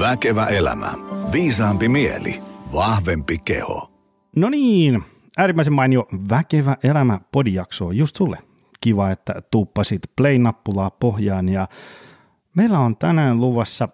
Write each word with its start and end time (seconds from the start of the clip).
Väkevä 0.00 0.46
elämä. 0.46 0.92
Viisaampi 1.32 1.88
mieli. 1.88 2.42
Vahvempi 2.72 3.38
keho. 3.38 3.90
No 4.36 4.48
niin, 4.48 5.02
äärimmäisen 5.38 5.72
mainio 5.72 6.06
Väkevä 6.30 6.76
elämä 6.84 7.20
podijakso 7.32 7.90
just 7.90 8.16
sulle. 8.16 8.38
Kiva, 8.80 9.10
että 9.10 9.42
tuuppasit 9.50 10.02
play-nappulaa 10.16 10.90
pohjaan 10.90 11.48
ja 11.48 11.68
meillä 12.56 12.78
on 12.78 12.96
tänään 12.96 13.40
luvassa, 13.40 13.88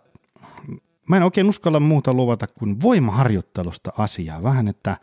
mä 1.09 1.17
en 1.17 1.23
oikein 1.23 1.49
uskalla 1.49 1.81
muuta 1.81 2.15
luvata 2.15 2.47
kuin 2.47 2.83
voimaharjoittelusta 2.83 3.93
asiaa. 3.99 4.43
Vähän, 4.43 4.69
että 4.69 4.97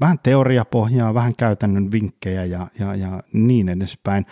vähän 0.00 0.18
teoriapohjaa, 0.22 1.14
vähän 1.14 1.36
käytännön 1.36 1.92
vinkkejä 1.92 2.44
ja, 2.44 2.66
ja, 2.78 2.94
ja 2.94 3.22
niin 3.32 3.68
edespäin. 3.68 4.26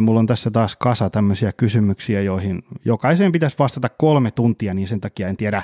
Mulla 0.00 0.20
on 0.20 0.26
tässä 0.26 0.50
taas 0.50 0.76
kasa 0.76 1.10
tämmöisiä 1.10 1.52
kysymyksiä, 1.52 2.20
joihin 2.22 2.62
jokaiseen 2.84 3.32
pitäisi 3.32 3.58
vastata 3.58 3.88
kolme 3.88 4.30
tuntia, 4.30 4.74
niin 4.74 4.88
sen 4.88 5.00
takia 5.00 5.28
en 5.28 5.36
tiedä. 5.36 5.62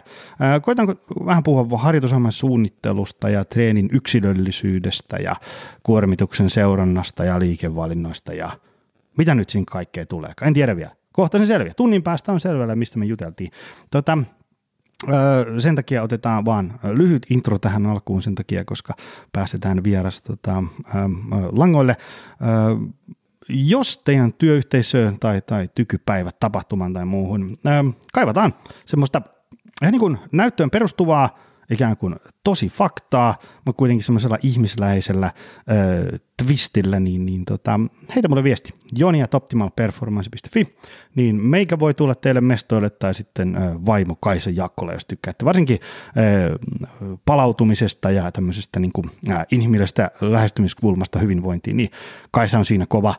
Koitanko 0.63 0.95
vähän 1.27 1.43
puhua 1.43 1.79
harjoitusohjelman 1.79 2.33
suunnittelusta 2.33 3.29
ja 3.29 3.45
treenin 3.45 3.89
yksilöllisyydestä 3.93 5.17
ja 5.17 5.37
kuormituksen 5.83 6.51
seurannasta 6.51 7.25
ja 7.25 7.39
liikevalinnoista 7.39 8.33
ja 8.35 8.51
mitä 9.19 9.35
nyt 9.35 9.51
siinä 9.51 9.65
kaikkea 9.71 10.07
tulee. 10.07 10.33
En 10.43 10.55
tiedä 10.55 10.77
vielä. 10.77 10.91
Kohta 11.13 11.39
se 11.39 11.47
selviää. 11.47 11.75
Tunnin 11.75 12.03
päästä 12.03 12.33
on 12.33 12.41
selvällä, 12.41 12.77
mistä 12.77 12.99
me 12.99 13.05
juteltiin. 13.05 13.51
Tota, 13.91 14.19
sen 15.59 15.75
takia 15.75 16.03
otetaan 16.03 16.45
vaan 16.45 16.73
lyhyt 16.93 17.27
intro 17.31 17.59
tähän 17.59 17.87
alkuun 17.87 18.23
sen 18.23 18.35
takia, 18.35 18.65
koska 18.65 18.95
päästetään 19.33 19.85
vieras 19.85 20.23
tota, 20.23 20.63
langoille. 21.53 21.97
Jos 23.49 23.99
teidän 24.05 24.33
työyhteisöön 24.33 25.19
tai, 25.19 25.43
tai 25.43 25.69
tykypäivät, 25.75 26.41
tapahtuman 26.41 26.93
tai 26.93 27.05
muuhun 27.05 27.59
kaivataan 28.13 28.55
semmoista 28.87 29.23
ihan 29.83 29.93
niin 29.93 30.01
kuin 30.01 30.19
näyttöön 30.33 30.71
perustuvaa 30.71 31.39
ikään 31.71 31.97
kuin 31.97 32.17
tosi 32.45 32.69
faktaa, 32.69 33.39
mutta 33.65 33.79
kuitenkin 33.79 34.05
semmoisella 34.05 34.39
ihmisläisellä 34.43 35.27
äh, 35.27 35.33
twistillä, 36.45 37.01
niin, 37.01 37.27
niin 37.27 37.45
tota, 37.45 37.81
heitä 38.15 38.29
mulle 38.29 38.45
viesti, 38.45 38.75
joni.optimalperformance.fi, 38.97 40.77
niin 41.15 41.37
meikä 41.37 41.79
voi 41.79 41.95
tulla 41.95 42.15
teille 42.15 42.41
mestoille 42.41 42.91
tai 42.91 43.15
sitten 43.15 43.57
äh, 43.57 43.63
vaimo 43.87 44.17
Kaisa 44.21 44.51
Jakkola, 44.51 44.93
jos 44.93 45.07
tykkäätte, 45.07 45.45
varsinkin 45.45 45.79
äh, 45.83 47.15
palautumisesta 47.25 48.11
ja 48.11 48.33
tämmöisestä 48.33 48.81
niin 48.81 48.93
kuin, 48.93 49.11
äh, 49.31 49.47
inhimillisestä 49.51 50.11
lähestymiskulmasta 50.21 51.19
hyvinvointiin, 51.19 51.77
niin 51.77 51.91
Kaisa 52.31 52.59
on 52.59 52.65
siinä 52.65 52.87
kova. 52.89 53.15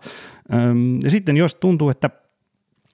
Ähm, 0.53 0.97
ja 1.03 1.11
sitten 1.11 1.38
jos 1.38 1.55
tuntuu, 1.55 1.89
että 1.89 2.09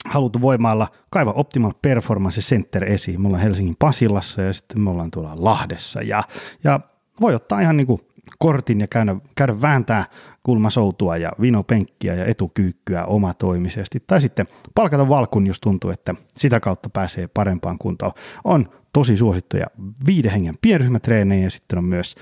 haluttu 0.05 0.41
voimalla 0.41 0.87
kaiva 1.09 1.31
Optimal 1.31 1.73
Performance 1.81 2.41
Center 2.41 2.83
esiin. 2.83 3.21
Me 3.21 3.27
ollaan 3.27 3.43
Helsingin 3.43 3.75
Pasilassa 3.79 4.41
ja 4.41 4.53
sitten 4.53 4.81
me 4.81 4.89
ollaan 4.89 5.11
tuolla 5.11 5.33
Lahdessa 5.35 6.01
ja, 6.01 6.23
ja 6.63 6.79
voi 7.21 7.35
ottaa 7.35 7.59
ihan 7.61 7.77
niin 7.77 7.87
kuin 7.87 8.01
kortin 8.39 8.81
ja 8.81 8.87
käydä, 8.87 9.15
käydä 9.35 9.61
vääntää 9.61 10.05
kulmasoutua 10.43 11.17
ja 11.17 11.31
vinopenkkiä 11.41 12.15
ja 12.15 12.25
etukyykkyä 12.25 13.05
omatoimisesti. 13.05 14.03
Tai 14.07 14.21
sitten 14.21 14.45
palkata 14.75 15.09
valkun, 15.09 15.47
jos 15.47 15.59
tuntuu, 15.59 15.91
että 15.91 16.15
sitä 16.37 16.59
kautta 16.59 16.89
pääsee 16.89 17.27
parempaan 17.27 17.77
kuntoon. 17.77 18.11
On 18.43 18.69
tosi 18.93 19.17
suosittuja 19.17 19.65
viiden 20.05 20.31
hengen 20.31 20.57
pienryhmätreenejä 20.61 21.43
ja 21.43 21.49
sitten 21.49 21.77
on 21.77 21.85
myös 21.85 22.15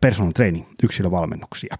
personal 0.00 0.32
training 0.32 0.66
yksilövalmennuksia. 0.82 1.76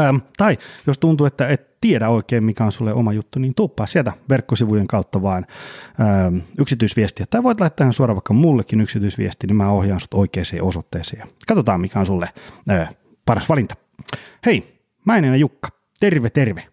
Ähm, 0.00 0.16
tai 0.36 0.58
jos 0.86 0.98
tuntuu, 0.98 1.26
että 1.26 1.48
et 1.48 1.80
tiedä 1.80 2.08
oikein, 2.08 2.44
mikä 2.44 2.64
on 2.64 2.72
sulle 2.72 2.92
oma 2.92 3.12
juttu, 3.12 3.38
niin 3.38 3.54
tuppaa 3.54 3.86
sieltä 3.86 4.12
verkkosivujen 4.28 4.86
kautta 4.86 5.22
vaan 5.22 5.46
ähm, 6.00 6.36
yksityisviestiä. 6.58 7.26
Tai 7.30 7.42
voit 7.42 7.60
laittaa 7.60 7.92
suoraan 7.92 8.16
vaikka 8.16 8.34
mullekin 8.34 8.80
yksityisviesti, 8.80 9.46
niin 9.46 9.56
mä 9.56 9.70
ohjaan 9.70 10.00
sut 10.00 10.14
oikeaan 10.14 10.46
osoitteeseen. 10.62 11.28
Katsotaan, 11.48 11.80
mikä 11.80 12.00
on 12.00 12.06
sulle 12.06 12.28
äh, 12.70 12.94
paras 13.26 13.48
valinta. 13.48 13.74
Hei, 14.46 14.80
mä 15.04 15.16
en 15.16 15.24
enää 15.24 15.36
Jukka. 15.36 15.68
Terve, 16.00 16.30
terve. 16.30 16.66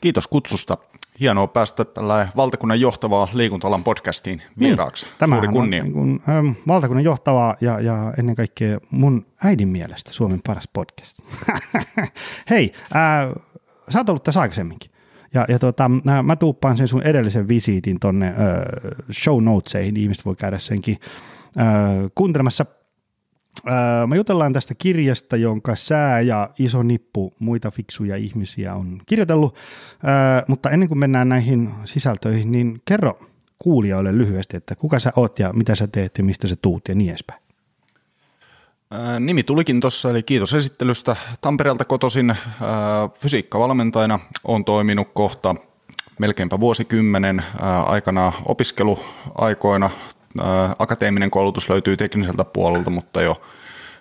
Kiitos 0.00 0.26
kutsusta 0.26 0.78
hienoa 1.20 1.46
päästä 1.46 1.84
tällä 1.84 2.28
valtakunnan 2.36 2.80
johtavaa 2.80 3.28
liikuntalan 3.32 3.84
podcastiin 3.84 4.38
niin, 4.38 4.50
vieraaksi. 4.58 5.06
Niin, 5.20 5.30
Suuri 5.30 5.48
kunnia. 5.48 5.82
On 5.82 5.84
niin 5.84 5.92
kuin, 5.92 6.22
ähm, 6.28 6.50
valtakunnan 6.68 7.04
johtavaa 7.04 7.56
ja, 7.60 7.80
ja 7.80 8.14
ennen 8.18 8.34
kaikkea 8.34 8.78
mun 8.90 9.26
äidin 9.44 9.68
mielestä 9.68 10.12
Suomen 10.12 10.40
paras 10.46 10.68
podcast. 10.72 11.18
Hei, 12.50 12.72
äh, 12.96 13.42
sä 13.88 13.98
oot 13.98 14.08
ollut 14.08 14.24
tässä 14.24 14.40
aikaisemminkin. 14.40 14.90
Ja, 15.34 15.46
ja 15.48 15.58
tota, 15.58 15.90
mä 16.22 16.36
tuuppaan 16.36 16.76
sen 16.76 16.88
sun 16.88 17.02
edellisen 17.02 17.48
visiitin 17.48 18.00
tonne 18.00 18.26
äh, 18.26 18.34
show 19.12 19.44
notesihin, 19.44 19.96
ihmiset 19.96 20.26
voi 20.26 20.36
käydä 20.36 20.58
senkin 20.58 20.98
äh, 21.58 21.66
kuuntelemassa– 22.14 22.66
me 24.06 24.16
jutellaan 24.16 24.52
tästä 24.52 24.74
kirjasta, 24.74 25.36
jonka 25.36 25.76
sää 25.76 26.20
ja 26.20 26.50
iso 26.58 26.82
nippu 26.82 27.34
muita 27.38 27.70
fiksuja 27.70 28.16
ihmisiä 28.16 28.74
on 28.74 29.00
kirjoitellut, 29.06 29.56
mutta 30.48 30.70
ennen 30.70 30.88
kuin 30.88 30.98
mennään 30.98 31.28
näihin 31.28 31.70
sisältöihin, 31.84 32.52
niin 32.52 32.82
kerro 32.84 33.18
kuulijoille 33.58 34.18
lyhyesti, 34.18 34.56
että 34.56 34.74
kuka 34.74 34.98
sä 34.98 35.12
oot 35.16 35.38
ja 35.38 35.52
mitä 35.52 35.74
sä 35.74 35.86
teet 35.86 36.18
ja 36.18 36.24
mistä 36.24 36.48
sä 36.48 36.56
tuut 36.62 36.88
ja 36.88 36.94
niin 36.94 37.10
edespäin. 37.10 37.40
Nimi 39.18 39.42
tulikin 39.42 39.80
tuossa, 39.80 40.10
eli 40.10 40.22
kiitos 40.22 40.54
esittelystä. 40.54 41.16
Tampereelta 41.40 41.84
kotosin 41.84 42.36
fysiikkavalmentajana. 43.18 44.20
Olen 44.44 44.64
toiminut 44.64 45.08
kohta 45.14 45.54
melkeinpä 46.18 46.60
vuosikymmenen 46.60 47.42
aikana 47.86 48.32
opiskeluaikoina 48.44 49.90
akateeminen 50.78 51.30
koulutus 51.30 51.68
löytyy 51.68 51.96
tekniseltä 51.96 52.44
puolelta, 52.44 52.90
mutta 52.90 53.22
jo 53.22 53.42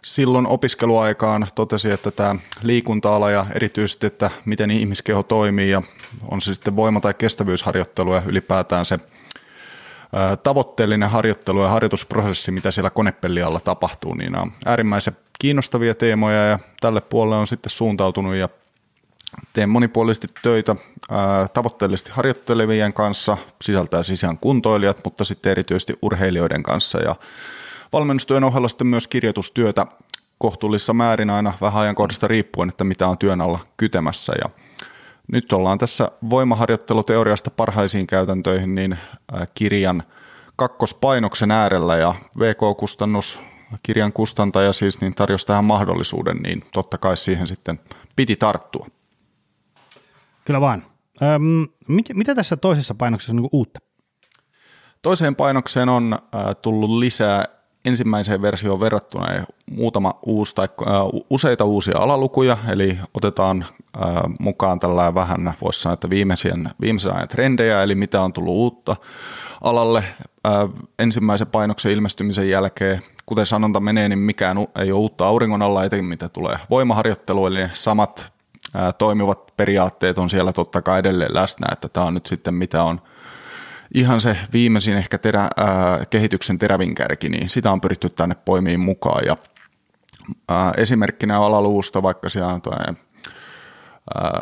silloin 0.02 0.48
opiskeluaikaan 0.48 1.48
totesi, 1.56 1.92
että 1.92 2.12
tämä 2.12 2.36
liikunta-ala 2.62 3.32
ja 3.32 3.46
erityisesti, 3.56 4.08
että 4.08 4.32
miten 4.46 4.72
ihmiskeho 4.72 5.24
toimii 5.24 5.70
ja 5.70 5.82
on 6.32 6.42
se 6.42 6.54
sitten 6.54 6.76
voima- 6.76 7.00
tai 7.00 7.14
kestävyysharjoittelu 7.14 8.14
ja 8.14 8.22
ylipäätään 8.26 8.86
se 8.86 9.00
tavoitteellinen 10.44 11.10
harjoittelu 11.10 11.62
ja 11.62 11.68
harjoitusprosessi, 11.68 12.52
mitä 12.52 12.72
siellä 12.72 12.90
konepellialla 12.90 13.60
tapahtuu, 13.60 14.14
niin 14.14 14.40
on 14.40 14.52
äärimmäisen 14.66 15.18
kiinnostavia 15.40 15.96
teemoja 15.96 16.46
ja 16.46 16.60
tälle 16.82 17.02
puolelle 17.02 17.36
on 17.36 17.48
sitten 17.48 17.70
suuntautunut 17.70 18.36
ja 18.36 18.50
teen 19.54 19.70
monipuolisesti 19.70 20.28
töitä 20.42 20.76
tavoitteellisesti 21.54 22.12
harjoittelevien 22.14 22.94
kanssa, 22.94 23.38
sisältää 23.62 24.04
sisään 24.04 24.38
kuntoilijat, 24.38 25.00
mutta 25.04 25.24
sitten 25.24 25.52
erityisesti 25.52 25.98
urheilijoiden 26.02 26.64
kanssa. 26.64 27.00
Ja 27.00 27.16
valmennustyön 27.94 28.44
ohella 28.44 28.68
sitten 28.68 28.88
myös 28.88 29.08
kirjoitustyötä 29.08 29.86
kohtuullisessa 30.38 30.94
määrin 30.94 31.30
aina 31.30 31.54
vähän 31.62 31.82
ajankohdasta 31.82 32.28
riippuen, 32.28 32.70
että 32.70 32.84
mitä 32.84 33.08
on 33.08 33.18
työn 33.18 33.42
alla 33.42 33.60
kytemässä. 33.78 34.34
Ja 34.44 34.50
nyt 35.32 35.54
ollaan 35.54 35.78
tässä 35.78 36.12
voimaharjoitteluteoriasta 36.30 37.52
parhaisiin 37.52 38.08
käytäntöihin 38.08 38.76
niin 38.76 38.98
kirjan 39.54 40.04
kakkospainoksen 40.56 41.52
äärellä. 41.52 41.98
Ja 41.98 42.16
VK-kustannus, 42.40 43.40
kirjan 43.84 44.14
kustantaja 44.14 44.74
siis, 44.74 45.02
niin 45.02 45.16
tarjosi 45.16 45.48
tähän 45.48 45.66
mahdollisuuden, 45.66 46.38
niin 46.38 46.64
totta 46.74 46.98
kai 46.98 47.18
siihen 47.18 47.48
sitten 47.48 47.80
piti 48.16 48.36
tarttua. 48.36 48.88
Kyllä 50.46 50.62
vaan. 50.62 50.86
Öm, 51.22 51.68
mit, 51.88 52.06
mitä 52.14 52.36
tässä 52.36 52.58
toisessa 52.58 52.96
painoksessa 52.96 53.32
on 53.32 53.36
niin 53.36 53.50
uutta? 53.52 53.80
Toiseen 55.02 55.36
painokseen 55.36 55.90
on 55.90 56.14
äh, 56.14 56.56
tullut 56.62 56.90
lisää 56.90 57.46
ensimmäiseen 57.86 58.42
versioon 58.42 58.80
verrattuna 58.80 59.28
muutama 59.72 60.20
uusi 60.26 60.56
tai 60.56 60.68
äh, 60.82 60.94
useita 61.30 61.66
uusia 61.66 61.98
alalukuja, 61.98 62.58
eli 62.70 62.98
otetaan 63.14 63.66
äh, 63.98 64.12
mukaan 64.40 64.80
tällä 64.80 65.16
vähän, 65.16 65.54
voisi 65.62 65.82
sanoa, 65.82 65.94
että 65.94 66.10
viimeisen, 66.10 66.70
viimeisen 66.82 67.16
ajan 67.16 67.28
trendejä, 67.28 67.84
eli 67.84 67.96
mitä 67.96 68.22
on 68.22 68.34
tullut 68.34 68.56
uutta 68.56 68.96
alalle 69.62 70.04
äh, 70.48 70.54
ensimmäisen 71.00 71.48
painoksen 71.48 71.92
ilmestymisen 71.92 72.50
jälkeen. 72.50 73.02
Kuten 73.26 73.46
sanonta 73.46 73.80
menee, 73.80 74.10
niin 74.10 74.20
mikään 74.20 74.58
ei 74.58 74.92
ole 74.92 75.00
uutta 75.00 75.28
auringon 75.28 75.62
alla, 75.62 75.84
etenkin 75.84 76.06
mitä 76.06 76.30
tulee 76.30 76.58
voimaharjoitteluun, 76.70 77.58
eli 77.58 77.70
samat 77.74 78.34
toimivat 78.98 79.58
periaatteet 79.58 80.18
on 80.18 80.30
siellä 80.30 80.54
totta 80.54 80.82
kai 80.82 81.00
edelleen 81.00 81.34
läsnä, 81.34 81.68
että 81.72 81.90
tämä 81.90 82.06
on 82.06 82.14
nyt 82.14 82.26
sitten 82.26 82.54
mitä 82.54 82.84
on 82.84 83.02
ihan 83.94 84.22
se 84.22 84.38
viimeisin 84.54 84.98
ehkä 84.98 85.18
terä, 85.18 85.42
ää, 85.58 86.06
kehityksen 86.10 86.60
terävin 86.60 86.96
kärki, 86.96 87.30
niin 87.30 87.50
sitä 87.50 87.72
on 87.72 87.82
pyritty 87.82 88.10
tänne 88.10 88.36
poimiin 88.46 88.80
mukaan. 88.80 89.26
Ja 89.26 89.38
ää, 90.50 90.74
esimerkkinä 90.78 91.40
alaluusta 91.40 92.04
vaikka 92.04 92.30
siellä 92.30 92.54
on 92.54 92.62
tuo, 92.62 92.74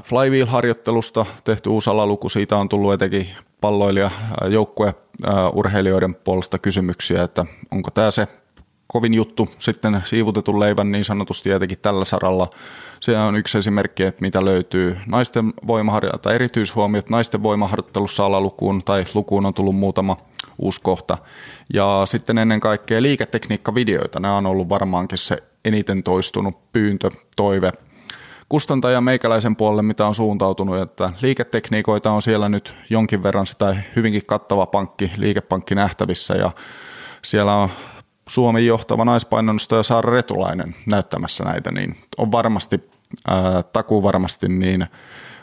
flywheel-harjoittelusta 0.04 1.26
tehty 1.44 1.70
uusi 1.70 1.90
alaluku, 1.90 2.30
siitä 2.30 2.58
on 2.58 2.70
tullut 2.70 2.94
etenkin 2.94 3.28
palloilija, 3.62 4.12
joukkue, 4.48 4.96
urheilijoiden 5.54 6.16
puolesta 6.16 6.60
kysymyksiä, 6.60 7.24
että 7.24 7.46
onko 7.72 7.92
tämä 7.92 8.12
se 8.12 8.28
kovin 8.92 9.14
juttu 9.14 9.50
sitten 9.58 10.02
siivutetun 10.04 10.60
leivän 10.60 10.92
niin 10.92 11.04
sanotusti 11.04 11.50
jotenkin 11.50 11.78
tällä 11.82 12.06
saralla. 12.06 12.50
Se 13.00 13.18
on 13.18 13.36
yksi 13.36 13.58
esimerkki, 13.58 14.04
että 14.04 14.22
mitä 14.22 14.46
löytyy 14.46 14.98
naisten 15.06 15.54
voimaharjoittelussa, 15.68 16.36
erityishuomiot 16.36 17.10
naisten 17.10 17.44
voimaharjoittelussa 17.44 18.26
alalukuun 18.26 18.84
tai 18.84 19.06
lukuun 19.14 19.46
on 19.46 19.54
tullut 19.54 19.76
muutama 19.76 20.18
uusi 20.58 20.82
kohta. 20.82 21.18
Ja 21.74 22.02
sitten 22.06 22.38
ennen 22.38 22.60
kaikkea 22.60 23.02
liiketekniikkavideoita, 23.02 24.20
nämä 24.20 24.38
on 24.38 24.46
ollut 24.46 24.70
varmaankin 24.70 25.18
se 25.18 25.44
eniten 25.66 26.04
toistunut 26.04 26.72
pyyntö, 26.74 27.10
toive 27.36 27.72
kustantaja 28.50 29.02
meikäläisen 29.02 29.56
puolelle, 29.56 29.82
mitä 29.82 30.08
on 30.08 30.16
suuntautunut, 30.16 30.78
että 30.78 31.14
liiketekniikoita 31.22 32.12
on 32.12 32.22
siellä 32.22 32.50
nyt 32.50 32.76
jonkin 32.90 33.24
verran 33.24 33.48
sitä 33.48 33.76
hyvinkin 33.96 34.26
kattava 34.26 34.66
pankki, 34.66 35.12
liikepankki 35.18 35.76
nähtävissä 35.76 36.34
ja 36.34 36.52
siellä 37.22 37.56
on 37.56 37.70
Suomen 38.32 38.66
johtava 38.66 39.06
naispainonnostaja 39.06 39.84
Saara 39.84 40.12
Retulainen 40.12 40.76
näyttämässä 40.86 41.44
näitä, 41.44 41.72
niin 41.72 41.98
on 42.18 42.32
varmasti, 42.32 42.90
ää, 43.28 43.64
takuu 43.64 44.04
varmasti 44.04 44.48
niin 44.48 44.88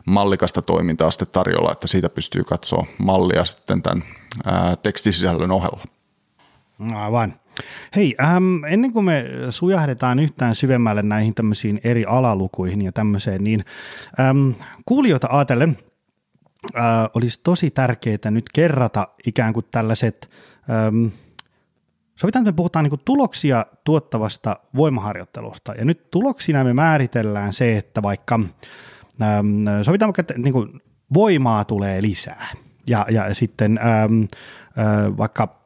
mallikasta 0.04 0.62
toimintaa 0.62 1.10
sitten 1.10 1.28
tarjolla, 1.32 1.72
että 1.72 1.86
siitä 1.86 2.08
pystyy 2.08 2.44
katsoa 2.44 2.86
mallia 2.98 3.44
sitten 3.44 3.82
tämän 3.82 4.04
ää, 4.44 4.76
tekstisisällön 4.76 5.50
ohella. 5.50 5.84
Aivan. 6.94 7.34
Hei, 7.96 8.14
ähm, 8.20 8.64
ennen 8.64 8.92
kuin 8.92 9.04
me 9.04 9.24
sujahdetaan 9.50 10.18
yhtään 10.18 10.54
syvemmälle 10.54 11.02
näihin 11.02 11.34
tämmöisiin 11.34 11.80
eri 11.84 12.04
alalukuihin 12.04 12.82
ja 12.82 12.92
tämmöiseen, 12.92 13.44
niin 13.44 13.64
ähm, 14.20 14.50
kuulijoita 14.86 15.28
ajatellen 15.30 15.78
äh, 16.76 16.84
olisi 17.14 17.40
tosi 17.42 17.70
tärkeää 17.70 18.30
nyt 18.30 18.46
kerrata 18.54 19.08
ikään 19.26 19.52
kuin 19.52 19.66
tällaiset, 19.70 20.30
ähm, 20.70 21.06
sovitaan, 22.20 22.42
että 22.42 22.52
me 22.52 22.56
puhutaan 22.56 22.82
niin 22.82 22.90
kuin 22.90 23.02
tuloksia 23.04 23.66
tuottavasta 23.84 24.56
voimaharjoittelusta, 24.76 25.74
ja 25.74 25.84
nyt 25.84 26.10
tuloksina 26.10 26.64
me 26.64 26.72
määritellään 26.74 27.52
se, 27.52 27.76
että 27.76 28.02
vaikka, 28.02 28.40
ähm, 29.22 29.66
sovitaan 29.82 30.08
vaikka, 30.08 30.20
että 30.20 30.34
niin 30.36 30.52
kuin 30.52 30.82
voimaa 31.14 31.64
tulee 31.64 32.02
lisää, 32.02 32.48
ja, 32.86 33.06
ja 33.10 33.34
sitten 33.34 33.78
ähm, 33.78 34.22
äh, 34.78 35.16
vaikka 35.16 35.58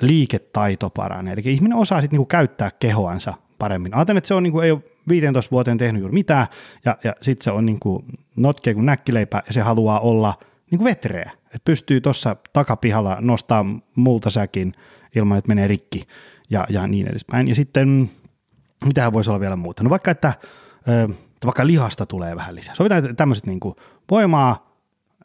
liiketaito 0.00 0.90
paranee. 0.90 1.32
Eli 1.32 1.42
ihminen 1.44 1.78
osaa 1.78 2.00
sitten 2.00 2.16
niinku 2.16 2.26
käyttää 2.26 2.70
kehoansa 2.78 3.34
paremmin. 3.58 3.94
Ajattelen, 3.94 4.18
että 4.18 4.28
se 4.28 4.34
on 4.34 4.42
niinku, 4.42 4.60
ei 4.60 4.70
ole 4.70 4.82
15 5.08 5.50
vuoteen 5.50 5.78
tehnyt 5.78 6.00
juuri 6.00 6.14
mitään, 6.14 6.46
ja, 6.84 6.98
ja 7.04 7.12
sitten 7.22 7.44
se 7.44 7.50
on 7.50 7.66
niinku 7.66 8.04
notkea 8.36 8.74
kuin 8.74 8.86
näkkileipä, 8.86 9.42
ja 9.46 9.52
se 9.52 9.60
haluaa 9.60 10.00
olla 10.00 10.34
niinku 10.70 10.84
vetreä. 10.84 11.30
Et 11.54 11.64
pystyy 11.64 12.00
tuossa 12.00 12.36
takapihalla 12.52 13.16
nostaa 13.20 13.64
multasäkin 13.94 14.72
ilman, 15.16 15.38
että 15.38 15.48
menee 15.48 15.68
rikki, 15.68 16.02
ja, 16.50 16.66
ja 16.68 16.86
niin 16.86 17.08
edespäin. 17.08 17.48
Ja 17.48 17.54
sitten, 17.54 18.10
mitähän 18.84 19.12
voisi 19.12 19.30
olla 19.30 19.40
vielä 19.40 19.56
muuta? 19.56 19.82
No 19.82 19.90
vaikka, 19.90 20.10
että 20.10 20.32
ö, 20.88 21.08
vaikka 21.44 21.66
lihasta 21.66 22.06
tulee 22.06 22.36
vähän 22.36 22.54
lisää. 22.54 22.74
Sovitaan, 22.74 23.04
että 23.04 23.14
tämmöiset 23.14 23.46
niinku 23.46 23.76
voimaa, 24.10 24.76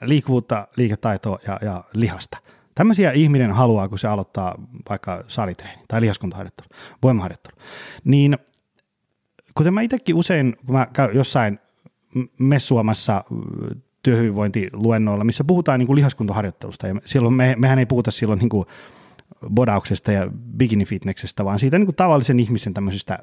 liikkuvuutta, 0.02 0.68
liiketaitoa 0.78 1.40
ja, 1.48 1.60
ja 1.62 1.84
lihasta– 1.94 2.38
Tämmöisiä 2.76 3.12
ihminen 3.12 3.52
haluaa, 3.52 3.90
kun 3.90 4.00
se 4.00 4.08
aloittaa 4.08 4.56
vaikka 4.90 5.24
salitreeni 5.28 5.82
tai 5.88 6.02
lihaskuntaharjoittelu, 6.02 6.68
voimaharjoittelu. 7.04 7.58
Niin 8.04 8.38
kuten 9.56 9.74
mä 9.74 9.82
itsekin 9.82 10.16
usein, 10.16 10.56
kun 10.66 10.76
mä 10.76 10.88
käyn 10.94 11.16
jossain 11.16 11.60
messuamassa 12.40 13.24
työhyvinvointiluennoilla, 14.04 15.24
missä 15.24 15.44
puhutaan 15.44 15.80
niin 15.80 15.88
kuin 15.88 15.96
lihaskuntaharjoittelusta, 15.96 16.88
ja 16.88 16.96
silloin 17.06 17.34
me, 17.34 17.56
mehän 17.58 17.80
ei 17.80 17.86
puhuta 17.86 18.12
silloin 18.12 18.40
niin 18.40 18.50
kuin 18.50 18.66
bodauksesta 19.50 20.12
ja 20.12 20.32
bikini-fitneksestä, 20.58 21.46
vaan 21.46 21.60
siitä 21.60 21.78
niin 21.78 21.88
kuin 21.88 21.96
tavallisen 21.96 22.40
ihmisen 22.40 22.74
tämmöisestä 22.74 23.20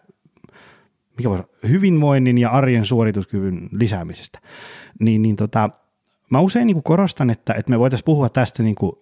mikä 1.21 1.31
voisi 1.31 1.45
hyvinvoinnin 1.69 2.39
ja 2.39 2.51
arjen 2.51 2.87
suorituskyvyn 2.87 3.69
lisäämisestä. 3.73 4.41
Niin, 5.01 5.23
niin 5.23 5.37
tota, 5.37 5.71
mä 6.31 6.41
usein 6.41 6.67
niin 6.67 6.75
kuin 6.75 6.85
korostan, 6.85 7.31
että, 7.31 7.55
että 7.55 7.71
me 7.71 7.79
voitaisiin 7.79 8.05
puhua 8.05 8.29
tästä 8.29 8.63
niin 8.63 8.75
kuin 8.75 8.93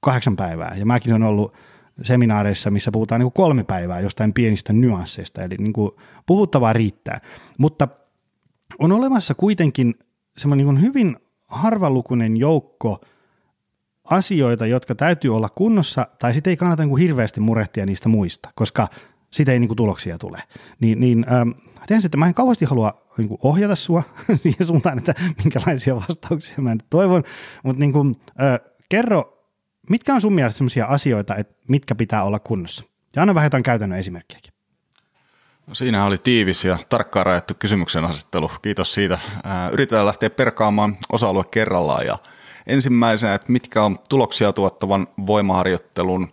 kahdeksan 0.00 0.36
päivää. 0.36 0.74
Ja 0.78 0.86
mäkin 0.86 1.12
olen 1.12 1.22
ollut 1.22 1.54
seminaareissa, 2.02 2.70
missä 2.70 2.92
puhutaan 2.92 3.20
niin 3.20 3.32
kuin 3.32 3.44
kolme 3.44 3.64
päivää 3.64 4.00
jostain 4.00 4.32
pienistä 4.32 4.72
nyansseista, 4.72 5.42
eli 5.42 5.54
niin 5.58 5.72
kuin 5.72 5.90
puhuttavaa 6.26 6.72
riittää. 6.72 7.20
Mutta 7.58 7.88
on 8.78 8.92
olemassa 8.92 9.34
kuitenkin 9.34 9.94
semmoinen 10.36 10.66
niin 10.66 10.82
hyvin 10.82 11.16
harvalukuinen 11.46 12.36
joukko 12.36 13.00
asioita, 14.10 14.66
jotka 14.66 14.94
täytyy 14.94 15.36
olla 15.36 15.48
kunnossa, 15.48 16.06
tai 16.18 16.34
sitten 16.34 16.50
ei 16.50 16.56
kannata 16.56 16.82
niin 16.82 16.90
kuin 16.90 17.02
hirveästi 17.02 17.40
murehtia 17.40 17.86
niistä 17.86 18.08
muista, 18.08 18.50
koska 18.54 18.88
siitä 19.30 19.52
ei 19.52 19.58
niin 19.58 19.68
kuin 19.68 19.76
tuloksia 19.76 20.18
tule. 20.18 20.42
Niin, 20.80 21.00
niin 21.00 21.26
ähm, 21.32 21.50
tiedän, 21.86 22.04
että 22.04 22.16
mä 22.16 22.26
en 22.26 22.34
kauheasti 22.34 22.64
halua 22.64 23.06
niin 23.18 23.28
kuin 23.28 23.38
ohjata 23.42 23.76
sua 23.76 24.02
siihen 24.42 24.66
suuntaan, 24.66 24.98
että 24.98 25.14
minkälaisia 25.44 25.96
vastauksia 25.96 26.56
mä 26.58 26.74
nyt 26.74 26.86
toivon, 26.90 27.22
mutta 27.62 27.80
niin 27.80 27.92
kuin, 27.92 28.16
äh, 28.40 28.60
kerro 28.88 29.38
mitkä 29.90 30.14
on 30.14 30.20
sun 30.20 30.34
mielestä 30.34 30.58
sellaisia 30.58 30.86
asioita, 30.86 31.36
että 31.36 31.54
mitkä 31.68 31.94
pitää 31.94 32.24
olla 32.24 32.38
kunnossa? 32.38 32.84
Ja 33.16 33.22
anna 33.22 33.34
vähän 33.34 33.46
jotain 33.46 33.62
käytännön 33.62 33.98
esimerkkejäkin. 33.98 34.52
No 35.66 35.74
siinä 35.74 36.04
oli 36.04 36.18
tiivis 36.18 36.64
ja 36.64 36.78
tarkkaan 36.88 37.26
rajattu 37.26 37.54
kysymyksen 37.58 38.04
asettelu. 38.04 38.50
Kiitos 38.62 38.94
siitä. 38.94 39.18
Yritetään 39.72 40.06
lähteä 40.06 40.30
perkaamaan 40.30 40.96
osa-alue 41.12 41.44
kerrallaan. 41.50 42.06
Ja 42.06 42.18
ensimmäisenä, 42.68 43.34
että 43.34 43.52
mitkä 43.52 43.84
on 43.84 43.98
tuloksia 44.08 44.52
tuottavan 44.52 45.08
voimaharjoittelun 45.26 46.28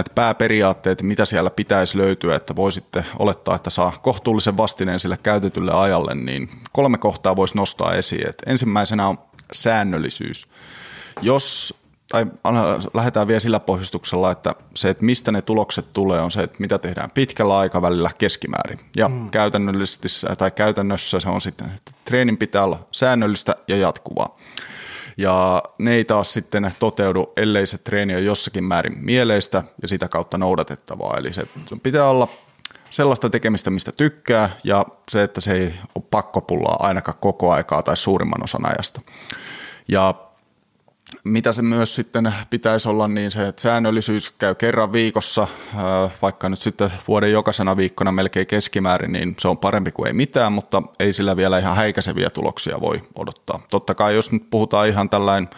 että 0.00 0.12
pääperiaatteet, 0.14 1.02
mitä 1.02 1.24
siellä 1.24 1.50
pitäisi 1.50 1.98
löytyä, 1.98 2.36
että 2.36 2.56
voisitte 2.56 3.04
olettaa, 3.18 3.56
että 3.56 3.70
saa 3.70 3.98
kohtuullisen 4.02 4.56
vastineen 4.56 5.00
sille 5.00 5.18
käytetylle 5.22 5.72
ajalle, 5.72 6.14
niin 6.14 6.50
kolme 6.72 6.98
kohtaa 6.98 7.36
voisi 7.36 7.56
nostaa 7.56 7.94
esiin. 7.94 8.28
Että 8.28 8.50
ensimmäisenä 8.50 9.08
on 9.08 9.18
säännöllisyys. 9.52 10.50
Jos 11.22 11.74
tai 12.08 12.26
lähdetään 12.94 13.26
vielä 13.26 13.40
sillä 13.40 13.60
pohjustuksella, 13.60 14.30
että 14.30 14.54
se, 14.74 14.90
että 14.90 15.04
mistä 15.04 15.32
ne 15.32 15.42
tulokset 15.42 15.92
tulee, 15.92 16.20
on 16.20 16.30
se, 16.30 16.42
että 16.42 16.56
mitä 16.60 16.78
tehdään 16.78 17.10
pitkällä 17.10 17.58
aikavälillä 17.58 18.10
keskimäärin. 18.18 18.80
Ja 18.96 19.08
mm. 19.08 19.30
käytännöllisesti 19.30 20.08
tai 20.38 20.50
käytännössä 20.50 21.20
se 21.20 21.28
on 21.28 21.40
sitten, 21.40 21.66
että 21.66 21.92
treenin 22.04 22.36
pitää 22.36 22.64
olla 22.64 22.78
säännöllistä 22.92 23.56
ja 23.68 23.76
jatkuvaa. 23.76 24.38
Ja 25.16 25.62
ne 25.78 25.94
ei 25.94 26.04
taas 26.04 26.32
sitten 26.32 26.72
toteudu, 26.78 27.32
ellei 27.36 27.66
se 27.66 27.78
treeni 27.78 28.16
on 28.16 28.24
jossakin 28.24 28.64
määrin 28.64 28.98
mieleistä 28.98 29.62
ja 29.82 29.88
sitä 29.88 30.08
kautta 30.08 30.38
noudatettavaa. 30.38 31.16
Eli 31.18 31.32
se, 31.32 31.42
se 31.66 31.76
pitää 31.82 32.08
olla 32.08 32.28
sellaista 32.90 33.30
tekemistä, 33.30 33.70
mistä 33.70 33.92
tykkää 33.92 34.50
ja 34.64 34.86
se, 35.10 35.22
että 35.22 35.40
se 35.40 35.52
ei 35.52 35.74
ole 35.94 36.04
pakkopullaa 36.10 36.76
ainakaan 36.86 37.18
koko 37.20 37.52
aikaa 37.52 37.82
tai 37.82 37.96
suurimman 37.96 38.44
osan 38.44 38.66
ajasta. 38.66 39.00
Ja 39.88 40.14
mitä 41.24 41.52
se 41.52 41.62
myös 41.62 41.94
sitten 41.94 42.34
pitäisi 42.50 42.88
olla, 42.88 43.08
niin 43.08 43.30
se, 43.30 43.48
että 43.48 43.62
säännöllisyys 43.62 44.30
käy 44.30 44.54
kerran 44.54 44.92
viikossa, 44.92 45.46
vaikka 46.22 46.48
nyt 46.48 46.58
sitten 46.58 46.92
vuoden 47.08 47.32
jokaisena 47.32 47.76
viikkona 47.76 48.12
melkein 48.12 48.46
keskimäärin, 48.46 49.12
niin 49.12 49.34
se 49.38 49.48
on 49.48 49.58
parempi 49.58 49.92
kuin 49.92 50.06
ei 50.06 50.12
mitään, 50.12 50.52
mutta 50.52 50.82
ei 50.98 51.12
sillä 51.12 51.36
vielä 51.36 51.58
ihan 51.58 51.76
häikäiseviä 51.76 52.30
tuloksia 52.30 52.80
voi 52.80 53.02
odottaa. 53.14 53.60
Totta 53.70 53.94
kai 53.94 54.14
jos 54.14 54.32
nyt 54.32 54.50
puhutaan 54.50 54.88
ihan 54.88 55.10
tällainen 55.10 55.50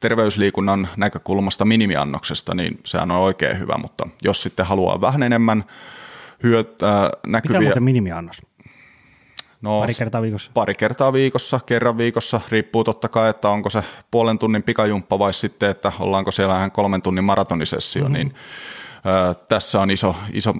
terveysliikunnan 0.00 0.88
näkökulmasta 0.96 1.64
minimiannoksesta, 1.64 2.54
niin 2.54 2.80
sehän 2.84 3.10
on 3.10 3.18
oikein 3.18 3.58
hyvä, 3.58 3.74
mutta 3.82 4.08
jos 4.24 4.42
sitten 4.42 4.66
haluaa 4.66 5.00
vähän 5.00 5.22
enemmän 5.22 5.64
hyötyä 6.42 7.10
näkyviä... 7.26 7.60
Mikä 7.60 7.72
on 7.76 7.82
minimiannos? 7.82 8.47
No, 9.62 9.80
pari 9.80 9.94
kertaa 9.98 10.22
viikossa? 10.22 10.50
Pari 10.54 10.74
kertaa 10.74 11.12
viikossa, 11.12 11.60
kerran 11.66 11.98
viikossa. 11.98 12.40
Riippuu 12.48 12.84
totta 12.84 13.08
kai, 13.08 13.30
että 13.30 13.48
onko 13.48 13.70
se 13.70 13.84
puolen 14.10 14.38
tunnin 14.38 14.62
pikajumppa 14.62 15.18
vai 15.18 15.34
sitten, 15.34 15.70
että 15.70 15.92
ollaanko 16.00 16.30
siellä 16.30 16.56
ihan 16.56 16.70
kolmen 16.70 17.02
tunnin 17.02 17.24
maratonisessio. 17.24 18.02
Mm-hmm. 18.02 18.14
Niin, 18.14 18.34
ää, 19.04 19.34
tässä 19.34 19.80
on 19.80 19.90
iso, 19.90 20.16
iso 20.32 20.54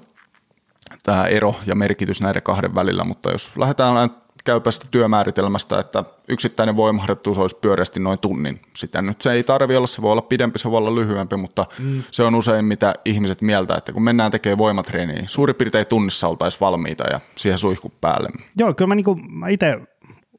tämä 1.02 1.24
ero 1.26 1.54
ja 1.66 1.74
merkitys 1.74 2.20
näiden 2.20 2.42
kahden 2.42 2.74
välillä, 2.74 3.04
mutta 3.04 3.30
jos 3.30 3.50
lähdetään 3.56 4.10
käypästä 4.44 4.86
työmääritelmästä, 4.90 5.78
että 5.78 6.04
yksittäinen 6.28 6.76
voimaharjoitus 6.76 7.38
olisi 7.38 7.56
pyöreästi 7.62 8.00
noin 8.00 8.18
tunnin. 8.18 8.60
Sitä 8.76 9.02
nyt 9.02 9.20
se 9.20 9.32
ei 9.32 9.44
tarvi 9.44 9.76
olla, 9.76 9.86
se 9.86 10.02
voi 10.02 10.12
olla 10.12 10.22
pidempi, 10.22 10.58
se 10.58 10.70
voi 10.70 10.78
olla 10.78 10.94
lyhyempi, 10.94 11.36
mutta 11.36 11.66
mm. 11.78 12.02
se 12.10 12.22
on 12.22 12.34
usein 12.34 12.64
mitä 12.64 12.94
ihmiset 13.04 13.42
mieltä, 13.42 13.74
että 13.74 13.92
kun 13.92 14.02
mennään 14.02 14.30
tekemään 14.30 14.58
voimatreeniä, 14.58 15.16
niin 15.16 15.28
suurin 15.28 15.56
piirtein 15.56 15.86
tunnissa 15.86 16.28
oltaisiin 16.28 16.60
valmiita 16.60 17.04
ja 17.10 17.20
siihen 17.36 17.58
suihku 17.58 17.92
päälle. 18.00 18.28
Joo, 18.56 18.74
kyllä 18.74 18.88
mä, 18.88 18.94
niin 18.94 19.04
kuin, 19.04 19.32
mä 19.32 19.48
itse 19.48 19.80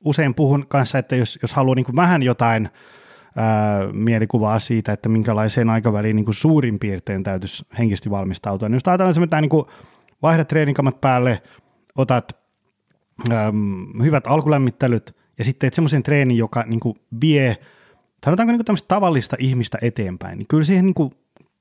usein 0.06 0.36
puhun 0.36 0.66
kanssa, 0.68 0.98
että 0.98 1.16
jos, 1.16 1.40
jos 1.42 1.54
haluaa 1.54 1.76
niin 1.76 1.96
vähän 1.96 2.24
jotain 2.24 2.70
ää, 3.36 3.88
mielikuvaa 3.94 4.60
siitä, 4.60 4.92
että 4.94 5.10
minkälaiseen 5.10 5.70
aikaväliin 5.70 6.16
niin 6.16 6.26
kuin 6.26 6.36
suurin 6.36 6.80
piirtein 6.80 7.24
täytyisi 7.24 7.66
henkisesti 7.78 8.10
valmistautua, 8.10 8.70
niin 8.70 8.76
jos 8.76 8.88
ajatellaan, 8.88 9.24
että 9.24 9.42
niin 9.42 9.66
vaihdat 10.22 10.48
treenikamat 10.48 11.02
päälle, 11.02 11.42
otat 11.96 12.39
äm, 13.32 14.04
hyvät 14.04 14.28
alkulämmittelyt 14.28 15.16
ja 15.38 15.46
sitten 15.46 15.60
teet 15.60 15.74
semmoisen 15.74 16.04
treenin, 16.04 16.38
joka 16.38 16.64
niin 16.68 16.80
kuin 16.80 17.00
vie, 17.22 17.58
sanotaanko 18.26 18.52
niin 18.52 18.66
tämmöistä 18.66 18.88
tavallista 18.88 19.36
ihmistä 19.40 19.78
eteenpäin, 19.82 20.38
niin 20.38 20.48
kyllä 20.48 20.64
siihen 20.64 20.86
niin 20.86 20.94
kuin, 20.94 21.12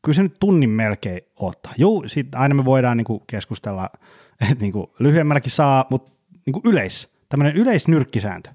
kyllä 0.02 0.16
se 0.16 0.22
nyt 0.22 0.36
tunnin 0.40 0.70
melkein 0.70 1.20
ottaa. 1.36 1.72
Joo, 1.76 2.04
sitten 2.06 2.40
aina 2.40 2.54
me 2.54 2.64
voidaan 2.64 2.96
niin 2.96 3.04
kuin 3.04 3.22
keskustella, 3.26 3.90
että 4.50 4.54
niin 4.60 4.72
kuin 4.72 4.86
lyhyemmälläkin 4.98 5.52
saa, 5.52 5.86
mutta 5.90 6.12
niin 6.46 6.52
kuin 6.52 6.62
yleis, 6.64 7.08
tämmöinen 7.28 7.56
yleisnyrkkisääntö, 7.56 8.50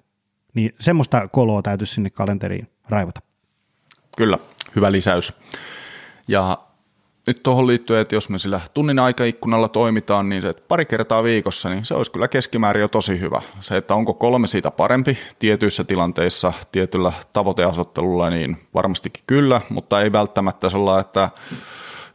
niin 0.53 0.75
semmoista 0.79 1.27
koloa 1.27 1.61
täytyisi 1.61 1.93
sinne 1.93 2.09
kalenteriin 2.09 2.67
raivata. 2.89 3.21
Kyllä, 4.17 4.37
hyvä 4.75 4.91
lisäys. 4.91 5.33
Ja 6.27 6.67
nyt 7.27 7.43
tuohon 7.43 7.67
liittyen, 7.67 8.01
että 8.01 8.15
jos 8.15 8.29
me 8.29 8.37
sillä 8.37 8.59
tunnin 8.73 8.99
aikaikkunalla 8.99 9.67
toimitaan, 9.67 10.29
niin 10.29 10.41
se, 10.41 10.49
että 10.49 10.63
pari 10.67 10.85
kertaa 10.85 11.23
viikossa, 11.23 11.69
niin 11.69 11.85
se 11.85 11.93
olisi 11.93 12.11
kyllä 12.11 12.27
keskimäärin 12.27 12.81
jo 12.81 12.87
tosi 12.87 13.19
hyvä. 13.19 13.41
Se, 13.59 13.77
että 13.77 13.95
onko 13.95 14.13
kolme 14.13 14.47
siitä 14.47 14.71
parempi 14.71 15.17
tietyissä 15.39 15.83
tilanteissa, 15.83 16.53
tietyllä 16.71 17.11
tavoiteasettelulla, 17.33 18.29
niin 18.29 18.57
varmastikin 18.73 19.23
kyllä, 19.27 19.61
mutta 19.69 20.01
ei 20.01 20.11
välttämättä 20.11 20.69
sellainen, 20.69 21.01
että 21.01 21.29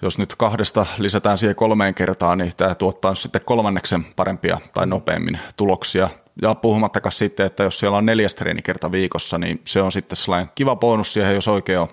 jos 0.02 0.18
nyt 0.18 0.36
kahdesta 0.36 0.86
lisätään 0.98 1.38
siihen 1.38 1.56
kolmeen 1.56 1.94
kertaan, 1.94 2.38
niin 2.38 2.52
tämä 2.56 2.74
tuottaa 2.74 3.14
sitten 3.14 3.42
kolmanneksen 3.44 4.04
parempia 4.16 4.58
tai 4.74 4.86
nopeammin 4.86 5.38
tuloksia. 5.56 6.08
Ja 6.42 6.54
puhumattakaan 6.54 7.12
sitten, 7.12 7.46
että 7.46 7.62
jos 7.62 7.78
siellä 7.78 7.96
on 7.96 8.06
neljäs 8.06 8.34
treenikerta 8.34 8.92
viikossa, 8.92 9.38
niin 9.38 9.60
se 9.64 9.82
on 9.82 9.92
sitten 9.92 10.16
sellainen 10.16 10.50
kiva 10.54 10.76
bonus 10.76 11.12
siihen, 11.12 11.34
jos 11.34 11.48
oikein 11.48 11.78
on 11.78 11.88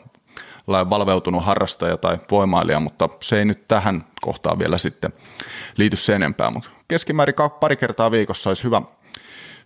valveutunut 0.67 1.45
harrastaja 1.45 1.97
tai 1.97 2.17
voimailija, 2.31 2.79
mutta 2.79 3.09
se 3.19 3.39
ei 3.39 3.45
nyt 3.45 3.67
tähän 3.67 4.05
kohtaan 4.21 4.59
vielä 4.59 4.77
sitten 4.77 5.13
liity 5.77 5.95
sen 5.95 6.15
enempää, 6.15 6.51
mutta 6.51 6.69
keskimäärin 6.87 7.35
pari 7.59 7.75
kertaa 7.75 8.11
viikossa 8.11 8.49
olisi 8.49 8.63
hyvä, 8.63 8.81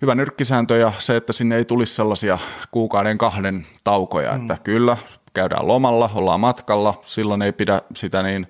hyvä 0.01 0.15
nyrkkisääntö 0.15 0.77
ja 0.77 0.91
se, 0.97 1.15
että 1.15 1.33
sinne 1.33 1.55
ei 1.55 1.65
tulisi 1.65 1.95
sellaisia 1.95 2.37
kuukauden 2.71 3.17
kahden 3.17 3.67
taukoja, 3.83 4.33
mm. 4.33 4.41
että 4.41 4.57
kyllä 4.63 4.97
käydään 5.33 5.67
lomalla, 5.67 6.09
ollaan 6.15 6.39
matkalla, 6.39 7.01
silloin 7.03 7.41
ei 7.41 7.51
pidä 7.51 7.81
sitä 7.95 8.23
niin 8.23 8.47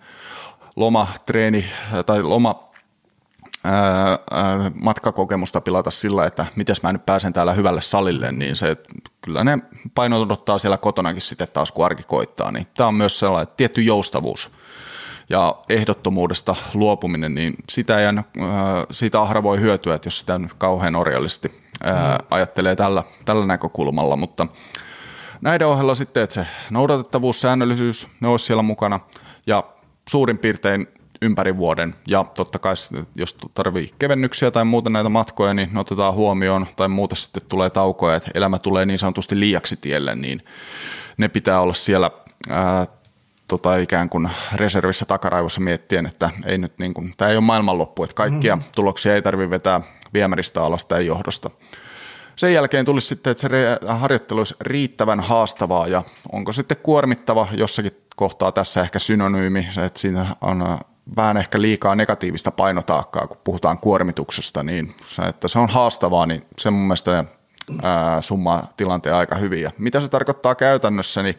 lomatreeni 0.75 1.65
tai 2.05 2.23
loma 2.23 2.69
matkakokemusta 4.81 5.61
pilata 5.61 5.91
sillä, 5.91 6.25
että 6.25 6.45
miten 6.55 6.75
mä 6.83 6.93
nyt 6.93 7.05
pääsen 7.05 7.33
täällä 7.33 7.53
hyvälle 7.53 7.81
salille, 7.81 8.31
niin 8.31 8.55
se, 8.55 8.77
kyllä 9.21 9.43
ne 9.43 9.59
painot 9.95 10.21
odottaa 10.21 10.57
siellä 10.57 10.77
kotonakin 10.77 11.21
sitten 11.21 11.47
taas, 11.53 11.71
kun 11.71 11.85
arki 11.85 12.03
koittaa. 12.03 12.51
Niin 12.51 12.67
tämä 12.73 12.87
on 12.87 12.95
myös 12.95 13.19
sellainen 13.19 13.53
tietty 13.57 13.81
joustavuus 13.81 14.51
ja 15.29 15.55
ehdottomuudesta 15.69 16.55
luopuminen, 16.73 17.35
niin 17.35 17.55
sitä 17.69 17.99
ei 17.99 18.05
aina, 18.05 18.23
siitä 18.91 19.21
ahra 19.21 19.43
voi 19.43 19.59
hyötyä, 19.59 19.95
että 19.95 20.07
jos 20.07 20.19
sitä 20.19 20.39
nyt 20.39 20.53
kauhean 20.53 20.95
orjallisesti 20.95 21.47
mm. 21.47 21.89
ajattelee 22.29 22.75
tällä, 22.75 23.03
tällä 23.25 23.45
näkökulmalla, 23.45 24.15
mutta 24.15 24.47
näiden 25.41 25.67
ohella 25.67 25.93
sitten, 25.93 26.23
että 26.23 26.33
se 26.33 26.47
noudatettavuus, 26.69 27.41
säännöllisyys, 27.41 28.07
ne 28.19 28.27
olisi 28.27 28.45
siellä 28.45 28.63
mukana 28.63 28.99
ja 29.47 29.63
suurin 30.09 30.37
piirtein 30.37 30.87
ympäri 31.21 31.57
vuoden. 31.57 31.95
Ja 32.07 32.23
totta 32.23 32.59
kai 32.59 32.73
jos 33.15 33.37
tarvii 33.53 33.89
kevennyksiä 33.99 34.51
tai 34.51 34.65
muuta 34.65 34.89
näitä 34.89 35.09
matkoja, 35.09 35.53
niin 35.53 35.69
ne 35.73 35.79
otetaan 35.79 36.13
huomioon 36.13 36.67
tai 36.75 36.87
muuta 36.87 37.15
sitten 37.15 37.43
tulee 37.49 37.69
taukoja, 37.69 38.15
että 38.15 38.31
elämä 38.33 38.59
tulee 38.59 38.85
niin 38.85 38.99
sanotusti 38.99 39.39
liiaksi 39.39 39.77
tielle, 39.77 40.15
niin 40.15 40.43
ne 41.17 41.27
pitää 41.27 41.61
olla 41.61 41.73
siellä 41.73 42.11
ää, 42.49 42.87
tota, 43.47 43.77
ikään 43.77 44.09
kuin 44.09 44.29
reservissä 44.55 45.05
takaraivossa 45.05 45.61
miettien, 45.61 46.05
että 46.05 46.29
ei 46.45 46.57
nyt 46.57 46.73
niin 46.79 46.93
kuin, 46.93 47.13
tämä 47.17 47.31
ei 47.31 47.37
ole 47.37 47.45
maailmanloppu, 47.45 48.03
että 48.03 48.15
kaikkia 48.15 48.55
mm-hmm. 48.55 48.71
tuloksia 48.75 49.15
ei 49.15 49.21
tarvitse 49.21 49.49
vetää 49.49 49.81
viemäristä 50.13 50.63
alasta 50.63 50.95
ja 50.95 51.01
johdosta. 51.01 51.49
Sen 52.35 52.53
jälkeen 52.53 52.85
tulisi 52.85 53.07
sitten, 53.07 53.31
että 53.31 53.41
se 53.41 53.49
harjoittelu 53.87 54.39
olisi 54.39 54.55
riittävän 54.61 55.19
haastavaa 55.19 55.87
ja 55.87 56.03
onko 56.31 56.53
sitten 56.53 56.77
kuormittava 56.83 57.47
jossakin 57.53 57.91
kohtaa 58.15 58.51
tässä 58.51 58.81
ehkä 58.81 58.99
synonyymi, 58.99 59.67
että 59.85 59.99
siinä 59.99 60.25
on 60.41 60.79
vähän 61.15 61.37
ehkä 61.37 61.61
liikaa 61.61 61.95
negatiivista 61.95 62.51
painotaakkaa, 62.51 63.27
kun 63.27 63.37
puhutaan 63.43 63.77
kuormituksesta, 63.77 64.63
niin 64.63 64.95
se, 65.05 65.21
että 65.21 65.47
se 65.47 65.59
on 65.59 65.69
haastavaa, 65.69 66.25
niin 66.25 66.45
se 66.57 66.69
mun 66.69 66.81
mielestä 66.81 67.25
ää, 67.81 68.21
summaa 68.21 68.67
tilanteen 68.77 69.15
aika 69.15 69.35
hyvin. 69.35 69.61
Ja 69.61 69.71
mitä 69.77 69.99
se 69.99 70.07
tarkoittaa 70.07 70.55
käytännössä, 70.55 71.23
niin 71.23 71.35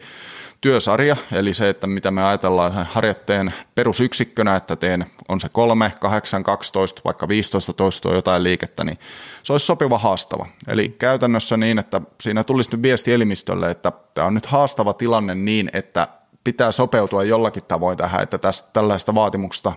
työsarja, 0.61 1.15
eli 1.31 1.53
se, 1.53 1.69
että 1.69 1.87
mitä 1.87 2.11
me 2.11 2.23
ajatellaan 2.23 2.87
harjoitteen 2.91 3.53
perusyksikkönä, 3.75 4.55
että 4.55 4.75
teen, 4.75 5.05
on 5.29 5.41
se 5.41 5.49
3, 5.49 5.91
8, 5.99 6.43
12, 6.43 7.01
vaikka 7.05 7.27
15 7.27 7.73
toistoa 7.73 8.13
jotain 8.13 8.43
liikettä, 8.43 8.83
niin 8.83 8.99
se 9.43 9.53
olisi 9.53 9.65
sopiva 9.65 9.97
haastava. 9.97 10.45
Eli 10.67 10.95
käytännössä 10.99 11.57
niin, 11.57 11.79
että 11.79 12.01
siinä 12.21 12.43
tulisi 12.43 12.71
nyt 12.71 12.81
viesti 12.81 13.13
elimistölle, 13.13 13.71
että 13.71 13.91
tämä 14.13 14.27
on 14.27 14.33
nyt 14.33 14.45
haastava 14.45 14.93
tilanne 14.93 15.35
niin, 15.35 15.69
että 15.73 16.07
pitää 16.43 16.71
sopeutua 16.71 17.23
jollakin 17.23 17.63
tavoin 17.63 17.97
tähän, 17.97 18.23
että 18.23 18.37
tästä, 18.37 18.69
tällaista 18.73 19.15
vaatimuksesta 19.15 19.73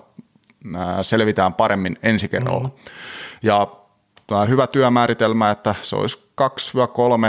selvitään 1.03 1.55
paremmin 1.55 1.99
ensi 2.03 2.29
kerralla. 2.29 2.69
Mm-hmm. 2.69 2.85
Ja 3.43 3.67
tämä 4.27 4.45
hyvä 4.45 4.67
työmääritelmä, 4.67 5.51
että 5.51 5.75
se 5.83 5.97
olisi 5.97 6.25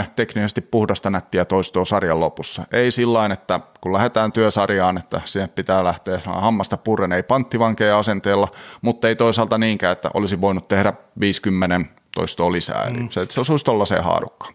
2-3 0.02 0.10
teknisesti 0.16 0.60
puhdasta 0.60 1.10
nättiä 1.10 1.44
toistoa 1.44 1.84
sarjan 1.84 2.20
lopussa. 2.20 2.62
Ei 2.72 2.90
sillä 2.90 3.26
että 3.26 3.60
kun 3.80 3.92
lähdetään 3.92 4.32
työsarjaan, 4.32 4.98
että 4.98 5.20
siihen 5.24 5.48
pitää 5.48 5.84
lähteä 5.84 6.20
hammasta 6.24 6.76
purren, 6.76 7.12
ei 7.12 7.22
panttivankeja 7.22 7.98
asenteella, 7.98 8.48
mutta 8.82 9.08
ei 9.08 9.16
toisaalta 9.16 9.58
niinkään, 9.58 9.92
että 9.92 10.10
olisi 10.14 10.40
voinut 10.40 10.68
tehdä 10.68 10.92
50 11.20 11.80
toistoa 12.14 12.52
lisää. 12.52 12.90
Mm. 12.90 12.96
Eli 12.96 13.06
se, 13.10 13.26
se 13.28 13.40
osuisi 13.40 13.64
tuollaiseen 13.64 14.04
haarukkaan. 14.04 14.54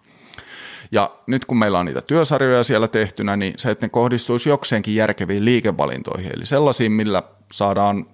Ja 0.91 1.12
nyt 1.27 1.45
kun 1.45 1.60
meillä 1.60 1.79
on 1.79 1.86
niitä 1.86 2.01
työsarjoja 2.01 2.63
siellä 2.63 2.88
tehtynä, 2.88 3.36
niin 3.36 3.53
se, 3.57 3.71
että 3.71 3.86
ne 3.86 3.89
kohdistuisi 3.89 4.50
jokseenkin 4.50 4.95
järkeviin 4.95 5.45
liikevalintoihin, 5.45 6.31
eli 6.36 6.45
sellaisiin, 6.45 6.91
millä 6.91 7.24
saadaan 7.51 8.05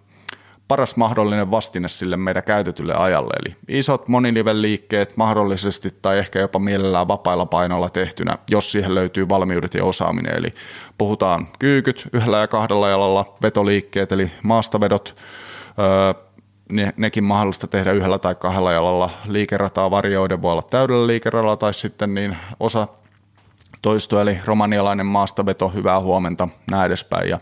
paras 0.67 0.95
mahdollinen 0.95 1.51
vastine 1.51 1.87
sille 1.87 2.17
meidän 2.17 2.43
käytetylle 2.43 2.93
ajalle. 2.93 3.33
Eli 3.45 3.55
isot 3.67 4.07
moninivelliikkeet 4.07 5.17
mahdollisesti 5.17 5.93
tai 6.01 6.17
ehkä 6.17 6.39
jopa 6.39 6.59
mielellään 6.59 7.07
vapailla 7.07 7.45
painoilla 7.45 7.89
tehtynä, 7.89 8.37
jos 8.51 8.71
siihen 8.71 8.95
löytyy 8.95 9.29
valmiudet 9.29 9.73
ja 9.73 9.85
osaaminen. 9.85 10.37
Eli 10.37 10.53
puhutaan 10.97 11.47
kyykyt 11.59 12.07
yhdellä 12.13 12.37
ja 12.37 12.47
kahdella 12.47 12.89
jalalla, 12.89 13.33
vetoliikkeet 13.41 14.11
eli 14.11 14.31
maastavedot, 14.43 15.15
ne, 16.71 16.93
nekin 16.97 17.23
mahdollista 17.23 17.67
tehdä 17.67 17.91
yhdellä 17.91 18.19
tai 18.19 18.35
kahdella 18.35 18.71
jalalla. 18.71 19.09
Liikerataa 19.27 19.91
varjoiden 19.91 20.41
voi 20.41 20.51
olla 20.51 20.61
täydellä 20.61 21.07
liikeradalla 21.07 21.57
tai 21.57 21.73
sitten 21.73 22.13
niin 22.13 22.37
osa 22.59 22.87
toisto, 23.81 24.21
eli 24.21 24.39
romanialainen 24.45 25.05
maastaveto, 25.05 25.69
hyvää 25.69 25.99
huomenta, 25.99 26.47
näin 26.71 26.85
edespäin. 26.85 27.29
Ja 27.29 27.39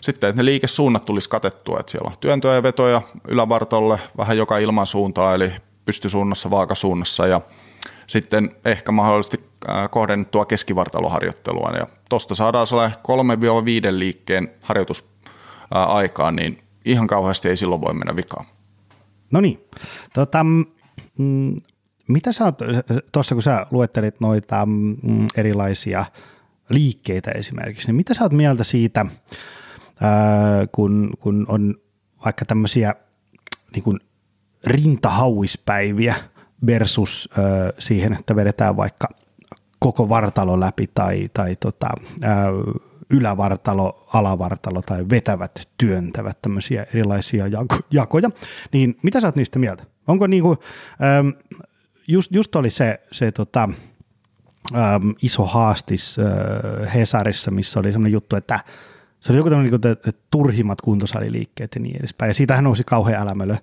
sitten, 0.00 0.30
että 0.30 0.42
ne 0.42 0.44
liikesuunnat 0.44 1.04
tulisi 1.04 1.28
katettua, 1.28 1.80
että 1.80 1.92
siellä 1.92 2.08
on 2.08 2.18
työntöjä 2.20 2.54
ja 2.54 2.62
vetoja 2.62 3.02
ylävartolle 3.28 3.98
vähän 4.16 4.38
joka 4.38 4.58
ilman 4.58 4.86
suuntaa, 4.86 5.34
eli 5.34 5.52
pystysuunnassa, 5.84 6.50
vaakasuunnassa 6.50 7.26
ja 7.26 7.40
sitten 8.06 8.56
ehkä 8.64 8.92
mahdollisesti 8.92 9.50
kohdennettua 9.90 10.46
keskivartaloharjoittelua. 10.46 11.70
Ja 11.78 11.86
tuosta 12.08 12.34
saadaan 12.34 12.66
sellainen 12.66 12.98
3-5 12.98 13.02
liikkeen 13.90 14.50
harjoitus 14.60 15.10
aikaan, 15.70 16.36
niin 16.36 16.62
ihan 16.84 17.06
kauheasti 17.06 17.48
ei 17.48 17.56
silloin 17.56 17.80
voi 17.80 17.94
mennä 17.94 18.16
vikaan. 18.16 18.46
No 19.30 19.40
niin, 19.40 19.60
tota, 20.14 20.44
mm, 21.18 21.56
mitä 22.08 22.32
sä 22.32 22.44
oot, 22.44 22.58
tuossa 23.12 23.34
kun 23.34 23.42
sä 23.42 23.66
luettelit 23.70 24.20
noita 24.20 24.66
mm, 24.66 25.26
erilaisia 25.36 26.04
liikkeitä 26.68 27.30
esimerkiksi, 27.30 27.86
niin 27.86 27.96
mitä 27.96 28.14
sä 28.14 28.22
oot 28.22 28.32
mieltä 28.32 28.64
siitä, 28.64 29.06
ää, 30.00 30.66
kun, 30.72 31.10
kun 31.20 31.46
on 31.48 31.74
vaikka 32.24 32.44
tämmöisiä 32.44 32.94
niin 33.74 33.82
kuin 33.82 34.00
rintahauispäiviä 34.64 36.14
versus 36.66 37.28
ää, 37.38 37.44
siihen, 37.78 38.12
että 38.12 38.36
vedetään 38.36 38.76
vaikka 38.76 39.08
koko 39.78 40.08
vartalo 40.08 40.60
läpi 40.60 40.90
tai, 40.94 41.28
tai 41.34 41.56
tota, 41.56 41.88
ää, 42.22 42.46
ylävartalo, 43.10 44.06
alavartalo 44.12 44.82
tai 44.82 45.04
vetävät, 45.10 45.68
työntävät, 45.78 46.42
tämmöisiä 46.42 46.86
erilaisia 46.94 47.46
jako, 47.46 47.78
jakoja, 47.90 48.30
niin 48.72 48.98
mitä 49.02 49.20
sä 49.20 49.28
oot 49.28 49.36
niistä 49.36 49.58
mieltä? 49.58 49.84
Onko 50.06 50.26
niinku, 50.26 50.56
ähm, 51.02 51.28
just, 52.08 52.32
just 52.32 52.56
oli 52.56 52.70
se, 52.70 53.00
se 53.12 53.32
tota, 53.32 53.68
ähm, 54.74 55.10
iso 55.22 55.46
haastis 55.46 56.16
äh, 56.18 56.94
Hesarissa, 56.94 57.50
missä 57.50 57.80
oli 57.80 57.92
semmoinen 57.92 58.12
juttu, 58.12 58.36
että 58.36 58.60
se 59.20 59.32
oli 59.32 59.38
joku 59.38 59.50
tämmöinen 59.50 59.72
niin 59.72 59.92
että 59.92 60.12
turhimmat 60.30 60.80
kuntosaliliikkeet 60.80 61.74
ja 61.74 61.80
niin 61.80 61.96
edespäin. 61.96 62.30
Ja 62.30 62.34
siitähän 62.34 62.64
nousi 62.64 62.84
kauhean 62.84 63.22
älämölö, 63.22 63.52
äh, 63.52 63.60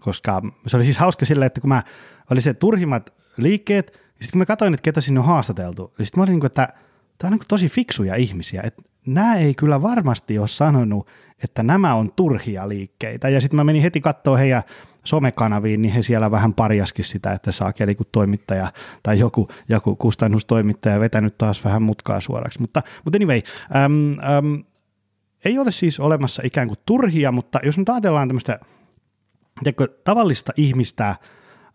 koska 0.00 0.42
se 0.66 0.76
oli 0.76 0.84
siis 0.84 0.98
hauska 0.98 1.26
sillä, 1.26 1.46
että 1.46 1.60
kun 1.60 1.68
mä, 1.68 1.82
oli 2.30 2.40
se 2.40 2.54
turhimmat 2.54 3.12
liikkeet, 3.36 3.86
sitten 3.86 4.30
kun 4.32 4.38
mä 4.38 4.46
katsoin, 4.46 4.74
että 4.74 4.84
ketä 4.84 5.00
sinne 5.00 5.20
on 5.20 5.26
haastateltu, 5.26 5.94
niin 5.98 6.06
sitten 6.06 6.20
mä 6.20 6.22
olin 6.22 6.32
niin 6.32 6.40
kuin, 6.40 6.46
että– 6.46 6.68
tämä 7.20 7.28
on 7.28 7.38
niin 7.38 7.48
tosi 7.48 7.68
fiksuja 7.68 8.16
ihmisiä, 8.16 8.62
että 8.64 8.82
nämä 9.06 9.36
ei 9.36 9.54
kyllä 9.54 9.82
varmasti 9.82 10.38
ole 10.38 10.48
sanonut, 10.48 11.08
että 11.44 11.62
nämä 11.62 11.94
on 11.94 12.12
turhia 12.12 12.68
liikkeitä. 12.68 13.28
Ja 13.28 13.40
sitten 13.40 13.56
mä 13.56 13.64
menin 13.64 13.82
heti 13.82 14.00
katsoa 14.00 14.36
heidän 14.36 14.62
somekanaviin, 15.04 15.82
niin 15.82 15.94
he 15.94 16.02
siellä 16.02 16.30
vähän 16.30 16.54
parjaskin 16.54 17.04
sitä, 17.04 17.32
että 17.32 17.52
saa 17.52 17.72
kun 17.96 18.06
toimittaja 18.12 18.72
tai 19.02 19.18
joku, 19.18 19.48
joku 19.68 19.96
kustannustoimittaja 19.96 21.00
vetänyt 21.00 21.38
taas 21.38 21.64
vähän 21.64 21.82
mutkaa 21.82 22.20
suoraksi. 22.20 22.60
Mutta, 22.60 22.82
mutta 23.04 23.16
anyway, 23.16 23.40
äm, 23.76 24.12
äm, 24.12 24.64
ei 25.44 25.58
ole 25.58 25.70
siis 25.70 26.00
olemassa 26.00 26.42
ikään 26.44 26.68
kuin 26.68 26.78
turhia, 26.86 27.32
mutta 27.32 27.60
jos 27.62 27.78
nyt 27.78 27.88
ajatellaan 27.88 28.28
tämmöistä 28.28 28.58
tiedätkö, 29.62 29.88
tavallista 30.04 30.52
ihmistä, 30.56 31.16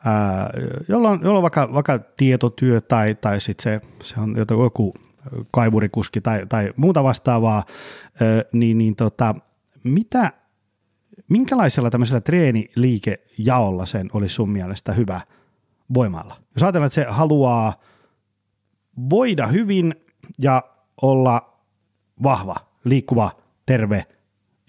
ää, 0.05 0.49
jolla, 0.87 1.09
on, 1.09 1.19
jolla 1.23 1.39
on 1.39 1.43
vaikka, 1.43 1.73
vaikka 1.73 1.99
tietotyö 1.99 2.81
tai, 2.81 3.15
tai 3.15 3.41
sitten 3.41 3.63
se, 3.63 3.81
se 4.03 4.19
on 4.19 4.35
joku 4.49 4.93
kaivurikuski 5.51 6.21
tai, 6.21 6.45
tai 6.49 6.73
muuta 6.75 7.03
vastaavaa, 7.03 7.63
niin, 8.53 8.77
niin 8.77 8.95
tota, 8.95 9.35
mitä, 9.83 10.31
minkälaisella 11.29 11.89
tämmöisellä 11.89 12.21
treeniliikejaolla 12.21 13.85
sen 13.85 14.09
olisi 14.13 14.35
sun 14.35 14.49
mielestä 14.49 14.93
hyvä 14.93 15.21
voimalla? 15.93 16.37
Jos 16.55 16.63
ajatellaan, 16.63 16.87
että 16.87 16.95
se 16.95 17.05
haluaa 17.09 17.81
voida 19.09 19.47
hyvin 19.47 19.95
ja 20.37 20.63
olla 21.01 21.59
vahva, 22.23 22.55
liikkuva, 22.83 23.31
terve 23.65 24.05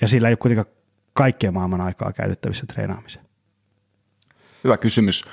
ja 0.01 0.09
sillä 0.09 0.29
ei 0.29 0.33
ole 0.33 0.37
kuitenkaan 0.37 0.77
kaikkea 1.13 1.53
maailman 1.53 1.81
aikaa 1.81 2.13
käytettävissä 2.13 2.67
treenaamiseen? 2.67 3.27
Hyvä 4.65 4.77
kysymys. 4.77 5.25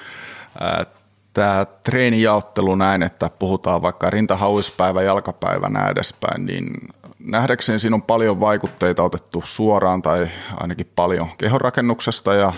Tämä 1.33 1.65
treenijaottelu 1.83 2.75
näin, 2.75 3.03
että 3.03 3.29
puhutaan 3.39 3.81
vaikka 3.81 4.09
rintahauispäivä, 4.09 5.01
jalkapäivä, 5.01 5.69
näin 5.69 5.91
edespäin, 5.91 6.45
niin 6.45 6.73
nähdäkseni 7.19 7.79
siinä 7.79 7.95
on 7.95 8.01
paljon 8.01 8.39
vaikutteita 8.39 9.03
otettu 9.03 9.43
suoraan 9.45 10.01
tai 10.01 10.27
ainakin 10.57 10.91
paljon 10.95 11.27
kehonrakennuksesta. 11.37 12.33
Ja 12.33 12.53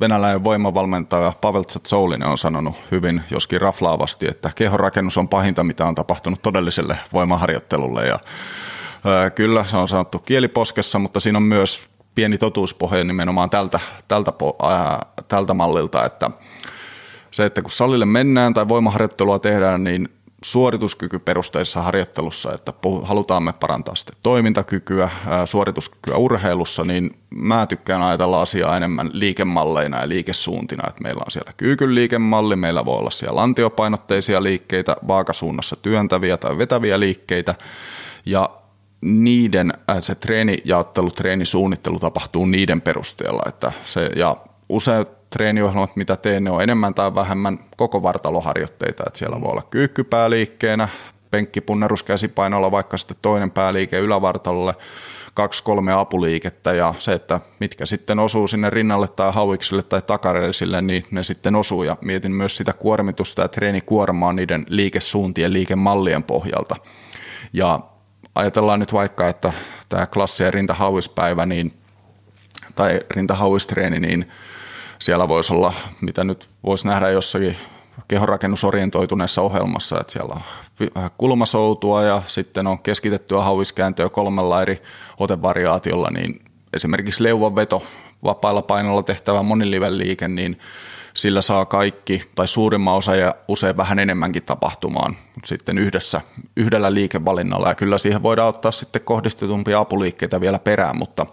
venäläinen 0.00 0.44
voimavalmentaja 0.44 1.32
Pavel 1.40 1.62
Tsatsouline 1.62 2.26
on 2.26 2.38
sanonut 2.38 2.74
hyvin, 2.90 3.22
joskin 3.30 3.60
raflaavasti, 3.60 4.26
että 4.28 4.50
kehonrakennus 4.54 5.18
on 5.18 5.28
pahinta, 5.28 5.64
mitä 5.64 5.86
on 5.86 5.94
tapahtunut 5.94 6.42
todelliselle 6.42 6.98
voimaharjoittelulle. 7.12 8.06
Ja 8.06 8.18
Kyllä, 9.34 9.64
se 9.66 9.76
on 9.76 9.88
sanottu 9.88 10.18
kieliposkessa, 10.18 10.98
mutta 10.98 11.20
siinä 11.20 11.36
on 11.36 11.42
myös 11.42 11.88
pieni 12.14 12.38
totuuspohja 12.38 13.04
nimenomaan 13.04 13.50
tältä, 13.50 13.80
tältä, 14.08 14.32
tältä 15.28 15.54
mallilta, 15.54 16.04
että 16.04 16.30
se, 17.32 17.44
että 17.44 17.62
kun 17.62 17.70
salille 17.70 18.04
mennään 18.04 18.54
tai 18.54 18.68
voimaharjoittelua 18.68 19.38
tehdään, 19.38 19.84
niin 19.84 20.08
suorituskykyperusteisessa 20.44 21.82
harjoittelussa, 21.82 22.54
että 22.54 22.72
halutaan 23.02 23.42
me 23.42 23.52
parantaa 23.52 23.94
sitten 23.94 24.16
toimintakykyä, 24.22 25.08
suorituskykyä 25.44 26.16
urheilussa, 26.16 26.84
niin 26.84 27.10
mä 27.34 27.66
tykkään 27.66 28.02
ajatella 28.02 28.42
asiaa 28.42 28.76
enemmän 28.76 29.10
liikemalleina 29.12 30.00
ja 30.00 30.08
liikesuuntina, 30.08 30.88
että 30.88 31.02
meillä 31.02 31.22
on 31.26 31.30
siellä 31.30 31.52
kyykyn 31.56 31.94
liikemalli, 31.94 32.56
meillä 32.56 32.84
voi 32.84 32.98
olla 32.98 33.10
siellä 33.10 33.36
lantiopainotteisia 33.36 34.42
liikkeitä, 34.42 34.96
vaakasuunnassa 35.08 35.76
työntäviä 35.76 36.36
tai 36.36 36.58
vetäviä 36.58 37.00
liikkeitä, 37.00 37.54
ja 38.26 38.50
niiden, 39.00 39.72
se 40.00 40.14
treenijaottelu, 40.14 41.10
treenisuunnittelu 41.10 41.98
tapahtuu 41.98 42.46
niiden 42.46 42.80
perusteella, 42.80 43.42
että 43.48 43.72
se, 43.82 44.10
ja 44.16 44.36
useat 44.68 45.21
treeniohjelmat, 45.32 45.96
mitä 45.96 46.16
teen, 46.16 46.44
ne 46.44 46.50
on 46.50 46.62
enemmän 46.62 46.94
tai 46.94 47.14
vähemmän 47.14 47.58
koko 47.76 48.02
vartaloharjoitteita, 48.02 49.04
että 49.06 49.18
siellä 49.18 49.40
voi 49.40 49.50
olla 49.50 49.62
kyykky 49.70 50.04
pääliikkeenä, 50.04 50.88
penkkipunnerus 51.30 52.02
käsipainolla, 52.02 52.70
vaikka 52.70 52.96
sitten 52.96 53.16
toinen 53.22 53.50
pääliike 53.50 53.98
ylävartalolle, 53.98 54.74
kaksi 55.34 55.62
kolme 55.62 55.92
apuliikettä 55.92 56.72
ja 56.72 56.94
se, 56.98 57.12
että 57.12 57.40
mitkä 57.60 57.86
sitten 57.86 58.18
osuu 58.18 58.48
sinne 58.48 58.70
rinnalle 58.70 59.08
tai 59.08 59.32
hauiksille 59.32 59.82
tai 59.82 60.02
takareisille, 60.02 60.82
niin 60.82 61.04
ne 61.10 61.22
sitten 61.22 61.54
osuu 61.54 61.82
ja 61.82 61.96
mietin 62.00 62.32
myös 62.32 62.56
sitä 62.56 62.72
kuormitusta 62.72 63.42
ja 63.42 63.48
treenikuormaa 63.48 64.32
niiden 64.32 64.66
liikesuuntien, 64.68 65.52
liikemallien 65.52 66.22
pohjalta. 66.22 66.76
Ja 67.52 67.80
ajatellaan 68.34 68.80
nyt 68.80 68.92
vaikka, 68.92 69.28
että 69.28 69.52
tämä 69.88 70.06
klassinen 70.06 70.54
rintahauispäivä 70.54 71.46
niin, 71.46 71.74
tai 72.74 73.00
rintahauistreeni, 73.10 74.00
niin 74.00 74.28
siellä 75.02 75.28
voisi 75.28 75.52
olla, 75.52 75.72
mitä 76.00 76.24
nyt 76.24 76.50
voisi 76.66 76.86
nähdä 76.86 77.08
jossakin 77.08 77.56
kehonrakennusorientoituneessa 78.08 79.42
ohjelmassa, 79.42 80.00
että 80.00 80.12
siellä 80.12 80.34
on 80.34 81.10
kulmasoutua 81.18 82.02
ja 82.02 82.22
sitten 82.26 82.66
on 82.66 82.78
keskitettyä 82.78 83.42
hauiskääntöä 83.42 84.08
kolmella 84.08 84.62
eri 84.62 84.82
otevariaatiolla, 85.18 86.10
niin 86.10 86.44
esimerkiksi 86.72 87.22
leuvanveto, 87.22 87.82
vapailla 88.24 88.62
painolla 88.62 89.02
tehtävä 89.02 89.42
moniliven 89.42 89.98
liike, 89.98 90.28
niin 90.28 90.58
sillä 91.14 91.42
saa 91.42 91.64
kaikki 91.64 92.30
tai 92.34 92.48
suurimman 92.48 92.94
osa 92.94 93.16
ja 93.16 93.34
usein 93.48 93.76
vähän 93.76 93.98
enemmänkin 93.98 94.42
tapahtumaan 94.42 95.16
sitten 95.44 95.78
yhdessä, 95.78 96.20
yhdellä 96.56 96.94
liikevalinnalla. 96.94 97.68
Ja 97.68 97.74
kyllä 97.74 97.98
siihen 97.98 98.22
voidaan 98.22 98.48
ottaa 98.48 98.72
sitten 98.72 99.02
kohdistetumpia 99.02 99.78
apuliikkeitä 99.78 100.40
vielä 100.40 100.58
perään, 100.58 100.98
mutta 100.98 101.26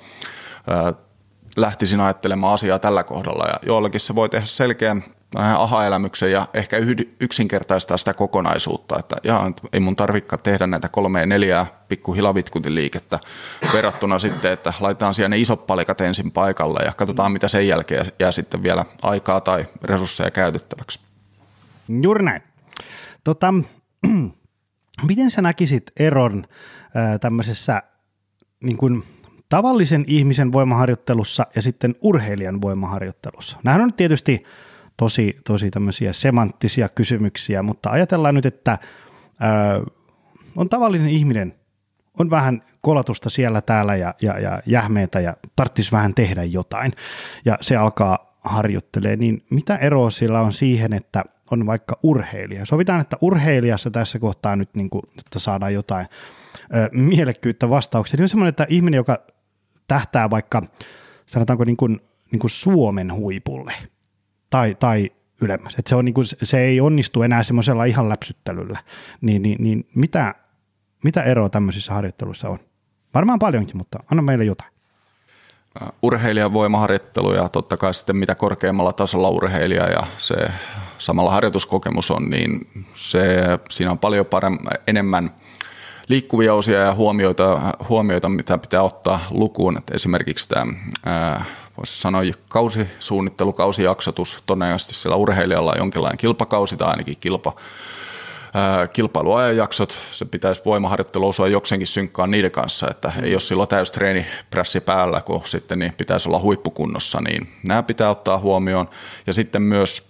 lähtisin 1.55 1.99
ajattelemaan 1.99 2.53
asiaa 2.53 2.79
tällä 2.79 3.03
kohdalla 3.03 3.45
ja 3.47 3.59
joillakin 3.65 3.99
se 3.99 4.15
voi 4.15 4.29
tehdä 4.29 4.45
selkeän 4.45 5.03
aha-elämyksen 5.35 6.31
ja 6.31 6.47
ehkä 6.53 6.77
yksinkertaistaa 7.19 7.97
sitä 7.97 8.13
kokonaisuutta, 8.13 8.99
että 8.99 9.15
jaa, 9.23 9.51
ei 9.73 9.79
mun 9.79 9.95
tarvikaan 9.95 10.41
tehdä 10.43 10.67
näitä 10.67 10.89
kolmea 10.89 11.25
neljää 11.25 11.65
pikku 11.87 12.13
hilavitkutin 12.13 12.75
liikettä 12.75 13.19
verrattuna 13.73 14.19
sitten, 14.19 14.51
että 14.51 14.73
laitetaan 14.79 15.13
siellä 15.13 15.29
ne 15.29 15.37
isot 15.37 15.67
palikat 15.67 16.01
ensin 16.01 16.31
paikalle 16.31 16.79
ja 16.85 16.93
katsotaan 16.93 17.31
mitä 17.31 17.47
sen 17.47 17.67
jälkeen 17.67 18.05
jää 18.19 18.31
sitten 18.31 18.63
vielä 18.63 18.85
aikaa 19.01 19.41
tai 19.41 19.65
resursseja 19.83 20.31
käytettäväksi. 20.31 20.99
Juuri 22.03 22.25
näin. 22.25 22.41
Tota, 23.23 23.53
miten 25.07 25.31
sä 25.31 25.41
näkisit 25.41 25.91
eron 25.99 26.45
äh, 26.95 27.19
tämmöisessä 27.19 27.83
niin 28.63 28.77
kuin 28.77 29.03
tavallisen 29.49 30.03
ihmisen 30.07 30.53
voimaharjoittelussa 30.53 31.47
ja 31.55 31.61
sitten 31.61 31.95
urheilijan 32.01 32.61
voimaharjoittelussa? 32.61 33.57
Nämähän 33.63 33.81
on 33.81 33.93
tietysti 33.93 34.43
tosi, 34.97 35.37
tosi 35.45 35.71
tämmöisiä 35.71 36.13
semanttisia 36.13 36.89
kysymyksiä, 36.89 37.63
mutta 37.63 37.89
ajatellaan 37.89 38.35
nyt, 38.35 38.45
että 38.45 38.77
ää, 39.39 39.81
on 40.55 40.69
tavallinen 40.69 41.09
ihminen, 41.09 41.55
on 42.19 42.29
vähän 42.29 42.63
kolatusta 42.81 43.29
siellä 43.29 43.61
täällä 43.61 43.95
ja, 43.95 44.13
ja, 44.21 44.39
ja 44.39 44.61
jähmeitä 44.65 45.19
ja 45.19 45.37
tarvitsisi 45.55 45.91
vähän 45.91 46.13
tehdä 46.13 46.43
jotain 46.43 46.93
ja 47.45 47.57
se 47.61 47.75
alkaa 47.75 48.37
harjoittelee, 48.41 49.15
niin 49.15 49.45
mitä 49.49 49.75
eroa 49.75 50.11
sillä 50.11 50.41
on 50.41 50.53
siihen, 50.53 50.93
että 50.93 51.23
on 51.51 51.65
vaikka 51.65 51.99
urheilija? 52.03 52.65
Sovitaan, 52.65 53.01
että 53.01 53.17
urheilijassa 53.21 53.91
tässä 53.91 54.19
kohtaa 54.19 54.55
nyt, 54.55 54.69
niin 54.75 54.89
kuin, 54.89 55.03
että 55.17 55.39
saadaan 55.39 55.73
jotain 55.73 56.07
ö, 56.75 56.89
mielekkyyttä 56.91 57.69
vastauksia. 57.69 58.17
Niin 58.17 58.23
on 58.23 58.29
semmoinen, 58.29 58.49
että 58.49 58.67
ihminen, 58.69 58.97
joka 58.97 59.19
tähtää 59.89 60.29
vaikka, 60.29 60.61
sanotaanko 61.25 61.63
niin 61.63 61.77
kuin, 61.77 62.01
niin 62.31 62.39
kuin 62.39 62.51
Suomen 62.51 63.13
huipulle– 63.13 63.73
tai, 64.49 64.75
tai 64.79 65.11
ylemmäs. 65.41 65.75
Et 65.79 65.87
se, 65.87 65.95
on 65.95 66.05
niin 66.05 66.13
kuin, 66.13 66.27
se 66.43 66.59
ei 66.59 66.81
onnistu 66.81 67.23
enää 67.23 67.43
semmoisella 67.43 67.85
ihan 67.85 68.09
läpsyttelyllä. 68.09 68.79
Niin, 69.21 69.41
niin, 69.41 69.63
niin 69.63 69.87
mitä, 69.95 70.35
mitä 71.03 71.23
eroa 71.23 71.49
tämmöisissä 71.49 71.93
harjoitteluissa 71.93 72.49
on? 72.49 72.59
Varmaan 73.13 73.39
paljonkin, 73.39 73.77
mutta 73.77 73.99
anna 74.11 74.21
meille 74.21 74.45
jotain. 74.45 74.71
Urheilijan 76.01 76.53
voimaharjoittelu 76.53 77.33
ja 77.33 77.49
totta 77.49 77.77
kai 77.77 77.93
sitten 77.93 78.15
mitä 78.15 78.35
korkeammalla 78.35 78.93
tasolla 78.93 79.29
urheilija 79.29 79.89
ja 79.89 80.07
se 80.17 80.35
samalla 80.97 81.31
harjoituskokemus 81.31 82.11
on, 82.11 82.29
niin 82.29 82.67
se, 82.93 83.43
siinä 83.69 83.91
on 83.91 83.99
paljon 83.99 84.25
paremmin, 84.25 84.67
enemmän 84.87 85.31
liikkuvia 86.09 86.53
osia 86.53 86.79
ja 86.79 86.93
huomioita, 86.93 87.73
huomioita, 87.89 88.29
mitä 88.29 88.57
pitää 88.57 88.81
ottaa 88.81 89.19
lukuun. 89.31 89.77
Et 89.77 89.89
esimerkiksi 89.89 90.49
tämä 90.49 90.73
ää, 91.05 91.45
voisi 91.77 92.01
sanoa 92.01 92.21
kausisuunnittelu, 92.47 93.53
kausijaksotus, 93.53 94.43
todennäköisesti 94.45 94.93
sillä 94.93 95.15
urheilijalla 95.15 95.71
on 95.71 95.77
jonkinlainen 95.77 96.17
kilpakausi 96.17 96.77
tai 96.77 96.89
ainakin 96.89 97.17
kilpa, 97.19 97.55
kilpailuajanjaksot, 98.93 99.97
se 100.11 100.25
pitäisi 100.25 100.61
voimaharjoittelu 100.65 101.27
osua 101.27 101.47
jokseenkin 101.47 101.87
synkkaan 101.87 102.31
niiden 102.31 102.51
kanssa, 102.51 102.87
että 102.91 103.11
ei 103.23 103.33
ole 103.33 103.39
silloin 103.39 103.69
täys 103.69 103.91
treenipressi 103.91 104.79
päällä, 104.79 105.21
kun 105.21 105.41
sitten 105.45 105.79
niin 105.79 105.93
pitäisi 105.97 106.29
olla 106.29 106.39
huippukunnossa, 106.39 107.21
niin 107.21 107.53
nämä 107.67 107.83
pitää 107.83 108.09
ottaa 108.09 108.39
huomioon. 108.39 108.89
Ja 109.27 109.33
sitten 109.33 109.61
myös, 109.61 110.07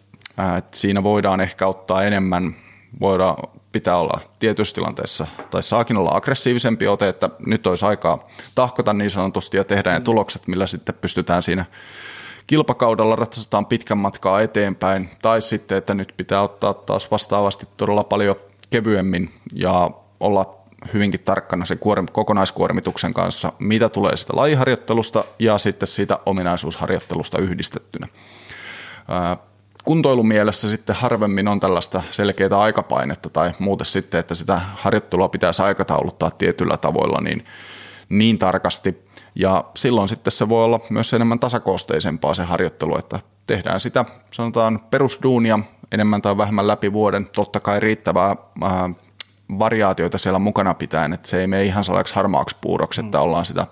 että 0.58 0.78
siinä 0.78 1.04
voidaan 1.04 1.42
ehkä 1.42 1.68
ottaa 1.68 2.04
enemmän, 2.04 2.56
voidaan 3.00 3.36
pitää 3.72 3.98
olla 3.98 4.20
tietyissä 4.40 4.76
tilanteissa, 4.76 5.28
tai 5.52 5.64
saakin 5.64 5.98
olla 5.98 6.12
aggressiivisempi 6.14 6.88
ote, 6.88 7.10
että 7.10 7.30
nyt 7.46 7.68
olisi 7.68 7.86
aikaa 7.86 8.28
tahkota 8.56 8.94
niin 8.94 9.12
sanotusti 9.12 9.58
ja 9.58 9.64
tehdä 9.64 9.94
ne 9.94 10.00
tulokset, 10.00 10.48
millä 10.48 10.68
sitten 10.68 10.96
pystytään 10.96 11.44
siinä 11.44 11.66
kilpakaudella 12.48 13.16
ratsastetaan 13.16 13.66
pitkän 13.66 13.98
matkaa 13.98 14.42
eteenpäin, 14.42 15.10
tai 15.22 15.42
sitten, 15.42 15.78
että 15.78 15.94
nyt 15.94 16.14
pitää 16.18 16.42
ottaa 16.42 16.74
taas 16.74 17.12
vastaavasti 17.12 17.66
todella 17.78 18.04
paljon 18.04 18.36
kevyemmin 18.70 19.34
ja 19.54 19.92
olla 20.20 20.56
hyvinkin 20.94 21.20
tarkkana 21.20 21.66
sen 21.66 21.78
kuorm- 21.78 22.12
kokonaiskuormituksen 22.12 23.14
kanssa, 23.14 23.54
mitä 23.60 23.90
tulee 23.90 24.18
sitä 24.18 24.34
lajiharjoittelusta 24.36 25.24
ja 25.40 25.58
sitten 25.58 25.88
siitä 25.88 26.20
ominaisuusharjoittelusta 26.26 27.38
yhdistettynä 27.38 28.08
kuntoilumielessä 29.84 30.70
sitten 30.70 30.96
harvemmin 30.96 31.48
on 31.48 31.60
tällaista 31.60 32.04
selkeää 32.12 32.58
aikapainetta 32.60 33.30
tai 33.30 33.52
muuten 33.60 33.86
sitten, 33.86 34.20
että 34.20 34.36
sitä 34.36 34.62
harjoittelua 34.76 35.30
pitäisi 35.30 35.62
aikatauluttaa 35.62 36.32
tietyllä 36.32 36.78
tavoilla 36.78 37.22
niin, 37.22 37.44
niin 38.10 38.40
tarkasti. 38.40 39.06
Ja 39.36 39.66
silloin 39.76 40.10
sitten 40.10 40.32
se 40.32 40.50
voi 40.50 40.64
olla 40.64 40.80
myös 40.90 41.14
enemmän 41.14 41.40
tasakoosteisempaa 41.40 42.34
se 42.34 42.44
harjoittelu, 42.44 42.98
että 42.98 43.20
tehdään 43.48 43.80
sitä 43.80 44.06
sanotaan 44.32 44.80
perusduunia 44.80 45.60
enemmän 45.92 46.22
tai 46.22 46.38
vähemmän 46.38 46.68
läpi 46.68 46.94
vuoden, 46.94 47.26
totta 47.26 47.60
kai 47.60 47.80
riittävää 47.80 48.36
ää, 48.62 48.90
variaatioita 49.60 50.18
siellä 50.18 50.40
mukana 50.40 50.74
pitäen, 50.74 51.14
että 51.14 51.30
se 51.30 51.42
ei 51.42 51.48
mene 51.48 51.64
ihan 51.64 51.84
sellaiseksi 51.84 52.16
harmaaksi 52.16 52.58
puuroksi, 52.62 53.02
että 53.02 53.22
ollaan 53.22 53.46
sitä 53.46 53.68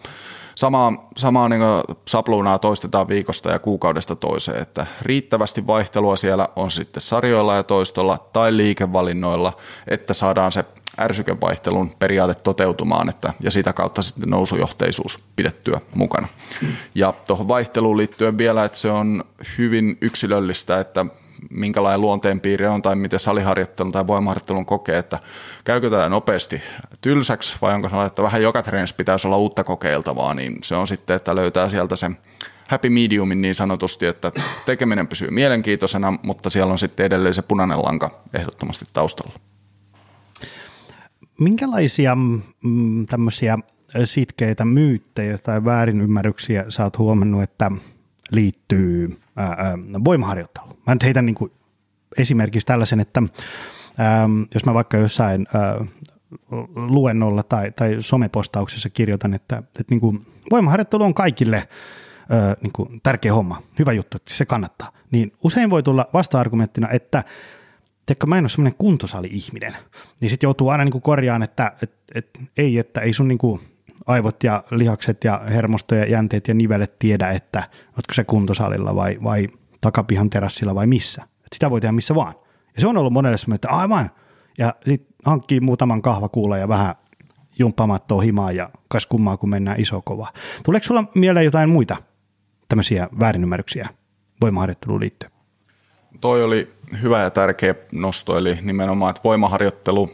samaa, 0.57 1.09
samaa 1.17 1.49
niin 1.49 1.61
sapluunaa 2.07 2.59
toistetaan 2.59 3.07
viikosta 3.07 3.51
ja 3.51 3.59
kuukaudesta 3.59 4.15
toiseen, 4.15 4.61
että 4.61 4.85
riittävästi 5.01 5.67
vaihtelua 5.67 6.15
siellä 6.15 6.47
on 6.55 6.71
sitten 6.71 7.01
sarjoilla 7.01 7.55
ja 7.55 7.63
toistolla 7.63 8.17
tai 8.33 8.57
liikevalinnoilla, 8.57 9.53
että 9.87 10.13
saadaan 10.13 10.51
se 10.51 10.65
ärsykevaihtelun 10.99 11.95
periaate 11.99 12.35
toteutumaan 12.35 13.09
että, 13.09 13.33
ja 13.39 13.51
sitä 13.51 13.73
kautta 13.73 14.01
sitten 14.01 14.29
nousujohteisuus 14.29 15.17
pidettyä 15.35 15.81
mukana. 15.95 16.27
Ja 16.95 17.13
tuohon 17.27 17.47
vaihteluun 17.47 17.97
liittyen 17.97 18.37
vielä, 18.37 18.65
että 18.65 18.77
se 18.77 18.91
on 18.91 19.23
hyvin 19.57 19.97
yksilöllistä, 20.01 20.79
että 20.79 21.05
minkälainen 21.49 22.01
luonteenpiiri 22.01 22.67
on 22.67 22.81
tai 22.81 22.95
miten 22.95 23.19
saliharjoittelun 23.19 23.91
tai 23.91 24.07
voimaharjoittelun 24.07 24.65
kokee, 24.65 24.97
että 24.97 25.19
käykö 25.63 25.89
tämä 25.89 26.09
nopeasti 26.09 26.61
tylsäksi 27.01 27.57
vai 27.61 27.73
onko 27.73 27.89
se, 27.89 28.03
että 28.05 28.23
vähän 28.23 28.41
joka 28.41 28.63
treenissä 28.63 28.95
pitäisi 28.95 29.27
olla 29.27 29.37
uutta 29.37 29.63
kokeiltavaa, 29.63 30.33
niin 30.33 30.57
se 30.63 30.75
on 30.75 30.87
sitten, 30.87 31.15
että 31.15 31.35
löytää 31.35 31.69
sieltä 31.69 31.95
sen 31.95 32.17
happy 32.67 32.89
mediumin 32.89 33.41
niin 33.41 33.55
sanotusti, 33.55 34.05
että 34.05 34.31
tekeminen 34.65 35.07
pysyy 35.07 35.31
mielenkiintoisena, 35.31 36.19
mutta 36.23 36.49
siellä 36.49 36.71
on 36.71 36.79
sitten 36.79 37.05
edelleen 37.05 37.33
se 37.33 37.41
punainen 37.41 37.83
lanka 37.83 38.21
ehdottomasti 38.33 38.85
taustalla. 38.93 39.33
Minkälaisia 41.39 42.15
mm, 42.63 43.05
tämmöisiä 43.05 43.59
sitkeitä 44.05 44.65
myyttejä 44.65 45.37
tai 45.37 45.65
väärinymmärryksiä 45.65 46.65
sä 46.69 46.83
oot 46.83 46.97
huomannut, 46.97 47.43
että 47.43 47.71
liittyy 48.31 49.19
voimaharjoitteluun? 50.03 50.77
Mä 50.87 50.95
nyt 50.95 51.03
heitän 51.03 51.25
niin 51.25 51.35
kuin 51.35 51.51
esimerkiksi 52.17 52.67
tällaisen, 52.67 52.99
että 52.99 53.23
jos 54.53 54.65
mä 54.65 54.73
vaikka 54.73 54.97
jossain 54.97 55.47
luennolla 56.75 57.43
tai, 57.43 57.71
tai 57.71 57.97
somepostauksessa 57.99 58.89
kirjoitan, 58.89 59.33
että, 59.33 59.57
että 59.57 59.83
niin 59.89 59.99
kuin 59.99 60.25
voimaharjoittelu 60.51 61.03
on 61.03 61.13
kaikille 61.13 61.67
ää, 62.29 62.55
niin 62.61 62.71
kuin 62.71 63.01
tärkeä 63.03 63.33
homma, 63.33 63.61
hyvä 63.79 63.93
juttu, 63.93 64.17
että 64.17 64.33
se 64.33 64.45
kannattaa, 64.45 64.91
niin 65.11 65.33
usein 65.43 65.69
voi 65.69 65.83
tulla 65.83 66.05
vasta-argumenttina, 66.13 66.89
että 66.89 67.23
Tiedätkö, 68.07 68.27
mä 68.27 68.37
en 68.37 68.43
ole 68.43 68.49
semmoinen 68.49 68.77
kuntosali-ihminen, 68.77 69.75
niin 70.19 70.29
sitten 70.29 70.47
joutuu 70.47 70.69
aina 70.69 70.83
niin 70.83 71.01
korjaan, 71.01 71.43
että 71.43 71.71
et, 71.83 71.91
et, 72.15 72.29
ei, 72.57 72.77
että 72.77 73.01
ei 73.01 73.13
sun 73.13 73.27
niin 73.27 73.37
kuin 73.37 73.61
aivot 74.05 74.43
ja 74.43 74.63
lihakset 74.71 75.23
ja 75.23 75.41
hermosto 75.49 75.95
ja 75.95 76.05
jänteet 76.05 76.47
ja 76.47 76.53
nivelet 76.53 76.99
tiedä, 76.99 77.31
että 77.31 77.63
oletko 77.87 78.13
se 78.13 78.23
kuntosalilla 78.23 78.95
vai, 78.95 79.17
vai 79.23 79.47
takapihan 79.81 80.29
terassilla 80.29 80.75
vai 80.75 80.87
missä. 80.87 81.23
Et 81.23 81.53
sitä 81.53 81.69
voi 81.69 81.81
tehdä 81.81 81.91
missä 81.91 82.15
vaan. 82.15 82.33
Ja 82.75 82.81
se 82.81 82.87
on 82.87 82.97
ollut 82.97 83.13
monelle 83.13 83.37
semmoinen, 83.37 83.55
että 83.55 83.69
aivan. 83.69 84.11
Ja 84.57 84.75
sitten 84.85 85.15
hankkii 85.27 85.59
muutaman 85.59 86.01
kahvakuulla 86.01 86.57
ja 86.57 86.67
vähän 86.67 86.95
jumppamattoa 87.59 88.21
himaa 88.21 88.51
ja 88.51 88.69
kas 88.87 89.05
kummaa, 89.05 89.37
kun 89.37 89.49
mennään 89.49 89.81
iso 89.81 90.01
kova. 90.01 90.33
Tuleeko 90.63 90.85
sulla 90.85 91.03
mieleen 91.15 91.45
jotain 91.45 91.69
muita 91.69 91.97
tämmöisiä 92.69 93.07
väärinymmärryksiä 93.19 93.89
voimaharjoitteluun 94.41 94.99
liittyen? 94.99 95.31
Toi 96.21 96.43
oli 96.43 96.73
hyvä 97.01 97.21
ja 97.21 97.29
tärkeä 97.29 97.75
nosto, 97.91 98.37
eli 98.37 98.57
nimenomaan, 98.61 99.09
että 99.09 99.21
voimaharjoittelu, 99.23 100.09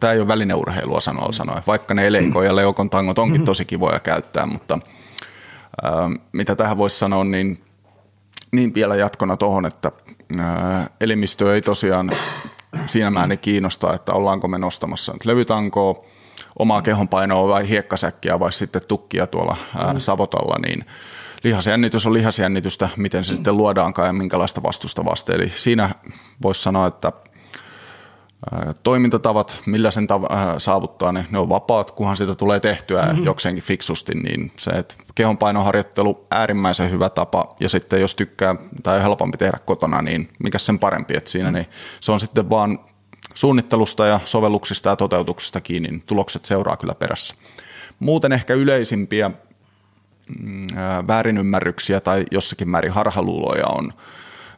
tämä 0.00 0.12
ei 0.12 0.20
ole 0.20 0.28
välineurheilua 0.28 1.00
sanoa 1.00 1.32
sanoa, 1.32 1.62
vaikka 1.66 1.94
ne 1.94 2.06
eleiko 2.06 2.42
ja 2.42 2.56
leukon 2.56 2.90
tangot 2.90 3.18
onkin 3.18 3.34
mm-hmm. 3.34 3.44
tosi 3.44 3.64
kivoja 3.64 4.00
käyttää, 4.00 4.46
mutta 4.46 4.78
ää, 5.82 5.92
mitä 6.32 6.56
tähän 6.56 6.78
voisi 6.78 6.98
sanoa, 6.98 7.24
niin, 7.24 7.64
niin 8.52 8.74
vielä 8.74 8.96
jatkona 8.96 9.36
tuohon, 9.36 9.66
että 9.66 9.92
ää, 10.40 10.86
elimistö 11.00 11.54
ei 11.54 11.62
tosiaan 11.62 12.10
siinä 12.86 13.10
määrin 13.10 13.38
kiinnosta, 13.38 13.94
että 13.94 14.12
ollaanko 14.12 14.48
me 14.48 14.58
nostamassa 14.58 15.12
nyt 15.12 15.24
levytankoa, 15.24 16.04
omaa 16.58 16.82
kehonpainoa 16.82 17.48
vai 17.48 17.68
hiekkasäkkiä 17.68 18.40
vai 18.40 18.52
sitten 18.52 18.82
tukkia 18.88 19.26
tuolla 19.26 19.56
ää, 19.76 19.98
savotalla, 19.98 20.58
niin– 20.58 20.84
lihasjännitys 21.44 22.06
on 22.06 22.12
lihasjännitystä, 22.12 22.88
miten 22.96 23.24
se 23.24 23.34
sitten 23.34 23.56
luodaankaan 23.56 24.08
ja 24.08 24.12
minkälaista 24.12 24.62
vastusta 24.62 25.04
vasta. 25.04 25.32
Eli 25.32 25.52
siinä 25.54 25.90
voisi 26.42 26.62
sanoa, 26.62 26.86
että 26.86 27.12
toimintatavat, 28.82 29.60
millä 29.66 29.90
sen 29.90 30.06
tav- 30.06 30.58
saavuttaa, 30.58 31.12
niin 31.12 31.26
ne 31.30 31.38
on 31.38 31.48
vapaat, 31.48 31.90
kunhan 31.90 32.16
sitä 32.16 32.34
tulee 32.34 32.60
tehtyä 32.60 33.02
mm-hmm. 33.02 33.24
jokseenkin 33.24 33.64
fiksusti, 33.64 34.14
niin 34.14 34.52
se, 34.56 34.70
että 34.70 34.94
kehonpainoharjoittelu 35.14 36.26
äärimmäisen 36.30 36.90
hyvä 36.90 37.10
tapa, 37.10 37.56
ja 37.60 37.68
sitten 37.68 38.00
jos 38.00 38.14
tykkää 38.14 38.56
tai 38.82 39.02
helpompi 39.02 39.38
tehdä 39.38 39.58
kotona, 39.66 40.02
niin 40.02 40.28
mikä 40.42 40.58
sen 40.58 40.78
parempi, 40.78 41.16
että 41.16 41.30
siinä 41.30 41.50
mm-hmm. 41.50 41.58
niin 41.58 41.70
se 42.00 42.12
on 42.12 42.20
sitten 42.20 42.50
vaan 42.50 42.78
suunnittelusta 43.34 44.06
ja 44.06 44.20
sovelluksista 44.24 44.88
ja 44.88 44.96
toteutuksista 44.96 45.60
kiinni, 45.60 45.88
niin 45.88 46.02
tulokset 46.06 46.44
seuraa 46.44 46.76
kyllä 46.76 46.94
perässä. 46.94 47.34
Muuten 47.98 48.32
ehkä 48.32 48.54
yleisimpiä 48.54 49.30
Mm, 50.42 50.66
väärinymmärryksiä 51.08 52.00
tai 52.00 52.24
jossakin 52.30 52.68
määrin 52.68 52.92
harhaluuloja 52.92 53.66
on. 53.66 53.92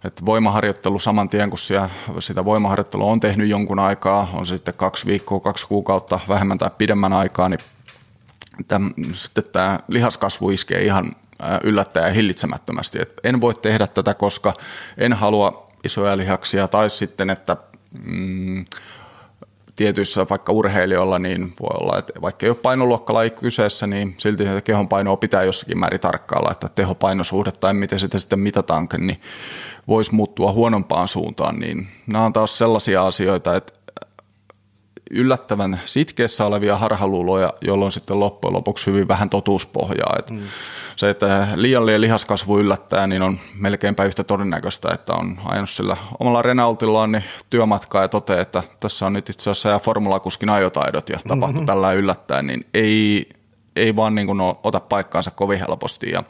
Että 0.06 0.26
voimaharjoittelu 0.26 0.98
saman 0.98 1.28
tien, 1.28 1.50
kun 1.50 1.58
siellä, 1.58 1.90
sitä 2.18 2.44
voimaharjoittelua 2.44 3.12
on 3.12 3.20
tehnyt 3.20 3.48
jonkun 3.48 3.78
aikaa, 3.78 4.28
on 4.32 4.46
se 4.46 4.56
sitten 4.56 4.74
kaksi 4.74 5.06
viikkoa, 5.06 5.40
kaksi 5.40 5.66
kuukautta, 5.66 6.20
vähemmän 6.28 6.58
tai 6.58 6.70
pidemmän 6.78 7.12
aikaa, 7.12 7.48
niin 7.48 7.60
tämän, 8.68 8.94
sitten 9.12 9.44
tämä 9.52 9.78
lihaskasvu 9.88 10.50
iskee 10.50 10.82
ihan 10.82 11.12
yllättäen 11.62 12.14
hillitsemättömästi. 12.14 13.02
Et 13.02 13.12
en 13.24 13.40
voi 13.40 13.54
tehdä 13.54 13.86
tätä, 13.86 14.14
koska 14.14 14.54
en 14.98 15.12
halua 15.12 15.70
isoja 15.84 16.16
lihaksia 16.16 16.68
tai 16.68 16.90
sitten, 16.90 17.30
että 17.30 17.56
mm, 18.04 18.64
tietyissä 19.76 20.26
vaikka 20.30 20.52
urheilijoilla, 20.52 21.18
niin 21.18 21.52
voi 21.60 21.76
olla, 21.80 21.98
että 21.98 22.12
vaikka 22.22 22.46
ei 22.46 22.50
ole 22.50 22.56
painoluokkalaji 22.62 23.30
kyseessä, 23.30 23.86
niin 23.86 24.14
silti 24.16 24.44
kehon 24.64 24.88
painoa 24.88 25.16
pitää 25.16 25.42
jossakin 25.42 25.78
määrin 25.78 26.00
tarkkailla, 26.00 26.50
että 26.52 26.68
tehopainosuhde 26.68 27.52
tai 27.52 27.74
miten 27.74 28.00
sitä 28.00 28.18
sitten 28.18 28.40
mitataankin, 28.40 29.06
niin 29.06 29.20
voisi 29.88 30.14
muuttua 30.14 30.52
huonompaan 30.52 31.08
suuntaan, 31.08 31.60
niin 31.60 31.88
nämä 32.06 32.24
on 32.24 32.32
taas 32.32 32.58
sellaisia 32.58 33.06
asioita, 33.06 33.56
että 33.56 33.72
yllättävän 35.10 35.80
sitkeessä 35.84 36.46
olevia 36.46 36.76
harhaluuloja, 36.76 37.52
jolloin 37.60 37.92
sitten 37.92 38.20
loppujen 38.20 38.54
lopuksi 38.54 38.90
hyvin 38.90 39.08
vähän 39.08 39.30
totuuspohjaa. 39.30 40.16
Että 40.18 40.34
mm. 40.34 40.40
Se, 40.96 41.10
että 41.10 41.48
liiallinen 41.54 42.00
lihaskasvu 42.00 42.58
yllättää, 42.58 43.06
niin 43.06 43.22
on 43.22 43.38
melkeinpä 43.54 44.04
yhtä 44.04 44.24
todennäköistä, 44.24 44.88
että 44.94 45.14
on 45.14 45.38
ajanut 45.44 45.70
sillä 45.70 45.96
omalla 46.18 46.42
Renaultillaan 46.42 47.12
niin 47.12 47.24
työmatkaa 47.50 48.02
ja 48.02 48.08
toteaa, 48.08 48.40
että 48.40 48.62
tässä 48.80 49.06
on 49.06 49.12
nyt 49.12 49.30
itse 49.30 49.50
asiassa 49.50 49.68
ja 49.68 49.78
formulakuskin 49.78 50.50
ajotaidot 50.50 51.08
ja 51.08 51.18
tapahtui 51.28 51.54
mm-hmm. 51.54 51.66
tällä 51.66 51.92
yllättää, 51.92 52.42
niin 52.42 52.66
ei, 52.74 53.28
ei 53.76 53.96
vaan 53.96 54.14
niin 54.14 54.26
kuin 54.26 54.40
ota 54.40 54.80
paikkaansa 54.80 55.30
kovin 55.30 55.58
helposti. 55.58 56.10
Ja 56.10 56.24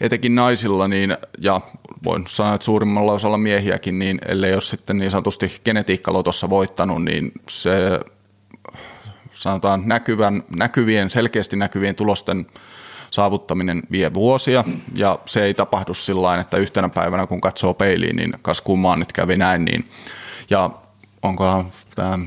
etenkin 0.00 0.34
naisilla, 0.34 0.88
niin, 0.88 1.16
ja 1.40 1.60
voin 2.04 2.24
sanoa, 2.26 2.54
että 2.54 2.64
suurimmalla 2.64 3.12
osalla 3.12 3.38
miehiäkin, 3.38 3.98
niin 3.98 4.18
ellei 4.28 4.52
ole 4.52 4.60
sitten 4.60 4.98
niin 4.98 5.10
sanotusti 5.10 5.56
genetiikkalotossa 5.64 6.50
voittanut, 6.50 7.04
niin 7.04 7.32
se 7.48 8.00
sanotaan 9.32 9.82
näkyvän, 9.86 10.42
näkyvien, 10.58 11.10
selkeästi 11.10 11.56
näkyvien 11.56 11.94
tulosten 11.94 12.46
saavuttaminen 13.10 13.82
vie 13.90 14.14
vuosia 14.14 14.64
ja 14.96 15.18
se 15.24 15.44
ei 15.44 15.54
tapahdu 15.54 15.94
sillä 15.94 16.40
että 16.40 16.56
yhtenä 16.56 16.88
päivänä 16.88 17.26
kun 17.26 17.40
katsoo 17.40 17.74
peiliin, 17.74 18.16
niin 18.16 18.34
kas 18.42 18.60
kummaan 18.60 18.98
nyt 18.98 19.12
kävi 19.12 19.36
näin, 19.36 19.64
niin 19.64 19.88
ja 20.50 20.70
onko 21.22 21.64
tämä 21.94 22.18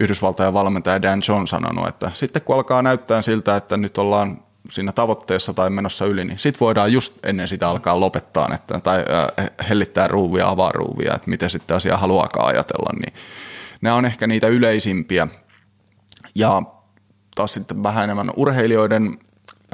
Yhdysvaltain 0.00 0.54
valmentaja 0.54 1.02
Dan 1.02 1.22
John 1.28 1.46
sanonut, 1.46 1.88
että 1.88 2.10
sitten 2.14 2.42
kun 2.42 2.56
alkaa 2.56 2.82
näyttää 2.82 3.22
siltä, 3.22 3.56
että 3.56 3.76
nyt 3.76 3.98
ollaan 3.98 4.38
siinä 4.68 4.92
tavoitteessa 4.92 5.54
tai 5.54 5.70
menossa 5.70 6.06
yli, 6.06 6.24
niin 6.24 6.38
sitten 6.38 6.60
voidaan 6.60 6.92
just 6.92 7.26
ennen 7.26 7.48
sitä 7.48 7.68
alkaa 7.68 8.00
lopettaa 8.00 8.48
että, 8.54 8.80
tai 8.80 9.04
äh, 9.38 9.50
hellittää 9.68 10.08
ruuvia, 10.08 10.48
avaa 10.48 10.72
ruuvia, 10.72 11.14
että 11.14 11.30
miten 11.30 11.50
sitten 11.50 11.76
asia 11.76 11.96
haluaakaan 11.96 12.46
ajatella. 12.46 12.90
Niin 13.00 13.14
nämä 13.80 13.96
on 13.96 14.04
ehkä 14.04 14.26
niitä 14.26 14.48
yleisimpiä. 14.48 15.28
Ja 16.34 16.62
taas 17.34 17.54
sitten 17.54 17.82
vähän 17.82 18.04
enemmän 18.04 18.30
urheilijoiden 18.36 19.18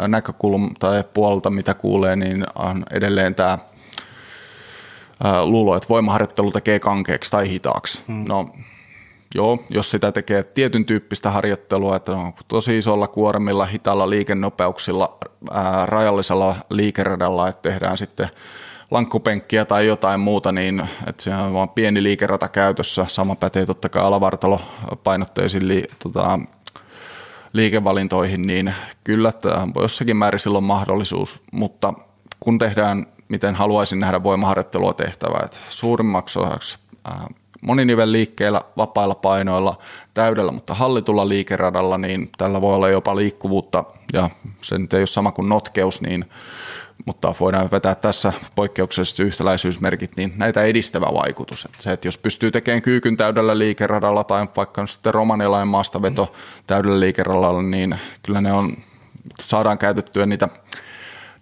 näkökulma 0.08 0.70
tai 0.78 1.04
puolta, 1.14 1.50
mitä 1.50 1.74
kuulee, 1.74 2.16
niin 2.16 2.46
on 2.54 2.84
edelleen 2.90 3.34
tämä 3.34 3.58
luulo, 5.42 5.76
että 5.76 5.88
voimaharjoittelu 5.88 6.52
tekee 6.52 6.80
kankeaksi 6.80 7.30
tai 7.30 7.50
hitaaksi. 7.50 8.02
Hmm. 8.08 8.24
No 8.28 8.50
Joo, 9.36 9.58
jos 9.70 9.90
sitä 9.90 10.12
tekee 10.12 10.42
tietyn 10.42 10.84
tyyppistä 10.84 11.30
harjoittelua, 11.30 11.96
että 11.96 12.12
on 12.12 12.32
tosi 12.48 12.78
isolla 12.78 13.08
kuormilla, 13.08 13.64
hitaalla 13.66 14.10
liikennopeuksilla, 14.10 15.18
ää, 15.50 15.86
rajallisella 15.86 16.56
liikeradalla, 16.70 17.48
että 17.48 17.70
tehdään 17.70 17.98
sitten 17.98 18.28
lankkupenkkiä 18.90 19.64
tai 19.64 19.86
jotain 19.86 20.20
muuta, 20.20 20.52
niin 20.52 20.88
että 21.06 21.22
se 21.22 21.34
on 21.34 21.54
vain 21.54 21.68
pieni 21.68 22.02
liikerata 22.02 22.48
käytössä. 22.48 23.04
Sama 23.08 23.34
pätee 23.36 23.66
totta 23.66 23.88
kai 23.88 24.02
alavartalo 24.02 24.60
painotteisiin 25.04 25.68
li, 25.68 25.84
tota, 26.02 26.38
liikevalintoihin, 27.52 28.42
niin 28.42 28.74
kyllä 29.04 29.32
tämä 29.32 29.62
on 29.62 29.72
jossakin 29.82 30.16
määrin 30.16 30.40
silloin 30.40 30.64
mahdollisuus, 30.64 31.40
mutta 31.52 31.92
kun 32.40 32.58
tehdään, 32.58 33.06
miten 33.28 33.54
haluaisin 33.54 34.00
nähdä 34.00 34.22
voimaharjoittelua 34.22 34.92
tehtävää, 34.94 35.42
että 35.44 35.58
suurimmaksi 35.70 36.38
osaksi 36.38 36.78
moninivelliikkeellä, 37.62 38.62
vapailla 38.76 39.14
painoilla, 39.14 39.78
täydellä, 40.14 40.52
mutta 40.52 40.74
hallitulla 40.74 41.28
liikeradalla, 41.28 41.98
niin 41.98 42.30
tällä 42.38 42.60
voi 42.60 42.74
olla 42.74 42.88
jopa 42.88 43.16
liikkuvuutta, 43.16 43.84
ja 44.12 44.30
se 44.60 44.78
nyt 44.78 44.94
ei 44.94 45.00
ole 45.00 45.06
sama 45.06 45.32
kuin 45.32 45.48
notkeus, 45.48 46.00
niin, 46.00 46.24
mutta 47.04 47.34
voidaan 47.40 47.68
vetää 47.72 47.94
tässä 47.94 48.32
poikkeuksellisesti 48.54 49.22
yhtäläisyysmerkit, 49.22 50.16
niin 50.16 50.32
näitä 50.36 50.62
edistävä 50.62 51.06
vaikutus. 51.14 51.64
Että 51.64 51.82
se, 51.82 51.92
että 51.92 52.08
jos 52.08 52.18
pystyy 52.18 52.50
tekemään 52.50 52.82
kyykyn 52.82 53.16
täydellä 53.16 53.58
liikeradalla 53.58 54.24
tai 54.24 54.46
vaikka 54.56 54.86
sitten 54.86 55.14
romanilainen 55.14 55.68
maastaveto 55.68 56.32
täydellä 56.66 57.00
liikeradalla, 57.00 57.62
niin 57.62 57.98
kyllä 58.22 58.40
ne 58.40 58.52
on, 58.52 58.76
saadaan 59.42 59.78
käytettyä 59.78 60.26
niitä 60.26 60.48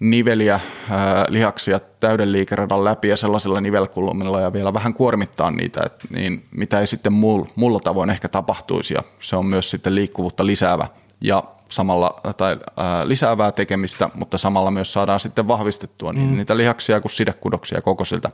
niveliä, 0.01 0.61
ää, 0.91 1.25
lihaksia 1.29 1.81
täyden 1.81 2.33
liikeradan 2.33 2.85
läpi 2.85 3.09
ja 3.09 3.17
sellaisilla 3.17 3.61
nivelkulmilla 3.61 4.41
ja 4.41 4.53
vielä 4.53 4.75
vähän 4.75 4.95
kuormittaa 4.95 5.51
niitä, 5.51 5.81
et, 5.87 5.95
niin 6.15 6.47
mitä 6.51 6.81
ei 6.81 6.87
sitten 6.87 7.13
mulla, 7.13 7.49
mulla 7.57 7.81
tavoin 7.81 8.11
ehkä 8.11 8.29
tapahtuisi 8.29 8.95
ja 8.95 9.01
se 9.21 9.37
on 9.37 9.47
myös 9.47 9.71
sitten 9.71 9.95
liikkuvuutta 9.95 10.47
lisäävä 10.47 10.87
ja 11.21 11.45
samalla, 11.69 12.21
tai 12.37 12.57
ää, 12.77 13.09
lisäävää 13.09 13.53
tekemistä, 13.53 14.11
mutta 14.15 14.39
samalla 14.39 14.71
myös 14.71 14.93
saadaan 14.93 15.21
sitten 15.21 15.49
vahvistettua 15.49 16.13
niin 16.13 16.31
mm. 16.31 16.37
niitä 16.37 16.57
lihaksia 16.57 17.01
kuin 17.01 17.13
sidekudoksia 17.13 17.83
koko 17.83 18.05
siltä, 18.05 18.31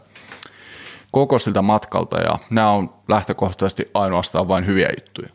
koko 1.12 1.38
siltä 1.38 1.62
matkalta 1.62 2.20
ja 2.20 2.38
nämä 2.50 2.70
on 2.70 2.94
lähtökohtaisesti 3.08 3.90
ainoastaan 3.94 4.48
vain 4.48 4.66
hyviä 4.66 4.88
juttuja. 4.98 5.28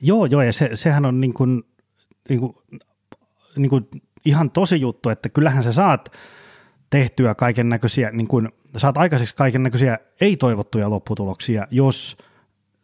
Joo, 0.00 0.26
joo 0.26 0.42
ja 0.42 0.52
se, 0.52 0.70
sehän 0.74 1.06
on 1.06 1.20
niin 1.20 1.34
kuin, 1.34 1.62
niin 2.28 2.40
kuin, 2.40 2.54
niin 3.56 3.70
kuin 3.70 3.88
ihan 4.24 4.50
tosi 4.50 4.80
juttu, 4.80 5.08
että 5.08 5.28
kyllähän 5.28 5.64
sä 5.64 5.72
saat 5.72 6.12
tehtyä 6.90 7.34
kaiken 7.34 7.68
näköisiä, 7.68 8.10
niin 8.10 8.28
kuin, 8.28 8.48
saat 8.76 8.96
aikaiseksi 8.96 9.34
kaiken 9.34 9.62
näköisiä 9.62 9.98
ei-toivottuja 10.20 10.90
lopputuloksia, 10.90 11.66
jos 11.70 12.16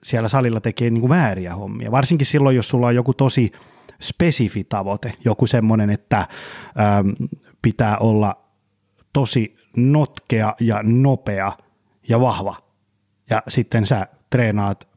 siellä 0.05 0.29
salilla 0.29 0.61
tekee 0.61 0.91
niin 0.91 1.01
kuin 1.01 1.11
vääriä 1.11 1.55
hommia. 1.55 1.91
Varsinkin 1.91 2.27
silloin, 2.27 2.57
jos 2.57 2.69
sulla 2.69 2.87
on 2.87 2.95
joku 2.95 3.15
tosi 3.15 3.53
spesifi 4.03 4.65
tavoite, 4.65 5.13
joku 5.25 5.47
semmoinen, 5.47 5.91
että 5.91 6.19
ähm, 6.19 7.09
pitää 7.63 7.99
olla 7.99 8.37
tosi 9.13 9.57
notkea 9.77 10.55
ja 10.61 10.81
nopea 10.83 11.53
ja 12.09 12.21
vahva. 12.21 12.57
Ja 13.31 13.43
sitten 13.49 13.87
sä 13.87 14.07
treenaat 14.31 14.89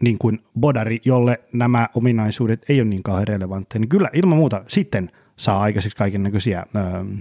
niin 0.00 0.18
kuin 0.18 0.44
bodari, 0.60 1.00
jolle 1.04 1.40
nämä 1.52 1.88
ominaisuudet 1.94 2.64
ei 2.68 2.80
ole 2.80 2.88
niin 2.88 3.02
kauhean 3.02 3.28
relevantteja, 3.28 3.80
niin 3.80 3.88
kyllä 3.88 4.10
ilman 4.12 4.38
muuta 4.38 4.64
sitten– 4.68 5.10
saa 5.36 5.60
aikaiseksi 5.60 5.96
kaiken 5.96 6.22
näköisiä 6.22 6.66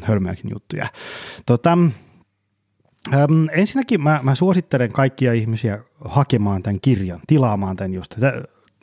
hölmöäkin 0.01 0.51
juttuja. 0.53 0.87
Tota, 1.45 1.71
äm, 3.13 3.47
ensinnäkin 3.51 4.01
mä, 4.01 4.19
mä 4.23 4.35
suosittelen 4.35 4.91
kaikkia 4.91 5.33
ihmisiä 5.33 5.79
hakemaan 6.05 6.63
tämän 6.63 6.81
kirjan, 6.81 7.19
tilaamaan 7.27 7.75
tämän 7.75 7.93
just. 7.93 8.15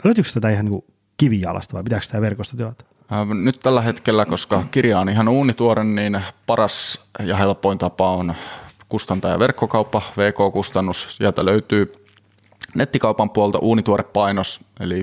Löytyykö 0.05 0.31
tätä 0.35 0.51
ihan 0.51 0.65
niin 0.65 0.85
kivijalasta 1.17 1.75
vai 1.75 1.83
pitääkö 1.83 2.07
tämä 2.11 2.21
verkosta 2.21 2.57
tilata? 2.57 2.85
Nyt 3.43 3.61
tällä 3.61 3.83
hetkellä, 3.83 4.27
koska 4.27 4.65
kirja 4.71 4.99
on 4.99 5.09
ihan 5.09 5.29
uunituore, 5.29 5.85
niin 5.85 6.21
paras 6.47 7.09
ja 7.25 7.37
helpoin 7.37 7.79
tapa 7.79 8.11
on 8.11 8.35
kustantaja 8.89 9.39
verkkokauppa, 9.39 10.03
VK-kustannus. 10.17 11.17
Sieltä 11.17 11.45
löytyy 11.45 11.93
nettikaupan 12.75 13.31
puolta 13.31 13.59
uunituore 13.59 14.03
painos, 14.03 14.61
eli 14.81 15.03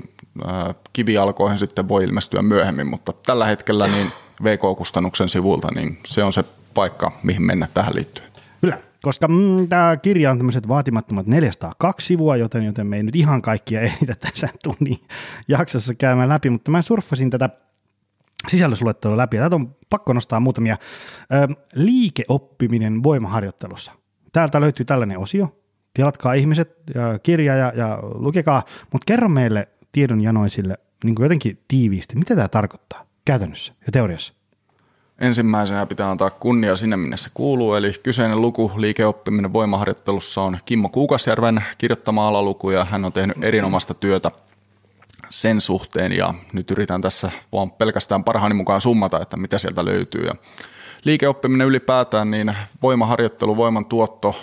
kivijalkoihin 0.92 1.58
sitten 1.58 1.88
voi 1.88 2.04
ilmestyä 2.04 2.42
myöhemmin, 2.42 2.86
mutta 2.86 3.12
tällä 3.26 3.46
hetkellä 3.46 3.86
niin 3.86 4.12
VK-kustannuksen 4.44 5.28
sivulta, 5.28 5.68
niin 5.74 5.98
se 6.06 6.24
on 6.24 6.32
se 6.32 6.44
paikka, 6.74 7.12
mihin 7.22 7.42
mennä 7.42 7.68
tähän 7.74 7.94
liittyen. 7.94 8.28
Kyllä, 8.60 8.78
koska 9.02 9.28
mm, 9.28 9.68
tämä 9.68 9.96
kirja 9.96 10.30
on 10.30 10.38
tämmöiset 10.38 10.68
vaatimattomat 10.68 11.26
402 11.26 12.06
sivua, 12.06 12.36
joten, 12.36 12.64
joten 12.64 12.86
me 12.86 12.96
ei 12.96 13.02
nyt 13.02 13.16
ihan 13.16 13.42
kaikkia 13.42 13.80
ehditä 13.80 14.14
tässä 14.30 14.48
tunnin 14.62 15.00
jaksossa 15.48 15.94
käymään 15.94 16.28
läpi, 16.28 16.50
mutta 16.50 16.70
mä 16.70 16.82
surffasin 16.82 17.30
tätä 17.30 17.50
sisällysluettelua 18.48 19.16
läpi, 19.16 19.36
ja 19.36 19.40
täältä 19.40 19.56
on 19.56 19.76
pakko 19.90 20.12
nostaa 20.12 20.40
muutamia. 20.40 20.76
Ö, 21.32 21.54
liikeoppiminen 21.74 23.02
voimaharjoittelussa. 23.02 23.92
Täältä 24.32 24.60
löytyy 24.60 24.86
tällainen 24.86 25.18
osio, 25.18 25.56
tilatkaa 25.94 26.32
ihmiset 26.32 26.76
ja 26.94 27.18
kirja 27.18 27.54
ja, 27.54 27.72
ja 27.76 27.98
lukekaa, 28.02 28.62
mutta 28.92 29.04
kerro 29.06 29.28
meille 29.28 29.68
tiedonjanoisille 29.92 30.78
niin 31.04 31.14
kuin 31.14 31.24
jotenkin 31.24 31.58
tiiviisti, 31.68 32.16
mitä 32.16 32.34
tämä 32.34 32.48
tarkoittaa 32.48 33.06
käytännössä 33.24 33.72
ja 33.86 33.92
teoriassa? 33.92 34.34
Ensimmäisenä 35.18 35.86
pitää 35.86 36.10
antaa 36.10 36.30
kunnia 36.30 36.76
sinne, 36.76 36.96
minne 36.96 37.16
se 37.16 37.30
kuuluu, 37.34 37.74
eli 37.74 37.92
kyseinen 38.02 38.40
luku 38.40 38.72
liikeoppiminen 38.76 39.52
voimaharjoittelussa 39.52 40.42
on 40.42 40.58
Kimmo 40.64 40.88
Kuukasjärven 40.88 41.64
kirjoittama 41.78 42.28
alaluku 42.28 42.70
ja 42.70 42.84
hän 42.84 43.04
on 43.04 43.12
tehnyt 43.12 43.44
erinomaista 43.44 43.94
työtä 43.94 44.30
sen 45.28 45.60
suhteen 45.60 46.12
ja 46.12 46.34
nyt 46.52 46.70
yritän 46.70 47.00
tässä 47.00 47.30
vaan 47.52 47.70
pelkästään 47.70 48.24
parhaani 48.24 48.54
mukaan 48.54 48.80
summata, 48.80 49.22
että 49.22 49.36
mitä 49.36 49.58
sieltä 49.58 49.84
löytyy. 49.84 50.26
Ja 50.26 50.34
liikeoppiminen 51.04 51.66
ylipäätään, 51.66 52.30
niin 52.30 52.56
voimaharjoittelu, 52.82 53.56
voiman 53.56 53.84
tuotto, 53.84 54.36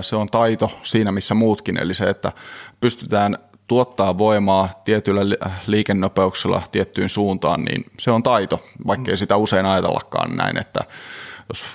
se 0.00 0.16
on 0.16 0.26
taito 0.26 0.70
siinä 0.82 1.12
missä 1.12 1.34
muutkin, 1.34 1.76
eli 1.76 1.94
se, 1.94 2.10
että 2.10 2.32
pystytään 2.80 3.38
tuottaa 3.66 4.18
voimaa 4.18 4.68
tietyllä 4.84 5.20
liikennopeuksella 5.66 6.62
tiettyyn 6.72 7.08
suuntaan, 7.08 7.64
niin 7.64 7.84
se 7.98 8.10
on 8.10 8.22
taito, 8.22 8.64
vaikkei 8.86 9.16
sitä 9.16 9.36
usein 9.36 9.66
ajatellakaan 9.66 10.36
näin, 10.36 10.58
että 10.58 10.80
jos 11.48 11.66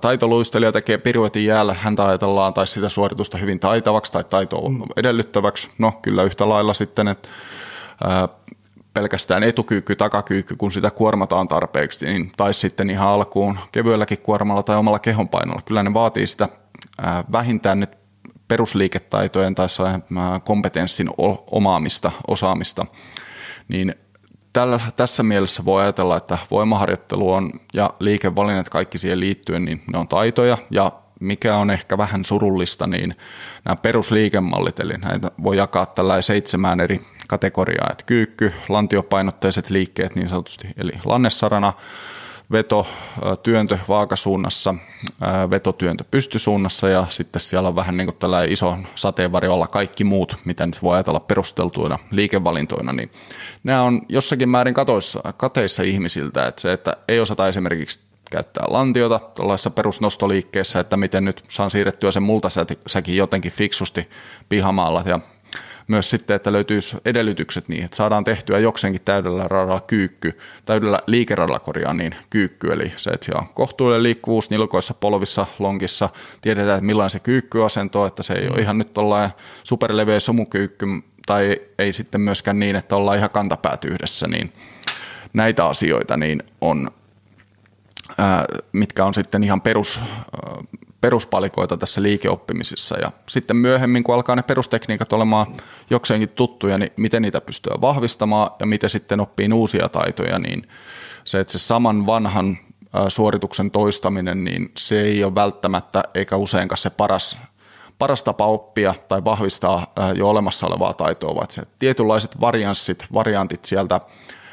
taitoluistelija 0.00 0.72
tekee 0.72 0.98
piruetin 0.98 1.44
jäällä, 1.44 1.74
häntä 1.74 2.06
ajatellaan 2.06 2.54
tai 2.54 2.66
sitä 2.66 2.88
suoritusta 2.88 3.38
hyvin 3.38 3.60
taitavaksi 3.60 4.12
tai 4.12 4.24
taitoa 4.24 4.68
mm. 4.68 4.82
edellyttäväksi. 4.96 5.70
No 5.78 5.92
kyllä 6.02 6.22
yhtä 6.22 6.48
lailla 6.48 6.74
sitten, 6.74 7.08
että 7.08 7.28
pelkästään 8.94 9.42
etukyykky, 9.42 9.96
takakyykky, 9.96 10.56
kun 10.56 10.72
sitä 10.72 10.90
kuormataan 10.90 11.48
tarpeeksi, 11.48 12.06
niin, 12.06 12.32
tai 12.36 12.54
sitten 12.54 12.90
ihan 12.90 13.08
alkuun 13.08 13.58
kevyelläkin 13.72 14.18
kuormalla 14.18 14.62
tai 14.62 14.76
omalla 14.76 14.98
kehonpainolla. 14.98 15.62
Kyllä 15.64 15.82
ne 15.82 15.94
vaatii 15.94 16.26
sitä 16.26 16.48
vähintään 17.32 17.80
nyt 17.80 17.97
perusliiketaitojen 18.48 19.54
tai 19.54 19.68
kompetenssin 20.44 21.10
omaamista, 21.50 22.12
osaamista, 22.28 22.86
niin 23.68 23.94
tällä, 24.52 24.80
tässä 24.96 25.22
mielessä 25.22 25.64
voi 25.64 25.82
ajatella, 25.82 26.16
että 26.16 26.38
voimaharjoittelu 26.50 27.32
on 27.32 27.50
ja 27.74 27.90
liikevalinnat 28.00 28.68
kaikki 28.68 28.98
siihen 28.98 29.20
liittyen, 29.20 29.64
niin 29.64 29.82
ne 29.92 29.98
on 29.98 30.08
taitoja. 30.08 30.58
Ja 30.70 30.92
mikä 31.20 31.56
on 31.56 31.70
ehkä 31.70 31.98
vähän 31.98 32.24
surullista, 32.24 32.86
niin 32.86 33.14
nämä 33.64 33.76
perusliikemallit, 33.76 34.80
eli 34.80 34.92
näitä 34.92 35.30
voi 35.42 35.56
jakaa 35.56 35.86
tällä 35.86 36.22
seitsemään 36.22 36.80
eri 36.80 37.00
kategoriaa, 37.28 37.88
että 37.90 38.04
kyykky, 38.04 38.52
lantiopainotteiset 38.68 39.70
liikkeet 39.70 40.14
niin 40.14 40.28
sanotusti, 40.28 40.68
eli 40.76 40.92
lannessarana, 41.04 41.72
veto, 42.52 42.86
työntö 43.42 43.78
vaakasuunnassa, 43.88 44.74
vetotyöntö 45.50 46.04
pystysuunnassa 46.10 46.88
ja 46.88 47.06
sitten 47.08 47.40
siellä 47.40 47.68
on 47.68 47.76
vähän 47.76 47.96
niin 47.96 48.06
kuin 48.06 48.16
tällainen 48.16 48.52
iso 48.52 48.76
sateenvarjolla 48.94 49.66
kaikki 49.66 50.04
muut, 50.04 50.36
mitä 50.44 50.66
nyt 50.66 50.82
voi 50.82 50.94
ajatella 50.94 51.20
perusteltuina 51.20 51.98
liikevalintoina, 52.10 52.92
niin 52.92 53.10
nämä 53.64 53.82
on 53.82 54.02
jossakin 54.08 54.48
määrin 54.48 54.74
katoissa, 54.74 55.32
kateissa 55.36 55.82
ihmisiltä, 55.82 56.46
että 56.46 56.60
se, 56.60 56.72
että 56.72 56.96
ei 57.08 57.20
osata 57.20 57.48
esimerkiksi 57.48 58.00
käyttää 58.30 58.64
lantiota 58.68 59.18
tuollaisessa 59.18 59.70
perusnostoliikkeessä, 59.70 60.80
että 60.80 60.96
miten 60.96 61.24
nyt 61.24 61.44
saan 61.48 61.70
siirrettyä 61.70 62.10
sen 62.10 62.22
multasäkin 62.22 63.16
jotenkin 63.16 63.52
fiksusti 63.52 64.08
pihamaalla 64.48 65.02
ja 65.06 65.20
myös 65.88 66.10
sitten, 66.10 66.36
että 66.36 66.52
löytyisi 66.52 66.96
edellytykset 67.04 67.68
niin, 67.68 67.84
että 67.84 67.96
saadaan 67.96 68.24
tehtyä 68.24 68.58
jokseenkin 68.58 69.02
täydellä 69.04 69.48
radalla 69.48 69.80
kyykky, 69.80 70.38
täydellä 70.64 70.98
liikeradalla 71.06 71.58
korjaa 71.58 71.94
niin 71.94 72.14
kyykky, 72.30 72.72
eli 72.72 72.92
se, 72.96 73.10
että 73.10 73.24
siellä 73.24 73.40
on 73.40 73.48
kohtuullinen 73.54 74.02
liikkuvuus 74.02 74.50
nilkoissa, 74.50 74.94
polvissa, 74.94 75.46
lonkissa, 75.58 76.08
tiedetään, 76.40 76.76
että 76.76 76.86
millainen 76.86 77.10
se 77.10 77.20
kyykkyasento, 77.20 78.06
että 78.06 78.22
se 78.22 78.34
ei 78.34 78.48
ole 78.48 78.60
ihan 78.60 78.78
nyt 78.78 78.94
tuollainen 78.94 79.30
superleveä 79.64 80.20
somukyykky, 80.20 80.86
tai 81.26 81.56
ei 81.78 81.92
sitten 81.92 82.20
myöskään 82.20 82.58
niin, 82.58 82.76
että 82.76 82.96
ollaan 82.96 83.18
ihan 83.18 83.30
kantapäät 83.30 83.84
yhdessä, 83.84 84.28
niin 84.28 84.52
näitä 85.32 85.66
asioita 85.66 86.16
niin 86.16 86.42
on, 86.60 86.90
mitkä 88.72 89.04
on 89.04 89.14
sitten 89.14 89.44
ihan 89.44 89.60
perus, 89.60 90.00
peruspalikoita 91.00 91.76
tässä 91.76 92.02
liikeoppimisessa. 92.02 92.98
Ja 92.98 93.12
sitten 93.28 93.56
myöhemmin, 93.56 94.04
kun 94.04 94.14
alkaa 94.14 94.36
ne 94.36 94.42
perustekniikat 94.42 95.12
olemaan 95.12 95.46
jokseenkin 95.90 96.32
tuttuja, 96.32 96.78
niin 96.78 96.92
miten 96.96 97.22
niitä 97.22 97.40
pystyy 97.40 97.72
vahvistamaan 97.80 98.50
ja 98.60 98.66
miten 98.66 98.90
sitten 98.90 99.20
oppii 99.20 99.52
uusia 99.52 99.88
taitoja, 99.88 100.38
niin 100.38 100.68
se, 101.24 101.40
että 101.40 101.52
se 101.52 101.58
saman 101.58 102.06
vanhan 102.06 102.58
suorituksen 103.08 103.70
toistaminen, 103.70 104.44
niin 104.44 104.72
se 104.76 105.00
ei 105.00 105.24
ole 105.24 105.34
välttämättä 105.34 106.02
eikä 106.14 106.36
useinkaan 106.36 106.78
se 106.78 106.90
paras, 106.90 107.38
paras 107.98 108.22
tapa 108.22 108.46
oppia 108.46 108.94
tai 109.08 109.24
vahvistaa 109.24 109.92
jo 110.14 110.28
olemassa 110.28 110.66
olevaa 110.66 110.94
taitoa, 110.94 111.34
vaan 111.34 111.50
se 111.50 111.62
tietynlaiset 111.78 112.40
varianssit, 112.40 113.06
variantit 113.14 113.64
sieltä 113.64 114.00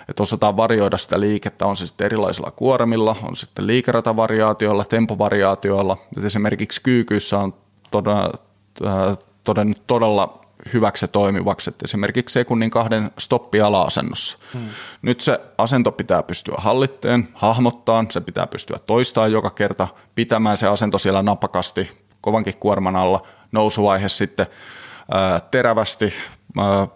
että 0.09 0.23
osataan 0.23 0.57
varioida 0.57 0.97
sitä 0.97 1.19
liikettä, 1.19 1.65
on 1.65 1.75
se 1.75 1.87
sitten 1.87 2.05
erilaisilla 2.05 2.51
kuormilla, 2.51 3.15
on 3.23 3.35
sitten 3.35 3.67
liikeratavariaatioilla, 3.67 4.85
tempovariaatioilla. 4.85 5.97
Et 6.17 6.23
esimerkiksi 6.23 6.81
kyykyissä 6.81 7.39
on 7.39 7.53
todella, 7.91 8.31
todennut 9.43 9.87
todella 9.87 10.45
hyväksi 10.73 11.03
ja 11.03 11.07
toimivaksi, 11.07 11.69
että 11.69 11.85
esimerkiksi 11.85 12.33
sekunnin 12.33 12.69
kahden 12.69 13.11
stoppi 13.19 13.61
ala-asennossa. 13.61 14.37
Hmm. 14.53 14.69
Nyt 15.01 15.21
se 15.21 15.39
asento 15.57 15.91
pitää 15.91 16.23
pystyä 16.23 16.55
hallitteen, 16.57 17.27
hahmottaa, 17.33 18.05
se 18.09 18.21
pitää 18.21 18.47
pystyä 18.47 18.77
toistamaan 18.87 19.31
joka 19.31 19.49
kerta, 19.49 19.87
pitämään 20.15 20.57
se 20.57 20.67
asento 20.67 20.97
siellä 20.97 21.23
napakasti, 21.23 21.91
kovankin 22.21 22.57
kuorman 22.59 22.95
alla, 22.95 23.21
nousuvaihe 23.51 24.09
sitten 24.09 24.45
ää, 25.11 25.39
terävästi, 25.39 26.13
ää, 26.57 26.87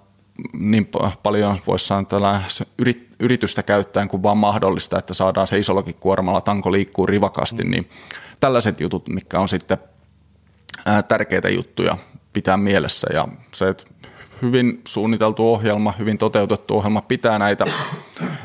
niin 0.53 0.89
paljon 1.23 1.57
voisi 1.67 1.87
sanoa 1.87 2.41
yritystä 3.19 3.63
käyttäen 3.63 4.07
kuin 4.07 4.23
vaan 4.23 4.37
mahdollista, 4.37 4.99
että 4.99 5.13
saadaan 5.13 5.47
se 5.47 5.59
isollakin 5.59 5.95
kuormalla 5.95 6.41
tanko 6.41 6.71
liikkuu 6.71 7.05
rivakasti, 7.05 7.63
mm. 7.63 7.71
niin 7.71 7.89
tällaiset 8.39 8.79
jutut, 8.79 9.07
mikä 9.07 9.39
on 9.39 9.47
sitten 9.47 9.77
tärkeitä 11.07 11.49
juttuja 11.49 11.97
pitää 12.33 12.57
mielessä 12.57 13.07
ja 13.13 13.27
se, 13.51 13.69
että 13.69 13.83
hyvin 14.41 14.81
suunniteltu 14.87 15.53
ohjelma, 15.53 15.93
hyvin 15.99 16.17
toteutettu 16.17 16.77
ohjelma 16.77 17.01
pitää 17.01 17.39
näitä 17.39 17.65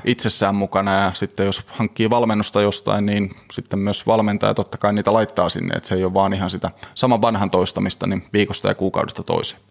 itsessään 0.04 0.54
mukana 0.54 0.92
ja 0.94 1.10
sitten 1.14 1.46
jos 1.46 1.62
hankkii 1.66 2.10
valmennusta 2.10 2.60
jostain, 2.60 3.06
niin 3.06 3.30
sitten 3.52 3.78
myös 3.78 4.06
valmentaja 4.06 4.54
totta 4.54 4.78
kai 4.78 4.92
niitä 4.92 5.12
laittaa 5.12 5.48
sinne, 5.48 5.74
että 5.74 5.88
se 5.88 5.94
ei 5.94 6.04
ole 6.04 6.14
vaan 6.14 6.32
ihan 6.32 6.50
sitä 6.50 6.70
saman 6.94 7.22
vanhan 7.22 7.50
toistamista 7.50 8.06
niin 8.06 8.24
viikosta 8.32 8.68
ja 8.68 8.74
kuukaudesta 8.74 9.22
toiseen. 9.22 9.62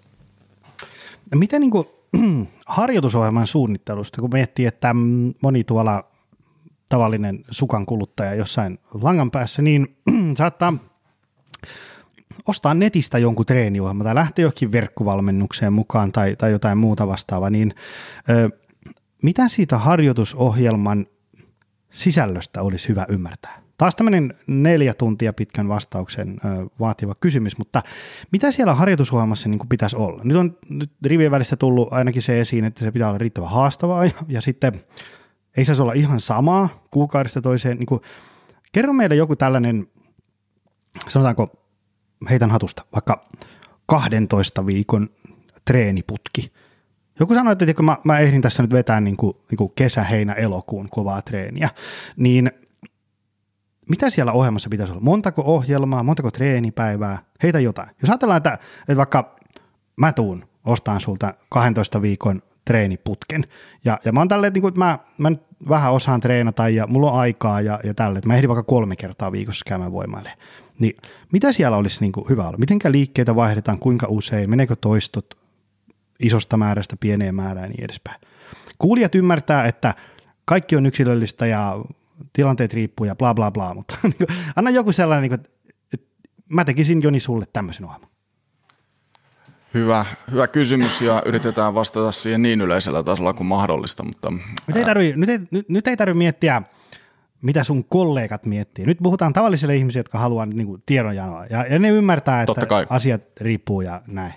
Miten 1.36 1.62
niin 1.62 1.72
kuin, 1.72 1.88
harjoitusohjelman 2.66 3.48
suunnittelusta, 3.48 4.22
kun 4.22 4.30
miettii, 4.34 4.66
että 4.66 4.96
moni 5.44 5.64
tuolla 5.64 6.04
tavallinen 6.90 7.46
sukan 7.52 7.86
kuluttaja 7.86 8.36
jossain 8.36 8.80
langan 9.02 9.32
päässä, 9.32 9.62
niin 9.62 9.98
saattaa 10.38 10.74
ostaa 12.48 12.74
netistä 12.74 13.18
jonkun 13.18 13.46
treeniohjelma 13.46 14.04
tai 14.04 14.16
lähteä 14.16 14.44
johonkin 14.44 14.72
verkkovalmennukseen 14.72 15.74
mukaan 15.74 16.12
tai, 16.12 16.36
tai 16.36 16.52
jotain 16.52 16.78
muuta 16.78 17.08
vastaavaa, 17.08 17.50
niin 17.50 17.76
ö, 18.30 18.50
mitä 19.24 19.48
siitä 19.48 19.78
harjoitusohjelman 19.78 21.06
sisällöstä 21.90 22.62
olisi 22.62 22.90
hyvä 22.90 23.06
ymmärtää? 23.10 23.63
Taas 23.84 23.96
tämmöinen 23.96 24.34
neljä 24.48 24.94
tuntia 24.94 25.34
pitkän 25.34 25.68
vastauksen 25.68 26.38
vaativa 26.80 27.16
kysymys, 27.20 27.58
mutta 27.58 27.82
mitä 28.32 28.52
siellä 28.52 28.74
harjoitusohjelmassa 28.74 29.50
niin 29.50 29.60
pitäisi 29.70 29.96
olla? 29.96 30.22
Nyt 30.24 30.38
on 30.38 30.58
nyt 30.70 30.92
rivien 31.06 31.32
välissä 31.32 31.56
tullut 31.56 31.94
ainakin 31.94 32.22
se 32.22 32.42
esiin, 32.42 32.66
että 32.66 32.86
se 32.86 32.92
pitää 32.92 33.08
olla 33.08 33.18
riittävän 33.18 33.50
haastavaa 33.50 34.06
ja, 34.06 34.12
ja 34.28 34.42
sitten 34.42 34.82
ei 35.58 35.66
saisi 35.66 35.82
olla 35.82 35.94
ihan 35.94 36.22
samaa 36.22 36.84
kuukaudesta 36.92 37.42
toiseen. 37.42 37.78
Niin 37.78 37.88
kuin, 37.88 38.02
kerro 38.72 38.94
meille 38.94 39.16
joku 39.16 39.36
tällainen, 39.36 39.88
sanotaanko 41.08 41.68
heitän 42.30 42.52
hatusta, 42.52 42.86
vaikka 42.94 43.26
12 43.86 44.66
viikon 44.66 45.10
treeniputki. 45.66 46.52
Joku 47.20 47.34
sanoi, 47.34 47.54
että 47.54 47.84
mä, 47.84 47.98
mä 48.04 48.20
ehdin 48.20 48.42
tässä 48.42 48.64
nyt 48.64 48.72
vetää 48.72 49.02
niin 49.02 49.18
kuin, 49.18 49.38
niin 49.52 49.58
kuin 49.58 49.72
kesä, 49.76 50.04
heinä, 50.04 50.34
elokuun 50.34 50.90
kovaa 50.90 51.22
treeniä, 51.22 51.70
niin 52.18 52.52
mitä 53.90 54.10
siellä 54.10 54.32
ohjelmassa 54.32 54.70
pitäisi 54.70 54.94
olla? 54.94 55.02
Montako 55.02 55.42
ohjelmaa, 55.46 56.04
montako 56.04 56.32
treenipäivää, 56.32 57.20
heitä 57.44 57.60
jotain. 57.60 57.90
Jos 58.02 58.10
ajatellaan, 58.10 58.38
että, 58.38 58.54
että 58.80 58.98
vaikka 58.98 59.36
mä 59.96 60.14
tuun 60.14 60.46
ostaan 60.66 61.02
sulta 61.02 61.34
12 61.50 62.02
viikon 62.02 62.42
treeniputken, 62.66 63.44
ja, 63.86 64.00
ja 64.06 64.12
mä 64.12 64.20
oon 64.20 64.28
tälleen, 64.28 64.54
niin 64.54 64.62
kuin, 64.62 64.70
että 64.70 64.80
mä, 64.80 65.00
mä 65.18 65.30
nyt 65.30 65.42
vähän 65.70 65.94
osaan 65.94 66.22
treenata 66.22 66.70
ja 66.70 66.88
mulla 66.88 67.12
on 67.12 67.20
aikaa 67.20 67.62
ja, 67.62 67.80
ja 67.84 67.94
tälle, 67.94 68.18
että 68.18 68.28
mä 68.28 68.36
ehdin 68.36 68.50
vaikka 68.50 68.64
kolme 68.64 68.96
kertaa 68.96 69.32
viikossa 69.32 69.64
käymään 69.68 69.92
voimailemaan. 69.92 70.38
Niin 70.80 70.98
mitä 71.32 71.52
siellä 71.52 71.78
olisi 71.78 72.02
niin 72.02 72.12
kuin 72.12 72.30
hyvä 72.30 72.48
olla? 72.48 72.58
Mitenkä 72.58 72.92
liikkeitä 72.92 73.36
vaihdetaan, 73.36 73.80
kuinka 73.80 74.08
usein, 74.10 74.50
meneekö 74.50 74.76
toistot 74.76 75.38
isosta 76.20 76.58
määrästä 76.58 76.96
pieneen 77.00 77.36
määrään 77.36 77.66
ja 77.66 77.70
niin 77.70 77.84
edespäin. 77.84 78.22
Kuulijat 78.80 79.16
ymmärtää, 79.16 79.66
että 79.66 79.94
kaikki 80.46 80.76
on 80.76 80.86
yksilöllistä 80.86 81.46
ja 81.46 81.80
tilanteet 82.34 82.74
riippuu 82.74 83.06
ja 83.06 83.16
bla 83.16 83.34
bla 83.34 83.52
bla, 83.52 83.74
mutta 83.74 83.96
niin 84.04 84.28
anna 84.56 84.70
joku 84.70 84.92
sellainen, 84.92 85.30
niin 85.30 85.40
että 85.94 86.08
mä 86.50 86.66
tekisin 86.66 87.02
Joni 87.02 87.20
sulle 87.20 87.46
tämmöisen 87.54 87.86
ohjelman. 87.86 88.10
Hyvä, 89.74 90.06
hyvä 90.32 90.48
kysymys 90.48 91.02
ja 91.02 91.22
yritetään 91.26 91.74
vastata 91.74 92.12
siihen 92.12 92.42
niin 92.42 92.62
yleisellä 92.62 93.04
tasolla 93.04 93.34
kuin 93.34 93.48
mahdollista. 93.48 94.04
Mutta, 94.04 94.32
nyt, 94.68 94.78
ei 94.78 94.86
tarvi, 94.86 95.14
nyt, 95.16 95.30
ei, 95.30 95.40
nyt, 95.52 95.70
nyt 95.70 95.88
ei 95.88 95.98
tarvitse 95.98 96.18
miettiä 96.18 96.62
mitä 97.44 97.64
sun 97.64 97.84
kollegat 97.84 98.46
miettii. 98.46 98.86
Nyt 98.86 98.98
puhutaan 99.04 99.34
tavallisille 99.34 99.76
ihmisille, 99.76 100.00
jotka 100.00 100.18
haluaa 100.18 100.46
niin 100.46 100.68
kuin, 100.68 100.84
tiedonjanoa, 100.86 101.46
ja, 101.46 101.66
ja 101.66 101.80
ne 101.80 101.90
ymmärtää, 101.90 102.42
että 102.42 102.86
asiat 102.90 103.22
riippuu 103.42 103.82
ja 103.82 104.02
näin. 104.08 104.34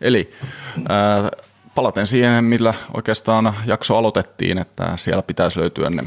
Eli 0.00 0.32
äh, 0.78 1.46
palaten 1.74 2.06
siihen, 2.06 2.44
millä 2.44 2.74
oikeastaan 2.94 3.54
jakso 3.66 3.96
aloitettiin, 3.96 4.58
että 4.58 4.92
siellä 4.96 5.22
pitäisi 5.22 5.60
löytyä 5.60 5.90
ne 5.90 6.04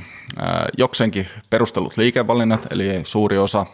jokseenkin 0.77 1.27
perustelut 1.49 1.97
liikevalinnat, 1.97 2.67
eli 2.71 3.01
suuri 3.03 3.37
osa 3.37 3.65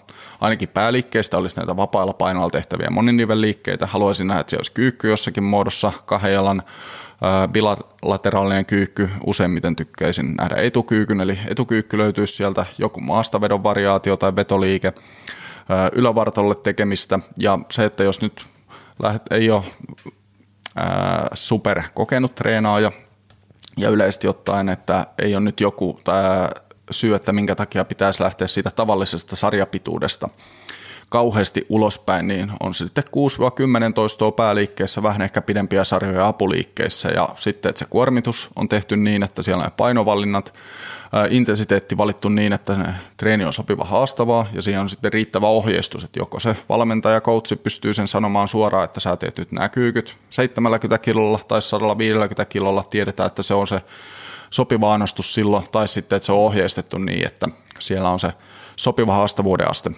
ainakin 0.41 0.69
pääliikkeistä 0.69 1.38
olisi 1.38 1.58
näitä 1.58 1.77
vapailla 1.77 2.13
painoilla 2.13 2.49
tehtäviä 2.49 2.89
moninivelliikkeitä. 2.89 3.86
Haluaisin 3.86 4.27
nähdä, 4.27 4.41
että 4.41 4.51
se 4.51 4.58
olisi 4.58 4.71
kyykky 4.71 5.10
jossakin 5.10 5.43
muodossa, 5.43 5.91
kahden 6.06 6.34
jalan 6.34 6.63
bilateraalinen 7.51 8.65
kyykky, 8.65 9.10
useimmiten 9.25 9.75
tykkäisin 9.75 10.36
nähdä 10.36 10.56
etukyykyn, 10.56 11.21
eli 11.21 11.39
etukyykky 11.47 11.97
löytyisi 11.97 12.36
sieltä 12.36 12.65
joku 12.77 13.01
maastavedon 13.01 13.63
variaatio 13.63 14.17
tai 14.17 14.36
vetoliike, 14.36 14.93
ylävartalolle 15.91 16.56
tekemistä, 16.56 17.19
ja 17.39 17.60
se, 17.71 17.86
että 17.86 18.04
jos 18.04 18.21
nyt 18.21 18.45
ei 19.32 19.51
ole 19.51 19.63
super 21.34 21.81
kokenut 21.93 22.36
treenaaja, 22.36 22.91
ja 23.77 23.89
yleisesti 23.89 24.27
ottaen, 24.27 24.69
että 24.69 25.05
ei 25.17 25.36
ole 25.36 25.43
nyt 25.43 25.60
joku 25.60 26.01
syy, 26.91 27.15
että 27.15 27.31
minkä 27.31 27.55
takia 27.55 27.86
pitäisi 27.86 28.23
lähteä 28.23 28.47
siitä 28.47 28.71
tavallisesta 28.71 29.36
sarjapituudesta 29.36 30.29
kauheasti 31.12 31.65
ulospäin, 31.69 32.28
niin 32.28 32.52
on 32.60 32.74
se 32.74 32.86
sitten 32.86 33.04
6-10 33.89 33.93
toistoa 33.93 34.32
pääliikkeessä, 34.32 35.04
vähän 35.04 35.21
ehkä 35.21 35.41
pidempiä 35.41 35.84
sarjoja 35.84 36.28
apuliikkeissä 36.28 37.10
ja 37.10 37.30
sitten, 37.38 37.69
että 37.69 37.80
se 37.80 37.86
kuormitus 37.89 38.50
on 38.56 38.69
tehty 38.69 38.97
niin, 38.97 39.24
että 39.24 39.41
siellä 39.41 39.63
on 39.63 39.71
painovalinnat, 39.78 40.54
intensiteetti 41.30 41.97
valittu 41.97 42.30
niin, 42.30 42.54
että 42.54 42.93
treeni 43.17 43.45
on 43.45 43.54
sopiva 43.54 43.84
haastavaa. 43.84 44.45
Ja 44.54 44.62
siihen 44.62 44.82
on 44.82 44.89
sitten 44.89 45.13
riittävä 45.13 45.47
ohjeistus, 45.47 46.04
että 46.04 46.19
joko 46.19 46.39
se 46.39 46.56
valmentaja, 46.69 47.21
coachi 47.21 47.56
pystyy 47.56 47.93
sen 47.93 48.08
sanomaan 48.08 48.47
suoraan, 48.47 48.86
että 48.86 49.00
sä 49.00 49.17
teet 49.17 49.38
nyt 49.38 49.52
nämä 49.52 49.69
kyykyt 49.69 50.17
70 50.30 50.97
kilolla 50.97 51.39
tai 51.47 51.62
150 51.62 52.45
kilolla, 52.45 52.84
tiedetään, 52.84 53.28
että 53.28 53.43
se 53.43 53.54
on 53.54 53.67
se 53.67 53.82
sopiva 54.50 54.93
annostus 54.93 55.34
silloin, 55.34 55.65
tai 55.71 55.88
sitten, 55.88 56.15
että 56.15 56.26
se 56.26 56.32
on 56.32 56.38
ohjeistettu 56.38 56.97
niin, 56.97 57.28
että 57.28 57.47
siellä 57.80 58.10
on 58.10 58.19
se 58.19 58.34
sopiva 58.76 59.13
haastavuuden 59.13 59.69
aste 59.69 59.91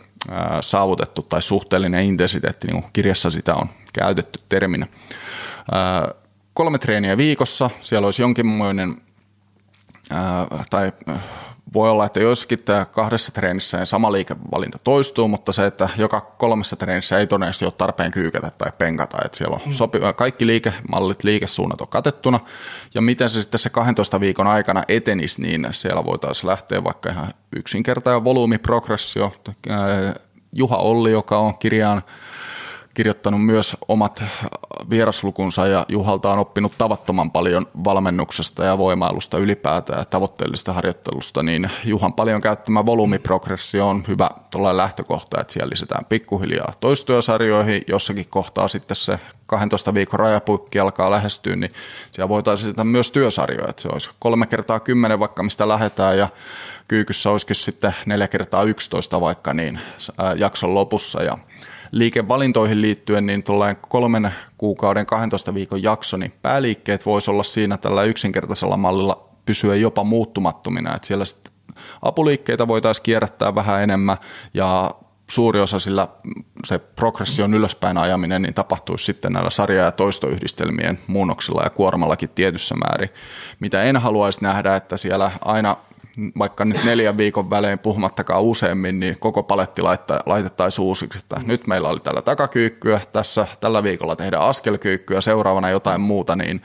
saavutettu 0.61 1.21
tai 1.21 1.41
suhteellinen 1.41 2.05
intensiteetti, 2.05 2.67
niin 2.67 2.81
kuin 2.81 2.91
kirjassa 2.93 3.31
sitä 3.31 3.55
on 3.55 3.69
käytetty 3.93 4.39
terminä. 4.49 4.87
Kolme 6.53 6.77
treeniä 6.77 7.17
viikossa, 7.17 7.69
siellä 7.81 8.05
olisi 8.07 8.21
jonkinmoinen 8.21 9.01
tai 10.69 10.91
voi 11.73 11.89
olla, 11.89 12.05
että 12.05 12.19
joissakin 12.19 12.63
tämä 12.63 12.85
kahdessa 12.85 13.31
treenissä 13.31 13.85
sama 13.85 14.11
liikevalinta 14.11 14.77
toistuu, 14.83 15.27
mutta 15.27 15.51
se, 15.51 15.65
että 15.65 15.89
joka 15.97 16.21
kolmessa 16.21 16.75
treenissä 16.75 17.19
ei 17.19 17.27
todennäköisesti 17.27 17.65
ole 17.65 17.73
tarpeen 17.77 18.11
kyykätä 18.11 18.51
tai 18.57 18.71
penkata, 18.77 19.17
että 19.25 19.37
siellä 19.37 19.55
on 19.55 19.61
mm. 19.65 19.71
sopiva, 19.71 20.13
kaikki 20.13 20.47
liikemallit, 20.47 21.23
liikesuunnat 21.23 21.81
on 21.81 21.87
katettuna, 21.87 22.39
ja 22.93 23.01
miten 23.01 23.29
se 23.29 23.41
sitten 23.41 23.59
se 23.59 23.69
12 23.69 24.19
viikon 24.19 24.47
aikana 24.47 24.83
etenisi, 24.87 25.41
niin 25.41 25.67
siellä 25.71 26.05
voitaisiin 26.05 26.49
lähteä 26.49 26.83
vaikka 26.83 27.09
ihan 27.09 27.27
yksinkertainen 27.55 28.23
volyymiprogressio, 28.23 29.33
Juha 30.53 30.77
Olli, 30.77 31.11
joka 31.11 31.37
on 31.37 31.57
kirjaan 31.57 32.03
kirjoittanut 32.93 33.45
myös 33.45 33.77
omat 33.87 34.23
vieraslukunsa 34.89 35.67
ja 35.67 35.85
Juhalta 35.89 36.33
on 36.33 36.39
oppinut 36.39 36.77
tavattoman 36.77 37.31
paljon 37.31 37.67
valmennuksesta 37.83 38.63
ja 38.63 38.77
voimailusta 38.77 39.37
ylipäätään 39.37 39.99
ja 39.99 40.05
tavoitteellisesta 40.05 40.73
harjoittelusta, 40.73 41.43
niin 41.43 41.71
Juhan 41.85 42.13
paljon 42.13 42.41
käyttämä 42.41 42.85
volyymiprogressio 42.85 43.89
on 43.89 44.03
hyvä 44.07 44.29
lähtökohta, 44.73 45.41
että 45.41 45.53
siellä 45.53 45.69
lisätään 45.69 46.05
pikkuhiljaa 46.05 46.73
toistyösarjoihin, 46.79 47.81
jossakin 47.87 48.27
kohtaa 48.29 48.67
sitten 48.67 48.95
se 48.95 49.19
12 49.45 49.93
viikon 49.93 50.19
rajapuikki 50.19 50.79
alkaa 50.79 51.11
lähestyä, 51.11 51.55
niin 51.55 51.73
siellä 52.11 52.29
voitaisiin 52.29 52.71
sitä 52.71 52.83
myös 52.83 53.11
työsarjoja, 53.11 53.69
että 53.69 53.81
se 53.81 53.89
olisi 53.91 54.09
kolme 54.19 54.47
kertaa 54.47 54.79
kymmenen 54.79 55.19
vaikka 55.19 55.43
mistä 55.43 55.67
lähdetään 55.67 56.17
ja 56.17 56.27
kyykyssä 56.87 57.29
olisikin 57.29 57.55
sitten 57.55 57.95
neljä 58.05 58.27
kertaa 58.27 58.63
11 58.63 59.21
vaikka 59.21 59.53
niin 59.53 59.79
jakson 60.35 60.75
lopussa. 60.75 61.23
Ja 61.23 61.37
liikevalintoihin 61.93 62.81
liittyen, 62.81 63.25
niin 63.25 63.43
tuollainen 63.43 63.77
kolmen 63.89 64.31
kuukauden 64.57 65.05
12 65.05 65.53
viikon 65.53 65.83
jakso, 65.83 66.17
niin 66.17 66.33
pääliikkeet 66.41 67.05
voisi 67.05 67.31
olla 67.31 67.43
siinä 67.43 67.77
tällä 67.77 68.03
yksinkertaisella 68.03 68.77
mallilla 68.77 69.29
pysyä 69.45 69.75
jopa 69.75 70.03
muuttumattomina, 70.03 70.95
että 70.95 71.07
siellä 71.07 71.23
apuliikkeitä 72.01 72.67
voitaisiin 72.67 73.03
kierrättää 73.03 73.55
vähän 73.55 73.83
enemmän 73.83 74.17
ja 74.53 74.95
suuri 75.29 75.59
osa 75.59 75.79
sillä 75.79 76.07
se 76.65 76.79
progression 76.79 77.53
ylöspäin 77.53 77.97
ajaminen 77.97 78.41
niin 78.41 78.53
tapahtuisi 78.53 79.05
sitten 79.05 79.33
näillä 79.33 79.49
sarja- 79.49 79.83
ja 79.83 79.91
toistoyhdistelmien 79.91 80.99
muunnoksilla 81.07 81.63
ja 81.63 81.69
kuormallakin 81.69 82.29
tietyssä 82.29 82.75
määrin. 82.75 83.09
Mitä 83.59 83.83
en 83.83 83.97
haluaisi 83.97 84.43
nähdä, 84.43 84.75
että 84.75 84.97
siellä 84.97 85.31
aina 85.45 85.77
vaikka 86.37 86.65
nyt 86.65 86.83
neljän 86.83 87.17
viikon 87.17 87.49
välein 87.49 87.79
puhumattakaan 87.79 88.43
useammin, 88.43 88.99
niin 88.99 89.19
koko 89.19 89.43
paletti 89.43 89.81
laitettaisiin 90.25 90.85
uusiksi. 90.85 91.19
Että 91.19 91.41
nyt 91.45 91.67
meillä 91.67 91.89
oli 91.89 91.99
tällä 91.99 92.21
takakyykkyä, 92.21 93.01
tässä 93.13 93.47
tällä 93.59 93.83
viikolla 93.83 94.15
tehdään 94.15 94.43
askelkyykkyä, 94.43 95.21
seuraavana 95.21 95.69
jotain 95.69 96.01
muuta, 96.01 96.35
niin 96.35 96.61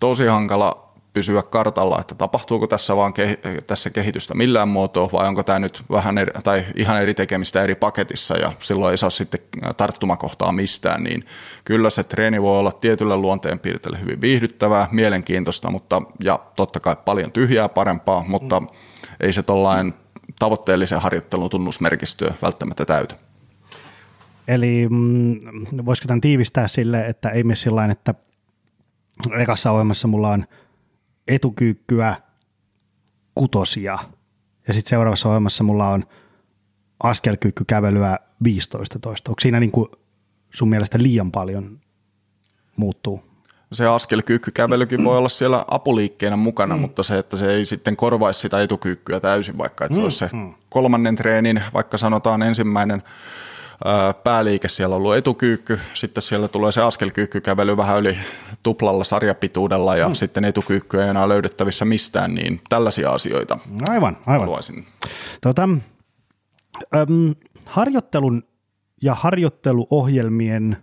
tosi 0.00 0.26
hankala 0.26 0.91
pysyä 1.12 1.42
kartalla, 1.42 2.00
että 2.00 2.14
tapahtuuko 2.14 2.66
tässä 2.66 2.96
vaan 2.96 3.12
ke- 3.12 3.62
tässä 3.66 3.90
kehitystä 3.90 4.34
millään 4.34 4.68
muotoa 4.68 5.08
vai 5.12 5.28
onko 5.28 5.42
tämä 5.42 5.58
nyt 5.58 5.82
vähän 5.90 6.18
eri, 6.18 6.32
tai 6.44 6.64
ihan 6.76 7.02
eri 7.02 7.14
tekemistä 7.14 7.62
eri 7.62 7.74
paketissa 7.74 8.36
ja 8.36 8.52
silloin 8.60 8.90
ei 8.90 8.98
saa 8.98 9.10
sitten 9.10 9.40
tarttumakohtaa 9.76 10.52
mistään, 10.52 11.04
niin 11.04 11.24
kyllä 11.64 11.90
se 11.90 12.04
treeni 12.04 12.42
voi 12.42 12.58
olla 12.58 12.72
tietyllä 12.72 13.16
luonteenpiirteellä 13.16 13.98
hyvin 13.98 14.20
viihdyttävää, 14.20 14.88
mielenkiintoista, 14.92 15.70
mutta 15.70 16.02
ja 16.24 16.40
totta 16.56 16.80
kai 16.80 16.96
paljon 17.04 17.32
tyhjää 17.32 17.68
parempaa, 17.68 18.24
mutta 18.28 18.60
mm. 18.60 18.66
ei 19.20 19.32
se 19.32 19.42
tollain 19.42 19.94
tavoitteellisen 20.38 21.00
harjoittelun 21.00 21.50
tunnusmerkistöä 21.50 22.34
välttämättä 22.42 22.84
täytä. 22.84 23.14
Eli 24.48 24.88
mm, 24.90 25.40
voisiko 25.86 26.06
tämän 26.06 26.20
tiivistää 26.20 26.68
sille, 26.68 27.06
että 27.06 27.28
ei 27.28 27.44
mene 27.44 27.56
sillä 27.56 27.84
että 27.84 28.14
ekassa 29.38 29.70
ohjelmassa 29.70 30.08
mulla 30.08 30.28
on– 30.28 30.44
etukyykkyä 31.28 32.16
kutosia 33.34 33.98
ja 34.68 34.74
sitten 34.74 34.90
seuraavassa 34.90 35.28
ohjelmassa 35.28 35.64
mulla 35.64 35.88
on 35.88 36.04
askelkyykkykävelyä 37.02 38.18
15 38.44 38.98
toista. 38.98 39.30
Onko 39.30 39.40
siinä 39.40 39.60
niin 39.60 39.72
kuin 39.72 39.88
sun 40.54 40.68
mielestä 40.68 40.98
liian 40.98 41.32
paljon 41.32 41.80
muuttuu? 42.76 43.24
Se 43.72 43.86
askelkyykkykävelykin 43.86 45.04
voi 45.04 45.18
olla 45.18 45.28
siellä 45.28 45.64
apuliikkeenä 45.68 46.36
mukana, 46.36 46.76
mm. 46.76 46.80
mutta 46.80 47.02
se, 47.02 47.18
että 47.18 47.36
se 47.36 47.54
ei 47.54 47.66
sitten 47.66 47.96
korvaisi 47.96 48.40
sitä 48.40 48.62
etukyykkyä 48.62 49.20
täysin, 49.20 49.58
vaikka 49.58 49.84
että 49.84 49.94
se 49.94 50.00
mm. 50.00 50.04
olisi 50.04 50.18
se 50.18 50.30
mm. 50.32 50.54
kolmannen 50.68 51.16
treenin, 51.16 51.62
vaikka 51.74 51.98
sanotaan 51.98 52.42
ensimmäinen 52.42 53.02
pääliike, 54.24 54.68
siellä 54.68 54.94
on 54.94 54.98
ollut 54.98 55.16
etukyykky, 55.16 55.80
sitten 55.94 56.22
siellä 56.22 56.48
tulee 56.48 56.72
se 56.72 56.82
askelkyykkykävely 56.82 57.76
vähän 57.76 57.98
yli 57.98 58.18
tuplalla 58.62 59.04
sarjapituudella 59.04 59.96
ja 59.96 60.06
hmm. 60.06 60.14
sitten 60.14 60.44
etukyykky 60.44 61.02
ei 61.02 61.08
enää 61.08 61.28
löydettävissä 61.28 61.84
mistään, 61.84 62.34
niin 62.34 62.60
tällaisia 62.68 63.10
asioita 63.10 63.58
aivan, 63.88 64.16
aivan. 64.26 64.40
haluaisin. 64.40 64.86
Tota, 65.40 65.62
äm, 65.62 67.34
harjoittelun 67.66 68.42
ja 69.02 69.14
harjoitteluohjelmien 69.14 70.76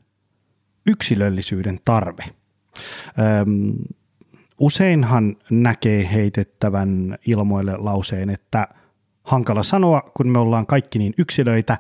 yksilöllisyyden 0.88 1.80
tarve. 1.86 2.24
Äm, 2.24 3.74
useinhan 4.60 5.36
näkee 5.50 6.10
heitettävän 6.14 7.18
ilmoille 7.28 7.78
lauseen, 7.78 8.30
että 8.30 8.68
hankala 9.24 9.64
sanoa, 9.64 10.02
kun 10.18 10.28
me 10.28 10.40
ollaan 10.40 10.66
kaikki 10.66 11.00
niin 11.00 11.14
yksilöitä. 11.18 11.78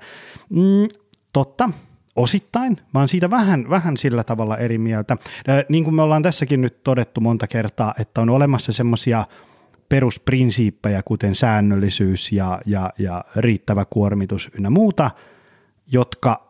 Mm, 0.49 0.87
Totta, 1.33 1.69
osittain. 2.15 2.77
Mä 2.93 2.99
oon 2.99 3.09
siitä 3.09 3.29
vähän, 3.29 3.69
vähän 3.69 3.97
sillä 3.97 4.23
tavalla 4.23 4.57
eri 4.57 4.77
mieltä. 4.77 5.17
Niin 5.69 5.83
kuin 5.83 5.95
me 5.95 6.01
ollaan 6.01 6.23
tässäkin 6.23 6.61
nyt 6.61 6.83
todettu 6.83 7.21
monta 7.21 7.47
kertaa, 7.47 7.93
että 7.99 8.21
on 8.21 8.29
olemassa 8.29 8.73
semmoisia 8.73 9.25
perusprinsiippejä, 9.89 11.03
kuten 11.03 11.35
säännöllisyys 11.35 12.31
ja, 12.31 12.61
ja, 12.65 12.89
ja 12.99 13.23
riittävä 13.35 13.85
kuormitus 13.85 14.49
ynnä 14.57 14.69
muuta, 14.69 15.11
jotka 15.91 16.49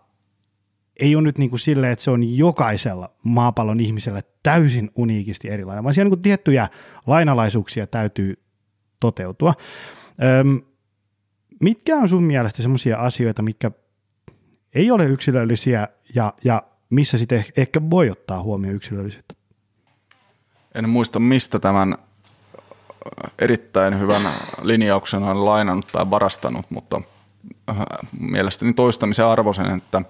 ei 1.00 1.16
ole 1.16 1.24
nyt 1.24 1.38
niin 1.38 1.50
kuin 1.50 1.60
silleen, 1.60 1.94
että 1.94 2.04
se 2.04 2.12
on 2.12 2.38
jokaisella 2.38 3.12
maapallon 3.24 3.80
ihmisellä 3.80 4.22
täysin 4.44 4.92
uniikisti 4.96 5.50
erilainen, 5.50 5.84
vaan 5.84 5.94
siellä 5.94 6.06
niin 6.06 6.18
kuin 6.18 6.22
tiettyjä 6.22 6.68
lainalaisuuksia 7.08 7.88
täytyy 7.88 8.44
toteutua. 9.00 9.54
Öm, 10.40 10.62
mitkä 11.62 11.96
on 11.96 12.10
sun 12.10 12.24
mielestä 12.24 12.62
semmoisia 12.62 12.98
asioita, 12.98 13.42
mitkä 13.42 13.72
ei 14.74 14.92
ole 14.92 15.06
yksilöllisiä 15.06 15.88
ja, 16.16 16.34
ja 16.44 16.64
missä 16.90 17.18
sitten 17.18 17.46
ehkä 17.58 17.82
voi 17.90 18.10
ottaa 18.10 18.44
huomioon 18.44 18.76
yksilöllisyyttä? 18.76 19.34
En 20.76 20.90
muista, 20.90 21.20
mistä 21.20 21.60
tämän 21.60 21.98
erittäin 23.40 24.00
hyvän 24.00 24.22
linjauksen 24.62 25.24
on 25.24 25.46
lainannut 25.46 25.88
tai 25.92 26.10
varastanut, 26.10 26.66
mutta 26.70 27.02
äh, 27.70 27.78
mielestäni 28.20 28.74
toistamisen 28.74 29.26
arvoisen, 29.26 29.78
että 29.78 30.02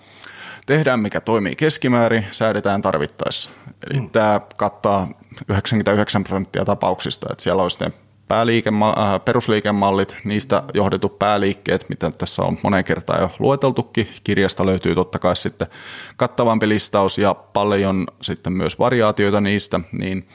tehdään 0.66 1.00
mikä 1.00 1.22
toimii 1.22 1.56
keskimäärin, 1.56 2.26
säädetään 2.32 2.82
tarvittaessa. 2.82 3.52
Eli 3.90 4.00
mm. 4.00 4.10
tämä 4.10 4.42
kattaa 4.58 5.08
99 5.50 6.24
prosenttia 6.24 6.66
tapauksista, 6.66 7.28
että 7.32 7.44
siellä 7.44 7.64
olisi 7.64 7.84
ne 7.84 7.92
äh, 8.32 9.22
perusliikemallit, 9.26 10.18
niistä 10.24 10.64
johdetut 10.74 11.20
pääliikkeet, 11.20 11.86
mitä 11.90 12.12
tässä 12.12 12.44
on 12.44 12.58
moneen 12.64 12.84
kertaan 12.84 13.22
jo 13.22 13.32
lueteltukin. 13.40 14.08
Kirjasta 14.24 14.66
löytyy 14.66 14.96
totta 14.96 15.20
kai 15.20 15.36
sitten 15.36 15.68
kattavampi 16.18 16.70
listaus 16.70 17.18
ja 17.18 17.34
paljon 17.34 18.08
sitten 18.22 18.54
myös 18.54 18.80
variaatioita 18.80 19.42
niistä, 19.42 19.80
niin 19.92 20.28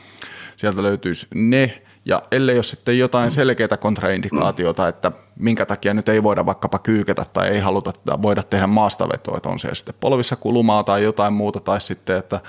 sieltä 0.56 0.82
löytyisi 0.82 1.26
ne. 1.34 1.82
Ja 2.06 2.22
ellei 2.32 2.56
ole 2.56 2.62
sitten 2.62 2.98
jotain 2.98 3.30
selkeää 3.30 3.76
kontraindikaatiota, 3.80 4.88
että 4.88 5.12
minkä 5.38 5.66
takia 5.66 5.94
nyt 5.94 6.08
ei 6.08 6.22
voida 6.22 6.46
vaikkapa 6.46 6.78
kyyketä 6.78 7.26
tai 7.32 7.48
ei 7.48 7.60
haluta 7.60 7.92
voida 8.22 8.42
tehdä 8.42 8.66
maastavetoa, 8.66 9.36
että 9.36 9.48
on 9.48 9.58
se 9.58 9.74
sitten 9.74 9.94
polvissa 10.00 10.36
kulumaa 10.36 10.84
tai 10.84 11.02
jotain 11.02 11.32
muuta, 11.32 11.60
tai 11.60 11.80
sitten, 11.80 12.16
että 12.16 12.40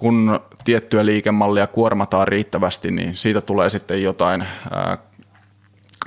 kun 0.00 0.40
tiettyä 0.64 1.06
liikemallia 1.06 1.66
kuormataan 1.66 2.28
riittävästi, 2.28 2.90
niin 2.90 3.16
siitä 3.16 3.40
tulee 3.40 3.70
sitten 3.70 4.02
jotain 4.02 4.44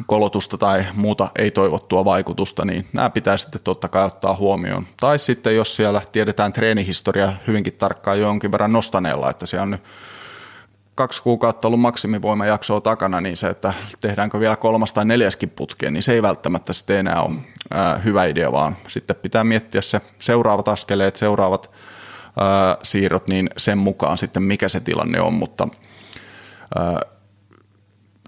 kolotusta 0.05 0.57
tai 0.57 0.85
muuta 0.93 1.29
ei-toivottua 1.35 2.05
vaikutusta, 2.05 2.65
niin 2.65 2.87
nämä 2.93 3.09
pitää 3.09 3.37
sitten 3.37 3.61
totta 3.63 3.87
kai 3.87 4.05
ottaa 4.05 4.35
huomioon. 4.35 4.87
Tai 4.99 5.19
sitten 5.19 5.55
jos 5.55 5.75
siellä 5.75 6.01
tiedetään 6.11 6.53
treenihistoria 6.53 7.33
hyvinkin 7.47 7.73
tarkkaan 7.73 8.19
jonkin 8.19 8.51
verran 8.51 8.73
nostaneella, 8.73 9.29
että 9.29 9.45
siellä 9.45 9.63
on 9.63 9.71
nyt 9.71 9.83
kaksi 10.95 11.21
kuukautta 11.21 11.67
ollut 11.67 11.79
maksimivoimajaksoa 11.79 12.81
takana, 12.81 13.21
niin 13.21 13.37
se, 13.37 13.47
että 13.47 13.73
tehdäänkö 13.99 14.39
vielä 14.39 14.55
kolmas 14.55 14.93
tai 14.93 15.05
neljäskin 15.05 15.49
putkeen, 15.49 15.93
niin 15.93 16.03
se 16.03 16.13
ei 16.13 16.21
välttämättä 16.21 16.73
sitten 16.73 16.97
enää 16.97 17.21
ole 17.21 17.35
hyvä 18.03 18.25
idea, 18.25 18.51
vaan 18.51 18.77
sitten 18.87 19.15
pitää 19.15 19.43
miettiä 19.43 19.81
se 19.81 20.01
seuraavat 20.19 20.67
askeleet, 20.67 21.15
seuraavat 21.15 21.71
siirrot, 22.83 23.27
niin 23.27 23.49
sen 23.57 23.77
mukaan 23.77 24.17
sitten 24.17 24.43
mikä 24.43 24.67
se 24.67 24.79
tilanne 24.79 25.21
on, 25.21 25.33
mutta 25.33 25.67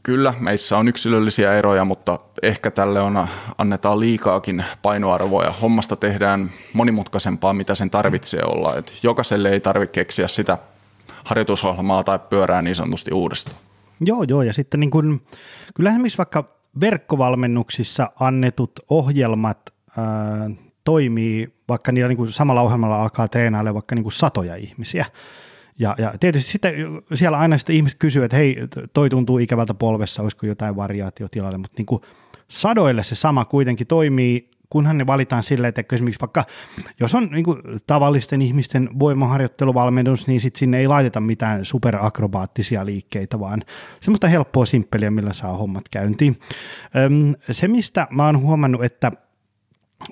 kyllä 0.03 0.33
meissä 0.39 0.77
on 0.77 0.87
yksilöllisiä 0.87 1.53
eroja, 1.53 1.85
mutta 1.85 2.19
ehkä 2.43 2.71
tälle 2.71 2.99
on, 3.01 3.27
annetaan 3.57 3.99
liikaakin 3.99 4.65
painoarvoa 4.81 5.43
ja 5.43 5.51
hommasta 5.51 5.95
tehdään 5.95 6.51
monimutkaisempaa, 6.73 7.53
mitä 7.53 7.75
sen 7.75 7.89
tarvitsee 7.89 8.41
olla. 8.45 8.75
Et 8.77 8.93
jokaiselle 9.03 9.49
ei 9.49 9.59
tarvitse 9.59 9.93
keksiä 9.93 10.27
sitä 10.27 10.57
harjoitusohjelmaa 11.23 12.03
tai 12.03 12.19
pyörää 12.29 12.61
niin 12.61 12.75
sanotusti 12.75 13.11
uudestaan. 13.13 13.57
Joo, 13.99 14.23
joo, 14.23 14.41
ja 14.41 14.53
sitten 14.53 14.79
niin 14.79 14.91
kun, 14.91 15.21
kyllä 15.75 15.89
esimerkiksi 15.89 16.17
vaikka 16.17 16.43
verkkovalmennuksissa 16.79 18.11
annetut 18.19 18.71
ohjelmat 18.89 19.73
ää, 19.97 20.49
toimii, 20.85 21.53
vaikka 21.67 21.91
niillä 21.91 22.07
niin 22.07 22.17
kuin 22.17 22.31
samalla 22.31 22.61
ohjelmalla 22.61 23.01
alkaa 23.01 23.27
treenailla 23.27 23.73
vaikka 23.73 23.95
niin 23.95 24.03
kuin 24.03 24.13
satoja 24.13 24.55
ihmisiä. 24.55 25.05
Ja, 25.79 25.95
ja 25.97 26.13
tietysti 26.19 26.51
sitten 26.51 26.73
siellä 27.13 27.37
aina 27.37 27.57
sitten 27.57 27.75
ihmiset 27.75 27.99
kysyy, 27.99 28.23
että 28.23 28.37
hei, 28.37 28.57
toi 28.93 29.09
tuntuu 29.09 29.37
ikävältä 29.37 29.73
polvessa, 29.73 30.23
olisiko 30.23 30.45
jotain 30.45 30.75
variaatiotilalle, 30.75 31.57
mutta 31.57 31.75
niin 31.77 31.85
kuin 31.85 32.01
sadoille 32.47 33.03
se 33.03 33.15
sama 33.15 33.45
kuitenkin 33.45 33.87
toimii, 33.87 34.49
kunhan 34.69 34.97
ne 34.97 35.07
valitaan 35.07 35.43
silleen, 35.43 35.69
että 35.69 35.95
esimerkiksi 35.95 36.21
vaikka, 36.21 36.45
jos 36.99 37.15
on 37.15 37.29
niin 37.31 37.45
kuin 37.45 37.61
tavallisten 37.87 38.41
ihmisten 38.41 38.89
voimaharjoitteluvalmennus, 38.99 40.27
niin 40.27 40.41
sitten 40.41 40.59
sinne 40.59 40.77
ei 40.79 40.87
laiteta 40.87 41.19
mitään 41.19 41.65
superakrobaattisia 41.65 42.85
liikkeitä, 42.85 43.39
vaan 43.39 43.61
semmoista 44.01 44.27
helppoa, 44.27 44.65
simppeliä, 44.65 45.11
millä 45.11 45.33
saa 45.33 45.57
hommat 45.57 45.89
käyntiin. 45.89 46.39
Se, 47.51 47.67
mistä 47.67 48.07
mä 48.09 48.25
oon 48.25 48.41
huomannut, 48.41 48.83
että 48.83 49.11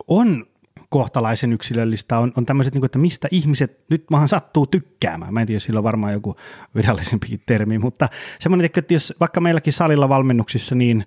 on 0.07 0.45
kohtalaisen 0.89 1.53
yksilöllistä 1.53 2.19
on, 2.19 2.34
on 2.38 2.45
tämmöiset, 2.45 2.74
niin 2.74 2.86
että 2.86 2.99
mistä 2.99 3.28
ihmiset 3.32 3.80
nyt 3.89 4.05
maahan 4.11 4.30
sattuu 4.30 4.67
tykkäämään. 4.67 5.34
Mä 5.34 5.41
en 5.41 5.47
tiedä, 5.47 5.59
sillä 5.59 5.78
on 5.78 5.84
varmaan 5.84 6.13
joku 6.13 6.36
virallisempikin 6.76 7.41
termi, 7.45 7.80
mutta 7.80 8.09
semmoinen, 8.39 8.65
että 8.65 8.93
jos 8.93 9.13
vaikka 9.19 9.41
meilläkin 9.41 9.74
salilla 9.74 10.09
valmennuksissa, 10.09 10.76
niin 10.76 11.05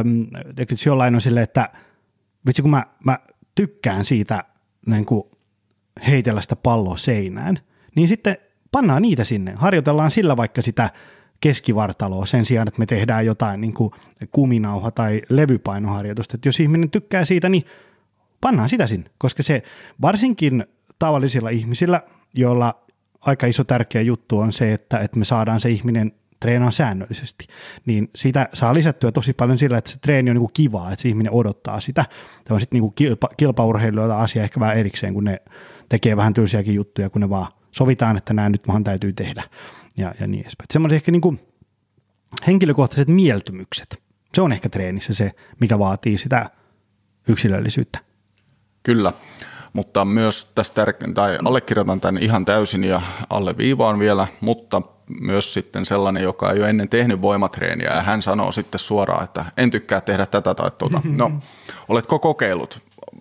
äm, 0.00 0.26
että 0.56 0.74
jollain 0.86 1.14
on 1.14 1.20
silleen, 1.20 1.44
että 1.44 1.68
vitsi 2.46 2.62
kun 2.62 2.70
mä, 2.70 2.86
mä 3.04 3.18
tykkään 3.54 4.04
siitä 4.04 4.44
niin 4.86 5.06
kuin 5.06 5.22
heitellä 6.06 6.42
sitä 6.42 6.56
palloa 6.56 6.96
seinään, 6.96 7.58
niin 7.94 8.08
sitten 8.08 8.36
pannaan 8.72 9.02
niitä 9.02 9.24
sinne. 9.24 9.52
Harjoitellaan 9.56 10.10
sillä 10.10 10.36
vaikka 10.36 10.62
sitä 10.62 10.90
keskivartaloa 11.40 12.26
sen 12.26 12.44
sijaan, 12.46 12.68
että 12.68 12.78
me 12.78 12.86
tehdään 12.86 13.26
jotain 13.26 13.60
niin 13.60 13.74
kuin 13.74 13.90
kuminauha- 14.36 14.90
tai 14.94 15.22
levypainoharjoitusta. 15.28 16.34
Että 16.34 16.48
jos 16.48 16.60
ihminen 16.60 16.90
tykkää 16.90 17.24
siitä, 17.24 17.48
niin 17.48 17.64
pannaan 18.40 18.68
sitä 18.68 18.86
sinne, 18.86 19.10
koska 19.18 19.42
se 19.42 19.62
varsinkin 20.00 20.64
tavallisilla 20.98 21.50
ihmisillä, 21.50 22.02
joilla 22.34 22.82
aika 23.20 23.46
iso 23.46 23.64
tärkeä 23.64 24.02
juttu 24.02 24.38
on 24.38 24.52
se, 24.52 24.72
että, 24.72 24.98
että 24.98 25.18
me 25.18 25.24
saadaan 25.24 25.60
se 25.60 25.70
ihminen 25.70 26.12
treenaa 26.40 26.70
säännöllisesti, 26.70 27.46
niin 27.86 28.10
siitä 28.16 28.48
saa 28.54 28.74
lisättyä 28.74 29.12
tosi 29.12 29.32
paljon 29.32 29.58
sillä, 29.58 29.78
että 29.78 29.90
se 29.90 29.98
treeni 29.98 30.30
on 30.30 30.34
niin 30.34 30.40
kuin 30.40 30.52
kivaa, 30.52 30.92
että 30.92 31.02
se 31.02 31.08
ihminen 31.08 31.32
odottaa 31.32 31.80
sitä. 31.80 32.04
Tämä 32.44 32.54
on 32.54 32.60
sitten 32.60 32.80
niin 32.80 32.92
kilpa, 32.94 33.28
kilpaurheilijoilla 33.36 34.22
asia 34.22 34.42
ehkä 34.42 34.60
vähän 34.60 34.76
erikseen, 34.76 35.14
kun 35.14 35.24
ne 35.24 35.42
tekee 35.88 36.16
vähän 36.16 36.34
tylsiäkin 36.34 36.74
juttuja, 36.74 37.10
kun 37.10 37.20
ne 37.20 37.30
vaan 37.30 37.52
sovitaan, 37.70 38.16
että 38.16 38.34
nämä 38.34 38.48
nyt 38.48 38.68
vaan 38.68 38.84
täytyy 38.84 39.12
tehdä 39.12 39.42
ja, 39.96 40.14
ja 40.20 40.26
niin 40.26 40.42
edespäin. 40.42 40.66
Semmoiset 40.72 40.96
ehkä 40.96 41.12
niin 41.12 41.20
kuin 41.20 41.40
henkilökohtaiset 42.46 43.08
mieltymykset, 43.08 44.02
se 44.34 44.42
on 44.42 44.52
ehkä 44.52 44.68
treenissä 44.68 45.14
se, 45.14 45.32
mikä 45.60 45.78
vaatii 45.78 46.18
sitä 46.18 46.50
yksilöllisyyttä. 47.28 48.09
Kyllä, 48.82 49.12
mutta 49.72 50.04
myös 50.04 50.50
tästä, 50.54 50.86
tai 51.14 51.38
allekirjoitan 51.44 52.00
tämän 52.00 52.22
ihan 52.22 52.44
täysin 52.44 52.84
ja 52.84 53.00
alle 53.30 53.56
viivaan 53.56 53.98
vielä, 53.98 54.26
mutta 54.40 54.82
myös 55.20 55.54
sitten 55.54 55.86
sellainen, 55.86 56.22
joka 56.22 56.50
ei 56.52 56.60
ole 56.60 56.68
ennen 56.68 56.88
tehnyt 56.88 57.22
voimatreeniä 57.22 57.94
ja 57.94 58.02
hän 58.02 58.22
sanoo 58.22 58.52
sitten 58.52 58.78
suoraan, 58.78 59.24
että 59.24 59.44
en 59.56 59.70
tykkää 59.70 60.00
tehdä 60.00 60.26
tätä 60.26 60.54
tai 60.54 60.70
tuota. 60.78 61.02
No, 61.16 61.32
oletko 61.88 62.18
kokeillut? 62.18 62.80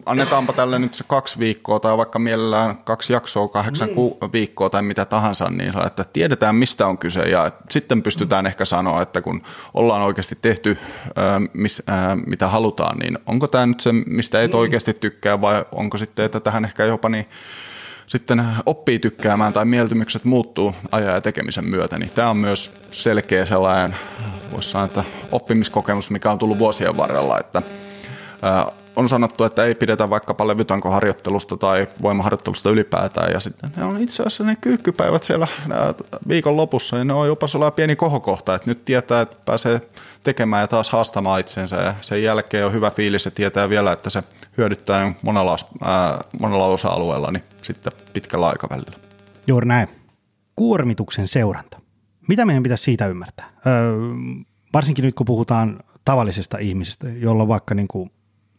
Annetaanpa 0.10 0.54
tälle 0.54 0.80
nyt 0.80 0.94
se 0.94 1.04
kaksi 1.08 1.40
viikkoa 1.40 1.80
tai 1.80 1.98
vaikka 1.98 2.20
mielellään 2.20 2.78
kaksi 2.78 3.14
jaksoa, 3.14 3.48
kahdeksan 3.48 3.88
niin. 3.88 3.96
ku- 3.96 4.18
viikkoa 4.34 4.70
tai 4.70 4.82
mitä 4.82 5.06
tahansa, 5.06 5.50
niin 5.50 5.74
että 5.86 6.04
tiedetään 6.04 6.56
mistä 6.56 6.88
on 6.88 6.98
kyse 6.98 7.22
ja 7.22 7.52
sitten 7.70 8.04
pystytään 8.04 8.46
ehkä 8.46 8.66
sanoa, 8.66 9.02
että 9.02 9.22
kun 9.22 9.42
ollaan 9.74 10.02
oikeasti 10.02 10.38
tehty 10.42 10.78
ää, 11.16 11.42
mis, 11.54 11.84
ää, 11.88 12.18
mitä 12.26 12.48
halutaan, 12.48 13.00
niin 13.00 13.18
onko 13.26 13.48
tämä 13.48 13.66
nyt 13.66 13.80
se, 13.80 13.92
mistä 13.94 14.42
et 14.42 14.52
niin. 14.52 14.60
oikeasti 14.60 14.94
tykkää 14.94 15.42
vai 15.42 15.66
onko 15.72 15.98
sitten, 15.98 16.26
että 16.26 16.40
tähän 16.40 16.66
ehkä 16.66 16.86
jopa 16.86 17.10
niin 17.10 17.26
sitten 18.08 18.44
oppii 18.66 19.00
tykkäämään 19.00 19.54
tai 19.54 19.66
mieltymykset 19.66 20.24
muuttuu 20.26 20.76
ajan 20.92 21.14
ja 21.14 21.22
tekemisen 21.22 21.70
myötä, 21.70 22.00
niin 22.00 22.12
tämä 22.12 22.30
on 22.30 22.38
myös 22.38 22.72
selkeä 22.92 23.46
sellainen, 23.46 23.96
voisi 24.52 24.70
sanoa, 24.70 24.86
että 24.86 25.04
oppimiskokemus, 25.32 26.12
mikä 26.12 26.32
on 26.32 26.38
tullut 26.38 26.60
vuosien 26.60 26.98
varrella, 26.98 27.40
että 27.40 27.62
on 28.96 29.10
sanottu, 29.10 29.44
että 29.44 29.66
ei 29.66 29.76
pidetä 29.76 30.10
vaikkapa 30.10 30.48
levytankoharjoittelusta 30.48 31.58
tai 31.58 31.88
voimaharjoittelusta 32.02 32.70
ylipäätään. 32.70 33.32
Ja 33.32 33.40
sitten 33.40 33.70
ne 33.78 33.84
on 33.84 34.02
itse 34.02 34.24
asiassa 34.24 34.44
ne 34.44 34.56
kyykkypäivät 34.56 35.24
siellä 35.24 35.48
viikon 36.28 36.58
lopussa 36.58 36.98
ja 36.98 37.04
ne 37.04 37.14
on 37.14 37.28
jopa 37.28 37.48
sellainen 37.48 37.76
pieni 37.76 37.96
kohokohta, 37.96 38.56
että 38.56 38.70
nyt 38.70 38.86
tietää, 38.86 39.22
että 39.22 39.38
pääsee 39.46 39.82
tekemään 40.24 40.62
ja 40.62 40.68
taas 40.68 40.90
haastamaan 40.90 41.40
itsensä 41.40 41.76
ja 41.76 41.94
sen 42.02 42.24
jälkeen 42.24 42.66
on 42.66 42.74
hyvä 42.74 42.92
fiilis 42.92 43.26
ja 43.26 43.32
tietää 43.32 43.70
vielä, 43.70 43.92
että 43.92 44.10
se 44.10 44.24
hyödyttää 44.58 45.14
monella, 45.22 45.56
ää, 45.84 46.24
monella 46.40 46.66
osa-alueella 46.66 47.32
niin 47.32 47.44
sitten 47.62 47.94
pitkällä 48.14 48.48
aikavälillä. 48.48 48.98
Juuri 49.48 49.68
näin. 49.68 49.88
Kuormituksen 50.56 51.28
seuranta. 51.28 51.80
Mitä 52.28 52.46
meidän 52.46 52.64
pitäisi 52.64 52.84
siitä 52.84 53.08
ymmärtää? 53.08 53.50
Öö, 53.68 53.94
varsinkin 54.74 55.06
nyt 55.06 55.16
kun 55.16 55.26
puhutaan 55.26 55.80
tavallisesta 56.06 56.58
ihmisestä, 56.58 57.08
jolla 57.10 57.48
vaikka 57.48 57.76
niin 57.76 57.88
kuin 57.88 58.12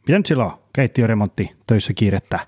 mitä 0.06 0.18
nyt 0.18 0.26
sillä 0.26 0.44
on? 0.44 0.58
Keittiöremontti, 0.72 1.56
töissä 1.66 1.94
kiirettä, 1.94 2.46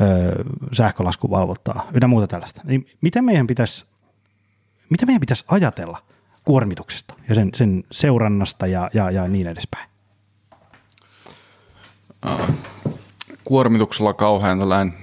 öö, 0.00 0.44
sähkölaskuvalvottaa, 0.72 1.86
ynnä 1.94 2.06
muuta 2.06 2.26
tällaista. 2.26 2.60
Niin 2.64 2.86
miten 3.00 3.24
meidän 3.24 3.46
pitäisi, 3.46 3.86
mitä 4.90 5.06
meidän 5.06 5.20
pitäisi 5.20 5.44
ajatella 5.48 6.02
kuormituksesta 6.44 7.14
ja 7.28 7.34
sen, 7.34 7.50
sen 7.54 7.84
seurannasta 7.92 8.66
ja, 8.66 8.90
ja, 8.94 9.10
ja 9.10 9.28
niin 9.28 9.46
edespäin? 9.46 9.88
Kuormituksella 13.44 14.12
kauhean 14.12 14.58
tällainen 14.58 14.94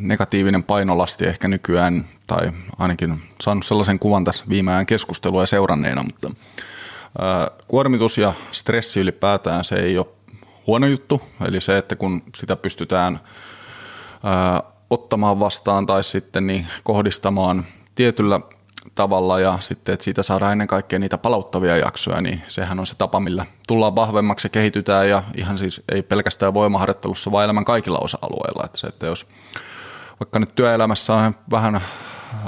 negatiivinen 0.00 0.62
painolasti 0.62 1.26
ehkä 1.26 1.48
nykyään, 1.48 2.04
tai 2.26 2.52
ainakin 2.78 3.22
saanut 3.42 3.64
sellaisen 3.64 3.98
kuvan 3.98 4.24
tässä 4.24 4.44
viime 4.48 4.72
ajan 4.72 4.86
keskustelua 4.86 5.42
ja 5.42 5.46
seuranneena, 5.46 6.02
mutta 6.02 6.30
kuormitus 7.68 8.18
ja 8.18 8.34
stressi 8.52 9.00
ylipäätään 9.00 9.64
se 9.64 9.76
ei 9.76 9.98
ole 9.98 10.06
huono 10.70 10.86
juttu, 10.86 11.22
eli 11.48 11.60
se, 11.60 11.78
että 11.78 11.96
kun 11.96 12.22
sitä 12.34 12.56
pystytään 12.56 13.20
ää, 14.24 14.62
ottamaan 14.90 15.40
vastaan 15.40 15.86
tai 15.86 16.04
sitten 16.04 16.46
niin 16.46 16.66
kohdistamaan 16.84 17.66
tietyllä 17.94 18.40
tavalla 18.94 19.40
ja 19.40 19.58
sitten, 19.60 19.92
että 19.92 20.04
siitä 20.04 20.22
saadaan 20.22 20.52
ennen 20.52 20.66
kaikkea 20.66 20.98
niitä 20.98 21.18
palauttavia 21.18 21.76
jaksoja, 21.76 22.20
niin 22.20 22.42
sehän 22.48 22.80
on 22.80 22.86
se 22.86 22.94
tapa, 22.98 23.20
millä 23.20 23.46
tullaan 23.68 23.96
vahvemmaksi 23.96 24.46
ja 24.46 24.50
kehitytään 24.50 25.08
ja 25.08 25.22
ihan 25.36 25.58
siis 25.58 25.82
ei 25.88 26.02
pelkästään 26.02 26.54
voimaharjoittelussa, 26.54 27.32
vaan 27.32 27.44
elämän 27.44 27.64
kaikilla 27.64 27.98
osa-alueilla. 27.98 28.64
Että 28.64 28.78
se, 28.78 28.86
että 28.86 29.06
jos 29.06 29.26
vaikka 30.20 30.38
nyt 30.38 30.54
työelämässä 30.54 31.14
on 31.14 31.34
vähän 31.50 31.80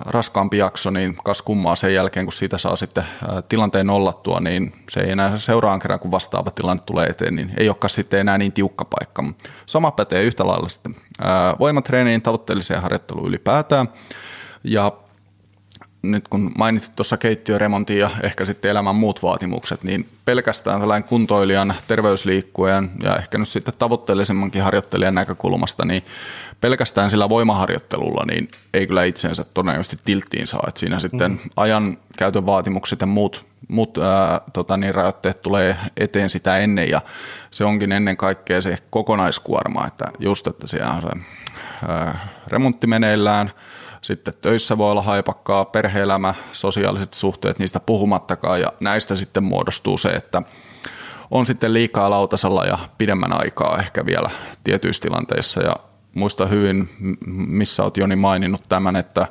raskaampi 0.07 0.59
jakso, 0.59 0.91
niin 0.91 1.17
kas 1.25 1.43
kummaa 1.43 1.77
sen 1.77 1.95
jälkeen, 1.95 2.27
kun 2.27 2.33
siitä 2.33 2.59
saa 2.59 2.77
sitten 2.77 3.05
tilanteen 3.49 3.87
nollattua, 3.87 4.41
niin 4.41 4.85
se 4.89 5.01
ei 5.01 5.11
enää 5.11 5.37
seuraan 5.37 5.79
kerran, 5.79 6.01
kun 6.01 6.11
vastaava 6.11 6.51
tilanne 6.51 6.83
tulee 6.87 7.07
eteen, 7.07 7.37
niin 7.37 7.53
ei 7.57 7.69
olekaan 7.69 7.91
sitten 7.91 8.21
enää 8.21 8.39
niin 8.39 8.53
tiukka 8.53 8.85
paikka. 8.85 9.25
Sama 9.67 9.91
pätee 9.91 10.23
yhtä 10.23 10.47
lailla 10.47 10.69
sitten 10.69 10.97
voimatreeniin, 11.59 12.23
tavoitteelliseen 12.23 12.83
harjoitteluun 12.83 13.29
ylipäätään. 13.29 13.89
Ja 14.65 14.93
nyt 16.03 16.29
kun 16.29 16.53
mainitsit 16.59 16.97
tuossa 16.97 17.17
keittiöremontin 17.17 17.99
ja 17.99 18.11
ehkä 18.23 18.45
sitten 18.45 18.71
elämän 18.71 18.97
muut 18.97 19.23
vaatimukset, 19.23 19.85
niin 19.85 20.09
pelkästään 20.25 20.81
tällainen 20.81 21.09
kuntoilijan, 21.09 21.75
terveysliikkujan 21.89 22.91
ja 23.03 23.17
ehkä 23.17 23.39
nyt 23.39 23.49
sitten 23.49 23.75
tavoitteellisemmankin 23.79 24.63
harjoittelijan 24.63 25.15
näkökulmasta, 25.15 25.85
niin 25.85 26.03
pelkästään 26.61 27.11
sillä 27.11 27.29
voimaharjoittelulla 27.29 28.25
niin 28.27 28.51
ei 28.75 28.87
kyllä 28.87 29.05
itseensä 29.05 29.45
todennäköisesti 29.55 29.99
tilttiin 30.05 30.47
saa. 30.47 30.65
että 30.69 30.81
siinä 30.81 30.99
sitten 30.99 31.31
mm. 31.31 31.39
ajan 31.57 31.99
käytön 32.19 32.47
vaatimukset 32.47 33.01
ja 33.01 33.07
muut, 33.07 33.47
muut 33.69 33.99
ää, 33.99 34.41
tota 34.53 34.77
niin, 34.77 34.95
rajoitteet 34.95 35.43
tulee 35.43 35.77
eteen 35.97 36.31
sitä 36.31 36.59
ennen 36.59 36.91
ja 36.91 37.01
se 37.51 37.65
onkin 37.65 37.93
ennen 37.93 38.17
kaikkea 38.17 38.63
se 38.63 38.79
kokonaiskuorma, 38.91 39.87
että 39.87 40.05
just, 40.19 40.47
että 40.47 40.67
siellä 40.67 40.91
on 40.91 41.03
se 41.03 41.09
ää, 41.89 42.29
remontti 42.49 42.87
meneillään– 42.87 43.51
sitten 44.03 44.35
töissä 44.41 44.79
voi 44.79 44.91
olla 44.91 45.03
haipakkaa, 45.03 45.65
perheelämä, 45.65 46.35
sosiaaliset 46.53 47.13
suhteet, 47.13 47.59
niistä 47.59 47.81
puhumattakaan. 47.81 48.61
Ja 48.61 48.73
näistä 48.81 49.17
sitten 49.17 49.45
muodostuu 49.45 49.99
se, 49.99 50.09
että 50.09 50.43
on 51.31 51.47
sitten 51.47 51.75
liikaa 51.75 52.11
lautasella 52.11 52.65
ja 52.65 52.79
pidemmän 52.99 53.41
aikaa 53.41 53.79
ehkä 53.79 54.07
vielä 54.07 54.31
tietyissä 54.65 55.03
tilanteissa. 55.03 55.63
Ja 55.63 55.77
muista 56.15 56.47
hyvin, 56.47 56.89
missä 57.27 57.83
olet 57.83 57.97
Joni 57.97 58.17
maininnut 58.17 58.63
tämän, 58.69 58.97
että 58.97 59.27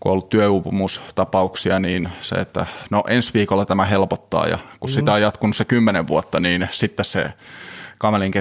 kun 0.00 0.10
on 0.10 0.12
ollut 0.12 0.30
työuupumustapauksia, 0.30 1.78
niin 1.78 2.08
se, 2.20 2.34
että 2.34 2.66
no 2.90 3.04
ensi 3.08 3.34
viikolla 3.34 3.66
tämä 3.66 3.84
helpottaa. 3.84 4.46
Ja 4.46 4.58
kun 4.80 4.90
mm. 4.90 4.94
sitä 4.94 5.12
on 5.12 5.22
jatkunut 5.22 5.56
se 5.56 5.64
kymmenen 5.64 6.06
vuotta, 6.06 6.40
niin 6.40 6.68
sitten 6.70 7.04
se 7.04 7.32
kamelin 7.98 8.32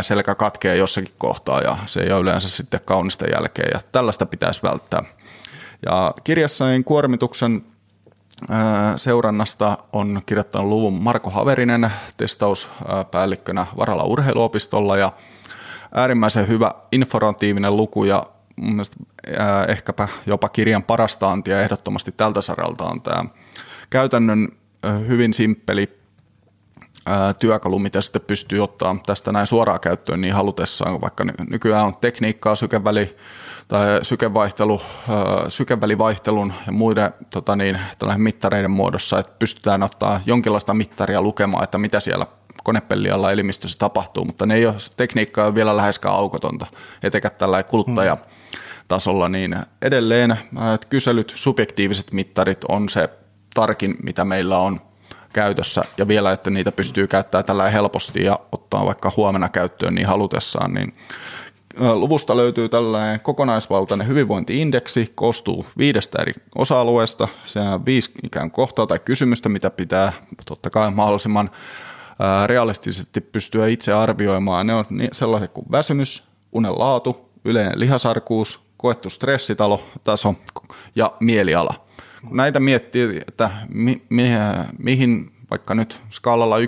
selkä 0.00 0.34
katkee 0.34 0.76
jossakin 0.76 1.14
kohtaa 1.18 1.60
ja 1.60 1.76
se 1.86 2.00
ei 2.00 2.12
ole 2.12 2.20
yleensä 2.20 2.48
sitten 2.48 2.80
kaunista 2.84 3.26
jälkeen 3.26 3.70
ja 3.74 3.80
tällaista 3.92 4.26
pitäisi 4.26 4.62
välttää. 4.62 5.02
Ja 5.86 6.14
kirjassa 6.24 6.64
kuormituksen 6.84 7.62
seurannasta 8.96 9.78
on 9.92 10.22
kirjoittanut 10.26 10.68
luvun 10.68 11.02
Marko 11.02 11.30
Haverinen 11.30 11.90
testauspäällikkönä 12.16 13.66
Varala 13.76 14.04
urheiluopistolla 14.04 14.96
ja 14.96 15.12
äärimmäisen 15.94 16.48
hyvä 16.48 16.74
informatiivinen 16.92 17.76
luku 17.76 18.04
ja 18.04 18.26
mun 18.56 18.70
mielestä 18.72 18.96
ehkäpä 19.68 20.08
jopa 20.26 20.48
kirjan 20.48 20.82
parasta 20.82 21.30
antia 21.32 21.60
ehdottomasti 21.60 22.12
tältä 22.16 22.40
saralta 22.40 22.84
on 22.84 23.02
tämä 23.02 23.24
käytännön 23.90 24.48
hyvin 25.08 25.34
simppeli 25.34 25.98
työkalu, 27.38 27.78
mitä 27.78 28.00
sitten 28.00 28.22
pystyy 28.22 28.60
ottaa 28.60 28.96
tästä 29.06 29.32
näin 29.32 29.46
suoraan 29.46 29.80
käyttöön 29.80 30.20
niin 30.20 30.34
halutessaan, 30.34 31.00
vaikka 31.00 31.24
nykyään 31.50 31.86
on 31.86 31.96
tekniikkaa, 31.96 32.54
sykeväli, 32.54 33.16
tai 33.68 33.98
sykevaihtelu, 34.02 34.82
sykevälivaihtelun 35.48 36.52
ja 36.66 36.72
muiden 36.72 37.14
tota 37.32 37.56
niin, 37.56 37.78
mittareiden 38.16 38.70
muodossa, 38.70 39.18
että 39.18 39.32
pystytään 39.38 39.82
ottaa 39.82 40.20
jonkinlaista 40.26 40.74
mittaria 40.74 41.22
lukemaan, 41.22 41.64
että 41.64 41.78
mitä 41.78 42.00
siellä 42.00 42.26
konepellialla 42.64 43.32
elimistössä 43.32 43.78
tapahtuu, 43.78 44.24
mutta 44.24 44.46
ne 44.46 44.54
ei 44.54 44.66
ole, 44.66 44.74
tekniikka 44.96 45.40
ei 45.42 45.46
ole 45.46 45.54
vielä 45.54 45.76
läheskään 45.76 46.14
aukotonta, 46.14 46.66
etekä 47.02 47.30
tällä 47.30 47.62
kuluttaja 47.62 48.16
tasolla, 48.88 49.28
niin 49.28 49.56
edelleen 49.82 50.36
kyselyt, 50.90 51.32
subjektiiviset 51.36 52.12
mittarit 52.12 52.64
on 52.68 52.88
se 52.88 53.08
tarkin, 53.54 53.96
mitä 54.02 54.24
meillä 54.24 54.58
on 54.58 54.80
käytössä 55.36 55.82
ja 55.98 56.08
vielä, 56.08 56.32
että 56.32 56.50
niitä 56.50 56.72
pystyy 56.72 57.06
käyttämään 57.06 57.44
tällä 57.44 57.70
helposti 57.70 58.24
ja 58.24 58.40
ottaa 58.52 58.86
vaikka 58.86 59.12
huomenna 59.16 59.48
käyttöön 59.48 59.94
niin 59.94 60.06
halutessaan, 60.06 60.74
niin 60.74 60.92
luvusta 61.94 62.36
löytyy 62.36 62.68
tällainen 62.68 63.20
kokonaisvaltainen 63.20 64.06
hyvinvointiindeksi, 64.06 65.12
koostuu 65.14 65.66
viidestä 65.78 66.22
eri 66.22 66.32
osa-alueesta. 66.54 67.28
Se 67.44 67.60
on 67.60 67.84
viisi 67.84 68.10
ikään 68.22 68.50
kohtaa 68.50 68.86
tai 68.86 68.98
kysymystä, 68.98 69.48
mitä 69.48 69.70
pitää 69.70 70.12
totta 70.46 70.70
kai 70.70 70.90
mahdollisimman 70.90 71.50
realistisesti 72.46 73.20
pystyä 73.20 73.66
itse 73.66 73.92
arvioimaan. 73.92 74.66
Ne 74.66 74.74
on 74.74 74.84
sellaiset 75.12 75.50
kuin 75.52 75.66
väsymys, 75.70 76.24
unen 76.52 76.78
laatu, 76.78 77.30
yleinen 77.44 77.80
lihasarkuus, 77.80 78.60
koettu 78.76 79.10
stressitaso 79.10 80.34
ja 80.94 81.12
mieliala. 81.20 81.85
Kun 82.28 82.36
näitä 82.36 82.60
miettii, 82.60 83.18
että 83.28 83.50
mi, 83.68 84.02
mi, 84.08 84.30
mihin 84.78 85.30
vaikka 85.50 85.74
nyt 85.74 86.00
skaalalla 86.10 86.58
1-5 86.58 86.62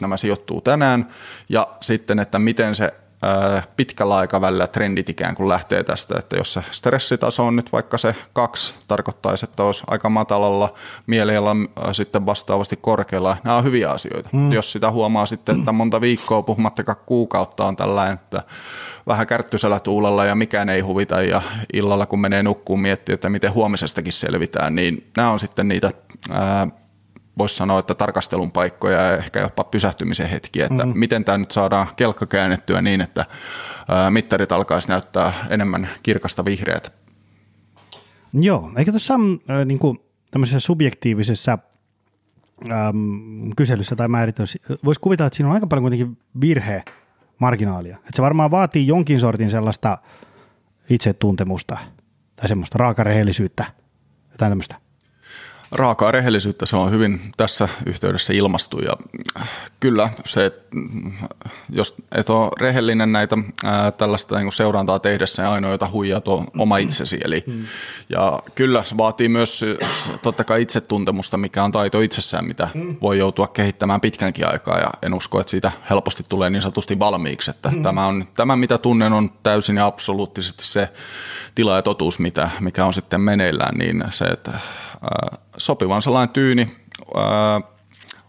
nämä 0.00 0.16
sijoittuu 0.16 0.60
tänään, 0.60 1.08
ja 1.48 1.68
sitten, 1.80 2.18
että 2.18 2.38
miten 2.38 2.74
se 2.74 2.94
pitkällä 3.76 4.16
aikavälillä 4.16 4.66
trendit 4.66 5.08
ikään 5.08 5.34
kuin 5.34 5.48
lähtee 5.48 5.82
tästä, 5.84 6.14
että 6.18 6.36
jos 6.36 6.52
se 6.52 6.62
stressitaso 6.70 7.46
on 7.46 7.56
nyt 7.56 7.72
vaikka 7.72 7.98
se 7.98 8.14
kaksi, 8.32 8.74
tarkoittaisi, 8.88 9.46
että 9.46 9.62
olisi 9.62 9.84
aika 9.86 10.08
matalalla 10.08 10.74
mieliala 11.06 11.56
sitten 11.92 12.26
vastaavasti 12.26 12.76
korkealla. 12.76 13.36
Nämä 13.44 13.56
on 13.56 13.64
hyviä 13.64 13.90
asioita. 13.90 14.28
Mm. 14.32 14.52
Jos 14.52 14.72
sitä 14.72 14.90
huomaa 14.90 15.26
sitten, 15.26 15.58
että 15.58 15.72
monta 15.72 16.00
viikkoa 16.00 16.42
puhumattakaan 16.42 16.98
kuukautta 17.06 17.64
on 17.64 17.76
tällainen, 17.76 18.14
että 18.14 18.42
vähän 19.06 19.26
kärttysellä 19.26 19.80
tuulella 19.80 20.24
ja 20.24 20.34
mikään 20.34 20.68
ei 20.68 20.80
huvita 20.80 21.22
ja 21.22 21.42
illalla 21.72 22.06
kun 22.06 22.20
menee 22.20 22.42
nukkuun 22.42 22.80
miettii, 22.80 23.14
että 23.14 23.28
miten 23.28 23.54
huomisestakin 23.54 24.12
selvitään, 24.12 24.74
niin 24.74 25.10
nämä 25.16 25.30
on 25.30 25.38
sitten 25.38 25.68
niitä 25.68 25.90
ää, 26.30 26.68
voisi 27.38 27.56
sanoa, 27.56 27.78
että 27.78 27.94
tarkastelun 27.94 28.52
paikkoja 28.52 29.00
ja 29.00 29.16
ehkä 29.16 29.40
jopa 29.40 29.64
pysähtymisen 29.64 30.28
hetkiä, 30.28 30.66
että 30.66 30.84
mm-hmm. 30.84 30.98
miten 30.98 31.24
tämä 31.24 31.38
nyt 31.38 31.50
saadaan 31.50 31.86
kelkka 31.96 32.26
käännettyä 32.26 32.82
niin, 32.82 33.00
että 33.00 33.24
mittarit 34.10 34.52
alkaisi 34.52 34.88
näyttää 34.88 35.32
enemmän 35.50 35.88
kirkasta 36.02 36.44
vihreätä. 36.44 36.90
Joo, 38.32 38.70
eikä 38.76 38.92
tuossa 38.92 39.14
äh, 39.14 39.64
niin 39.64 39.78
kuin 39.78 39.98
tämmöisessä 40.30 40.60
subjektiivisessa 40.60 41.58
ähm, 42.70 43.50
kyselyssä 43.56 43.96
tai 43.96 44.08
määritelmässä, 44.08 44.58
voisi 44.84 45.00
kuvitella, 45.00 45.26
että 45.26 45.36
siinä 45.36 45.48
on 45.48 45.54
aika 45.54 45.66
paljon 45.66 45.82
kuitenkin 45.82 46.18
virhemarginaalia. 46.40 47.96
Että 47.96 48.10
se 48.14 48.22
varmaan 48.22 48.50
vaatii 48.50 48.86
jonkin 48.86 49.20
sortin 49.20 49.50
sellaista 49.50 49.98
itsetuntemusta 50.90 51.78
tai 52.36 52.48
semmoista 52.48 52.78
raakarehellisyyttä, 52.78 53.64
jotain 54.32 54.50
tämmöistä 54.50 54.85
raakaa 55.72 56.10
rehellisyyttä 56.10 56.66
se 56.66 56.76
on 56.76 56.90
hyvin 56.90 57.20
tässä 57.36 57.68
yhteydessä 57.86 58.32
ilmastu 58.32 58.78
ja 58.78 58.92
kyllä 59.80 60.10
se, 60.24 60.52
jos 61.70 61.94
et 62.12 62.30
ole 62.30 62.50
rehellinen 62.60 63.12
näitä 63.12 63.38
ää, 63.64 63.90
tällaista 63.90 64.38
niin 64.38 64.52
seurantaa 64.52 64.98
tehdessä 64.98 65.42
ja 65.42 65.52
ainoa, 65.52 65.70
jota 65.70 65.90
huijat 65.92 66.28
on 66.28 66.46
oma 66.58 66.78
itsesi. 66.78 67.20
Eli, 67.24 67.44
mm. 67.46 67.64
Ja 68.08 68.42
kyllä 68.54 68.84
se 68.84 68.98
vaatii 68.98 69.28
myös 69.28 69.64
totta 70.22 70.44
kai 70.44 70.62
itsetuntemusta, 70.62 71.36
mikä 71.36 71.64
on 71.64 71.72
taito 71.72 72.00
itsessään, 72.00 72.44
mitä 72.44 72.68
mm. 72.74 72.96
voi 73.02 73.18
joutua 73.18 73.46
kehittämään 73.46 74.00
pitkänkin 74.00 74.48
aikaa 74.48 74.78
ja 74.78 74.90
en 75.02 75.14
usko, 75.14 75.40
että 75.40 75.50
siitä 75.50 75.72
helposti 75.90 76.24
tulee 76.28 76.50
niin 76.50 76.62
sanotusti 76.62 76.98
valmiiksi, 76.98 77.50
että 77.50 77.68
mm. 77.68 77.82
tämä, 77.82 78.06
on, 78.06 78.28
tämä 78.34 78.56
mitä 78.56 78.78
tunnen 78.78 79.12
on 79.12 79.30
täysin 79.42 79.76
ja 79.76 79.86
absoluuttisesti 79.86 80.64
se 80.64 80.88
tila 81.54 81.76
ja 81.76 81.82
totuus, 81.82 82.18
mitä, 82.18 82.50
mikä 82.60 82.84
on 82.84 82.92
sitten 82.92 83.20
meneillään, 83.20 83.78
niin 83.78 84.04
se, 84.10 84.24
että 84.24 84.52
sopivan 85.56 86.02
sellainen 86.02 86.32
tyyni, 86.32 86.76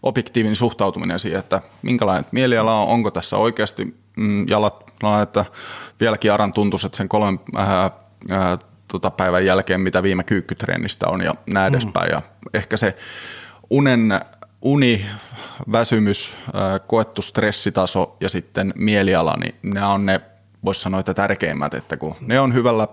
objektiivinen 0.02 0.56
suhtautuminen 0.56 1.18
siihen, 1.18 1.38
että 1.38 1.60
minkälainen 1.82 2.24
mieliala 2.32 2.80
on, 2.80 2.88
onko 2.88 3.10
tässä 3.10 3.36
oikeasti 3.36 3.96
mm, 4.16 4.48
jalat, 4.48 4.92
että 5.22 5.44
vieläkin 6.00 6.32
aran 6.32 6.52
tuntuisi, 6.52 6.86
että 6.86 6.96
sen 6.96 7.08
kolmen 7.08 7.40
ää, 7.56 7.90
ää, 8.30 8.58
tota 8.88 9.10
päivän 9.10 9.46
jälkeen, 9.46 9.80
mitä 9.80 10.02
viime 10.02 10.24
kyykkytreenistä 10.24 11.08
on 11.08 11.20
ja 11.22 11.34
näin 11.46 11.72
mm. 11.72 11.76
edespäin. 11.76 12.10
Ja 12.10 12.22
ehkä 12.54 12.76
se 12.76 12.96
unen, 13.70 14.20
uni, 14.62 15.06
väsymys, 15.72 16.36
ää, 16.54 16.78
koettu 16.78 17.22
stressitaso 17.22 18.16
ja 18.20 18.28
sitten 18.28 18.72
mieliala, 18.76 19.36
niin 19.36 19.54
ne 19.62 19.84
on 19.84 20.06
ne, 20.06 20.20
voisi 20.64 20.80
sanoa, 20.80 21.00
että 21.00 21.14
tärkeimmät, 21.14 21.74
että 21.74 21.96
kun 21.96 22.14
ne 22.20 22.40
on 22.40 22.54
hyvällä 22.54 22.88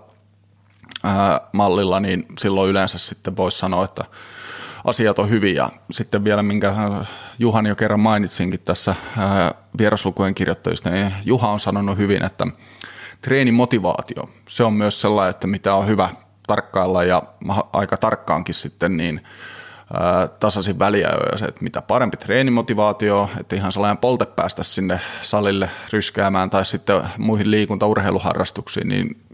mallilla, 1.52 2.00
niin 2.00 2.26
silloin 2.38 2.70
yleensä 2.70 2.98
sitten 2.98 3.36
voisi 3.36 3.58
sanoa, 3.58 3.84
että 3.84 4.04
asiat 4.84 5.18
on 5.18 5.30
hyviä. 5.30 5.68
Sitten 5.90 6.24
vielä, 6.24 6.42
minkä 6.42 6.74
Juhan 7.38 7.66
jo 7.66 7.76
kerran 7.76 8.00
mainitsinkin 8.00 8.60
tässä 8.60 8.94
vieraslukujen 9.78 10.34
kirjoittajista, 10.34 10.90
niin 10.90 11.12
Juha 11.24 11.48
on 11.48 11.60
sanonut 11.60 11.98
hyvin, 11.98 12.24
että 12.24 12.46
treenimotivaatio, 13.20 14.28
se 14.48 14.64
on 14.64 14.72
myös 14.72 15.00
sellainen, 15.00 15.30
että 15.30 15.46
mitä 15.46 15.74
on 15.74 15.86
hyvä 15.86 16.08
tarkkailla 16.46 17.04
ja 17.04 17.22
aika 17.72 17.96
tarkkaankin 17.96 18.54
sitten 18.54 18.96
niin 18.96 19.20
tasaisin 20.40 20.78
väliajoja 20.78 21.38
se, 21.38 21.44
että 21.44 21.62
mitä 21.62 21.82
parempi 21.82 22.16
treenimotivaatio, 22.16 23.30
että 23.40 23.56
ihan 23.56 23.72
sellainen 23.72 23.98
polte 23.98 24.26
päästä 24.26 24.64
sinne 24.64 25.00
salille 25.22 25.70
ryskäämään 25.92 26.50
tai 26.50 26.64
sitten 26.64 27.02
muihin 27.18 27.50
liikunta-urheiluharrastuksiin, 27.50 28.88
niin 28.88 29.25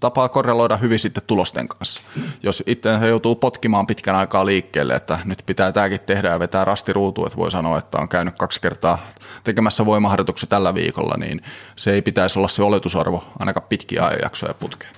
tapaa 0.00 0.28
korreloida 0.28 0.76
hyvin 0.76 0.98
sitten 0.98 1.22
tulosten 1.26 1.68
kanssa. 1.68 2.02
Jos 2.42 2.62
itse 2.66 2.90
joutuu 3.08 3.36
potkimaan 3.36 3.86
pitkän 3.86 4.16
aikaa 4.16 4.46
liikkeelle, 4.46 4.94
että 4.94 5.18
nyt 5.24 5.42
pitää 5.46 5.72
tämäkin 5.72 6.00
tehdä 6.00 6.28
ja 6.28 6.38
vetää 6.38 6.64
rastiruutu, 6.64 7.26
että 7.26 7.38
voi 7.38 7.50
sanoa, 7.50 7.78
että 7.78 7.98
on 7.98 8.08
käynyt 8.08 8.38
kaksi 8.38 8.60
kertaa 8.60 8.98
tekemässä 9.44 9.86
voimaharjoituksia 9.86 10.48
tällä 10.48 10.74
viikolla, 10.74 11.14
niin 11.16 11.42
se 11.76 11.92
ei 11.92 12.02
pitäisi 12.02 12.38
olla 12.38 12.48
se 12.48 12.62
oletusarvo 12.62 13.24
ainakaan 13.38 13.66
pitkiä 13.68 14.06
ajanjaksoja 14.06 14.54
putkeen. 14.54 14.92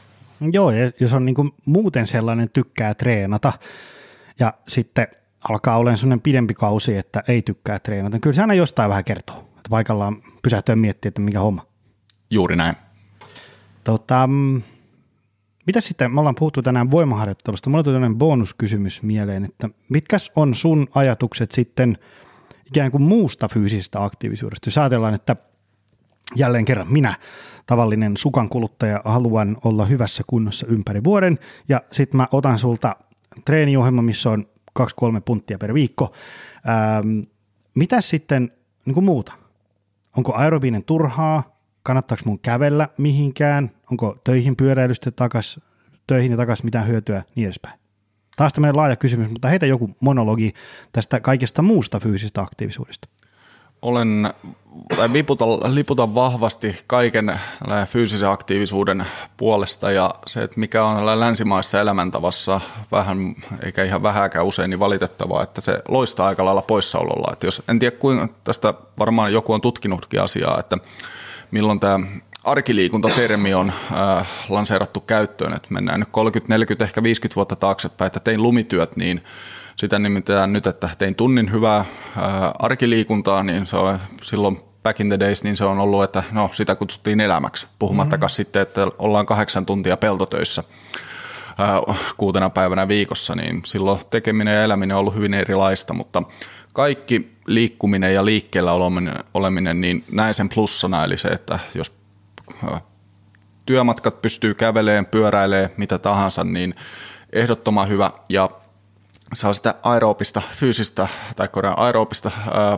Joo, 0.53 0.71
ja 0.71 0.93
jos 1.01 1.13
on 1.13 1.25
niin 1.25 1.35
kuin 1.35 1.51
muuten 1.65 2.07
sellainen 2.07 2.51
tykkää 2.51 2.95
treenata 2.95 3.53
ja 4.39 4.55
sitten 4.69 5.09
alkaa 5.49 5.77
olemaan 5.77 5.99
sellainen 5.99 6.21
pidempi 6.21 6.55
kausi, 6.55 6.97
että 6.97 7.23
ei 7.29 7.43
tykkää 7.43 7.79
treenata, 7.79 8.15
niin 8.15 8.21
kyllä 8.21 8.35
se 8.35 8.41
aina 8.41 8.55
jostain 8.55 8.89
vähän 8.91 9.05
kertoo, 9.05 9.37
että 9.37 9.71
paikallaan 9.71 10.17
pysähtyä 10.43 10.77
miettiä, 10.77 11.09
että 11.09 11.21
mikä 11.21 11.41
homma. 11.41 11.67
Juuri 12.31 12.57
näin. 12.57 12.77
Tota, 13.91 14.27
mm, 14.27 14.63
mitä 15.67 15.81
sitten, 15.81 16.15
me 16.15 16.21
ollaan 16.21 16.35
puhuttu 16.35 16.63
tänään 16.63 16.91
voimaharjoittelusta, 16.91 17.71
mulla 17.71 17.83
tuli 17.83 17.95
tämmöinen 17.95 18.19
bonuskysymys 18.19 19.03
mieleen, 19.03 19.45
että 19.45 19.69
mitkäs 19.89 20.31
on 20.37 20.55
sun 20.55 20.87
ajatukset 20.95 21.53
sitten 21.53 21.99
ikään 22.67 22.91
kuin 22.91 23.03
muusta 23.03 23.49
fyysisestä 23.49 24.05
aktiivisuudesta? 24.05 24.69
Jos 24.69 24.79
ajatellaan, 24.79 25.15
että 25.15 25.37
jälleen 26.37 26.65
kerran 26.65 26.93
minä, 26.93 27.15
tavallinen 27.67 28.17
sukan 28.17 28.49
kuluttaja, 28.49 29.01
haluan 29.05 29.57
olla 29.65 29.87
hyvässä 29.87 30.23
kunnossa 30.27 30.67
ympäri 30.67 31.05
vuoden, 31.05 31.39
ja 31.69 31.83
sitten 31.93 32.17
mä 32.17 32.29
otan 32.33 32.59
sulta 32.59 32.97
treeniohjelma, 33.45 34.03
missä 34.03 34.31
on 34.31 34.47
2-3 34.81 34.85
punttia 35.25 35.59
per 35.59 35.75
viikko. 35.75 36.13
Ähm, 36.69 37.21
mitä 37.75 38.01
sitten 38.01 38.53
niin 38.87 38.95
kuin 38.95 39.05
muuta? 39.05 39.33
Onko 40.17 40.35
aerobinen 40.35 40.85
turhaa? 40.85 41.60
Kannattaako 41.91 42.23
mun 42.25 42.39
kävellä 42.39 42.89
mihinkään, 42.99 43.71
onko 43.91 44.19
töihin 44.25 44.57
pyöräilystä 44.57 45.11
takas, 45.11 45.61
töihin 46.07 46.31
ja 46.31 46.37
takaisin 46.37 46.67
mitään 46.67 46.89
hyötyä, 46.89 47.23
niin 47.35 47.45
edespäin. 47.47 47.81
Taas 48.37 48.53
tämmöinen 48.53 48.77
laaja 48.77 48.97
kysymys, 48.97 49.31
mutta 49.31 49.49
heitä 49.49 49.67
joku 49.67 49.91
monologi 50.01 50.55
tästä 50.93 51.21
kaikesta 51.21 51.63
muusta 51.63 52.01
fyysisestä 52.01 52.41
aktiivisuudesta. 52.41 53.09
Olen, 53.83 54.35
tai 54.97 55.13
liputan, 55.13 55.75
liputan 55.75 56.15
vahvasti 56.15 56.77
kaiken 56.87 57.41
fyysisen 57.87 58.29
aktiivisuuden 58.29 59.05
puolesta 59.37 59.91
ja 59.91 60.15
se, 60.27 60.43
että 60.43 60.61
mikä 60.61 60.85
on 60.85 61.21
länsimaissa 61.21 61.81
elämäntavassa 61.81 62.61
vähän, 62.93 63.35
eikä 63.65 63.85
ihan 63.85 64.03
vähäkään 64.03 64.47
usein, 64.47 64.71
niin 64.71 64.81
valitettavaa, 64.81 65.43
että 65.43 65.61
se 65.61 65.83
loistaa 65.89 66.27
aika 66.27 66.45
lailla 66.45 66.63
poissaololla. 66.63 67.33
Että 67.33 67.47
jos, 67.47 67.63
en 67.69 67.79
tiedä 67.79 67.97
kuinka 67.97 68.29
tästä 68.45 68.75
varmaan 68.99 69.33
joku 69.33 69.53
on 69.53 69.61
tutkinutkin 69.61 70.23
asiaa, 70.23 70.61
että 70.61 70.79
milloin 71.51 71.81
tämä 71.81 72.01
arkiliikuntatermi 72.45 73.55
on 73.55 73.73
äh, 73.93 74.29
lanseerattu 74.49 75.01
käyttöön, 75.01 75.55
että 75.57 75.69
mennään 75.71 76.01
nyt 76.01 76.09
30, 76.13 76.55
40, 76.55 76.85
ehkä 76.85 77.03
50 77.03 77.37
vuotta 77.37 77.57
taaksepäin, 77.57 78.07
että 78.07 78.21
tein 78.21 78.43
lumityöt, 78.43 78.97
niin 78.97 79.25
sitä 79.77 79.99
nimitetään 79.99 80.53
nyt, 80.53 80.67
että 80.67 80.89
tein 80.99 81.15
tunnin 81.15 81.53
hyvää 81.53 81.79
äh, 81.79 81.87
arkiliikuntaa, 82.59 83.43
niin 83.43 83.67
se 83.67 83.77
on 83.77 83.99
silloin 84.23 84.61
back 84.83 85.01
in 85.01 85.09
the 85.09 85.19
days, 85.19 85.45
niin 85.45 85.57
se 85.57 85.65
on 85.65 85.81
ollut, 85.81 86.05
että 86.05 86.23
no 86.33 86.51
sitä 86.53 86.75
kutsuttiin 86.75 87.21
elämäksi, 87.21 87.67
puhumattakaan 87.79 88.29
mm-hmm. 88.29 88.35
sitten, 88.35 88.63
että 88.63 88.89
ollaan 88.99 89.27
kahdeksan 89.27 89.67
tuntia 89.67 89.97
peltotöissä 89.97 90.65
äh, 91.61 91.99
kuutena 92.17 92.51
päivänä 92.51 92.89
viikossa, 92.89 93.35
niin 93.35 93.63
silloin 93.65 94.01
tekeminen 94.11 94.55
ja 94.55 94.65
eläminen 94.65 94.97
on 94.97 95.01
ollut 95.01 95.15
hyvin 95.15 95.35
erilaista, 95.35 95.95
mutta 95.95 96.23
kaikki 96.73 97.37
liikkuminen 97.47 98.15
ja 98.15 98.25
liikkeellä 98.25 98.73
oleminen, 99.35 99.81
niin 99.81 100.05
näin 100.13 100.35
sen 100.35 100.49
plussana, 100.49 101.05
eli 101.05 101.19
se, 101.19 101.29
että 101.29 101.59
jos 101.75 101.93
työmatkat 103.67 104.23
pystyy 104.23 104.55
käveleen, 104.55 105.07
pyöräilee, 105.07 105.71
mitä 105.77 105.99
tahansa, 105.99 106.45
niin 106.45 106.75
ehdottoman 107.33 107.89
hyvä 107.89 108.11
ja 108.29 108.51
saa 109.35 109.53
sitä 109.53 109.75
aerobista, 109.83 110.43
fyysistä 110.53 111.09
tai 111.37 111.49
aerobista 111.77 112.31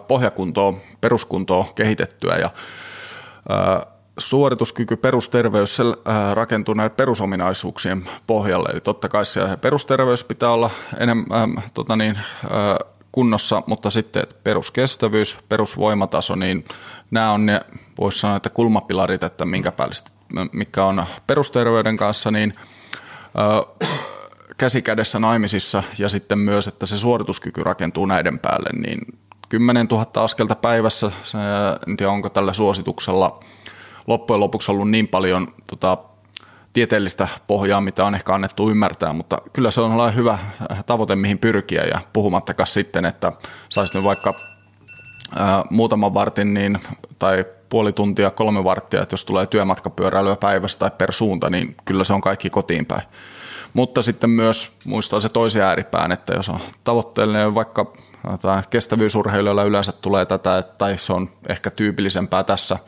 pohjakuntoa, 0.09 0.75
peruskuntoa 1.01 1.73
kehitettyä 1.75 2.37
ja 2.37 2.51
suorituskyky, 4.19 4.97
perusterveys 4.97 5.79
rakentuu 6.33 6.75
näiden 6.75 6.97
perusominaisuuksien 6.97 8.09
pohjalle. 8.27 8.69
Eli 8.73 8.81
totta 8.81 9.09
kai 9.09 9.23
perusterveys 9.61 10.25
pitää 10.25 10.51
olla 10.51 10.71
enemmän 10.99 11.63
tota 11.75 11.97
niin, 11.97 12.19
kunnossa, 13.13 13.63
mutta 13.67 13.91
sitten 13.91 14.27
peruskestävyys, 14.45 15.39
perusvoimataso, 15.49 16.35
niin 16.35 16.65
nämä 17.11 17.33
on 17.33 17.47
ne 17.47 17.61
voisi 18.01 18.19
sanoa, 18.19 18.37
että 18.37 18.51
kulmapilarit, 18.51 19.23
että 19.23 19.45
minkä 19.45 19.73
päälle, 19.73 19.95
mikä 20.53 20.85
on 20.85 21.05
perusterveyden 21.27 21.97
kanssa, 21.97 22.31
niin 22.31 22.55
ö, 23.39 23.87
käsi 24.57 24.83
kädessä 24.83 25.19
naimisissa 25.19 25.83
ja 25.99 26.09
sitten 26.09 26.39
myös, 26.39 26.69
että 26.69 26.87
se 26.87 26.99
suorituskyky 26.99 27.63
rakentuu 27.63 28.07
näiden 28.07 28.39
päälle, 28.39 28.71
niin 28.87 29.01
10 29.49 29.87
000 29.87 30.07
askelta 30.15 30.55
päivässä, 30.55 31.13
en 31.89 31.97
tiedä 31.97 32.13
onko 32.13 32.29
tällä 32.29 32.53
suosituksella 32.53 33.41
loppujen 34.07 34.41
lopuksi 34.41 34.71
ollut 34.71 34.91
niin 34.91 35.09
paljon 35.09 35.49
tota, 35.71 35.99
tieteellistä 36.73 37.29
pohjaa, 37.47 37.81
mitä 37.81 38.05
on 38.05 38.15
ehkä 38.15 38.35
annettu 38.35 38.71
ymmärtää, 38.71 39.13
mutta 39.13 39.39
kyllä 39.53 39.71
se 39.71 39.81
on 39.81 40.15
hyvä 40.15 40.39
tavoite, 40.87 41.17
mihin 41.17 41.39
pyrkiä 41.39 41.83
ja 41.85 42.01
puhumattakaan 42.13 42.67
sitten, 42.67 43.05
että 43.05 43.33
saisi 43.69 43.95
nyt 43.95 44.05
vaikka 44.05 44.35
ää, 45.37 45.65
muutaman 45.71 46.15
vartin 46.15 46.55
niin, 46.55 46.79
tai 47.19 47.45
puoli 47.69 47.93
tuntia, 47.93 48.31
kolme 48.31 48.65
varttia, 48.65 49.03
että 49.03 49.13
jos 49.13 49.25
tulee 49.25 49.47
työmatkapyöräilyä 49.47 50.37
päivässä 50.37 50.79
tai 50.79 50.91
per 50.99 51.13
suunta, 51.13 51.51
niin 51.51 51.77
kyllä 51.85 52.05
se 52.05 52.13
on 52.13 52.21
kaikki 52.21 52.51
kotiin 52.51 52.87
päin. 52.87 53.03
Mutta 53.73 54.03
sitten 54.03 54.31
myös 54.31 54.73
muistaa 54.85 55.21
se 55.21 55.29
toisen 55.29 55.63
ääripään, 55.63 56.13
että 56.13 56.35
jos 56.35 56.49
on 56.49 56.61
tavoitteellinen 56.85 57.55
vaikka 57.55 57.93
kestävyysurheilijoilla 58.71 59.65
yleensä 59.65 59.93
tulee 59.93 60.27
tätä, 60.27 60.63
tai 60.79 60.99
se 60.99 61.13
on 61.13 61.29
ehkä 61.49 61.71
tyypillisempää 61.71 62.45
tässä, 62.45 62.79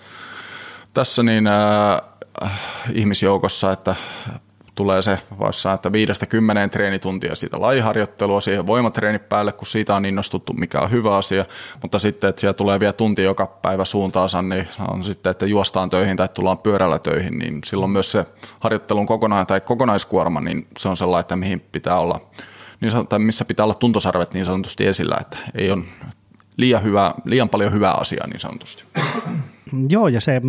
tässä 0.95 1.23
niin 1.23 1.47
ää, 1.47 2.03
ihmisjoukossa, 2.93 3.73
että 3.73 3.95
tulee 4.75 5.03
se 5.03 5.19
voisi 5.39 5.69
että 5.69 5.93
viidestä 5.93 6.27
kymmeneen 6.27 6.71
treenituntia 6.71 7.35
siitä 7.35 7.61
lajiharjoittelua 7.61 8.41
siihen 8.41 8.67
voimatreeni 8.67 9.19
päälle, 9.19 9.53
kun 9.53 9.67
siitä 9.67 9.97
on 9.97 10.07
innostuttu, 10.07 10.53
mikä 10.53 10.81
on 10.81 10.91
hyvä 10.91 11.17
asia, 11.17 11.45
mutta 11.83 11.99
sitten, 11.99 12.31
että 12.31 12.41
siellä 12.41 12.55
tulee 12.55 12.81
vielä 12.81 12.93
tunti 12.93 13.23
joka 13.23 13.47
päivä 13.47 13.85
suuntaansa, 13.85 14.43
niin 14.43 14.69
on 14.91 15.05
sitten, 15.05 15.31
että 15.31 15.47
juostaan 15.47 15.91
töihin 15.91 16.17
tai 16.17 16.29
tullaan 16.29 16.59
pyörällä 16.59 16.99
töihin, 16.99 17.39
niin 17.39 17.61
silloin 17.65 17.91
myös 17.91 18.13
se 18.13 18.27
harjoittelun 18.61 19.07
kokonaan 19.07 19.47
tai 19.47 19.61
kokonaiskuorma, 19.61 20.41
niin 20.41 20.67
se 20.79 20.89
on 20.89 20.97
sellainen, 20.97 21.21
että 21.21 21.37
mihin 21.37 21.61
pitää 21.61 21.99
olla, 21.99 22.21
niin 22.81 23.07
tai 23.09 23.19
missä 23.19 23.45
pitää 23.45 23.65
olla 23.65 23.75
tuntosarvet 23.75 24.35
niin 24.35 24.47
sanotusti 24.47 24.87
esillä, 24.87 25.17
että 25.21 25.39
ei 25.55 25.71
ole 25.71 25.85
liian, 26.57 26.83
hyvä, 26.83 27.15
liian 27.25 27.49
paljon 27.49 27.73
hyvää 27.73 27.93
asiaa 27.95 28.27
niin 28.27 28.41
sanotusti. 28.41 28.85
Joo, 29.89 30.09
ja 30.09 30.21
se, 30.21 30.41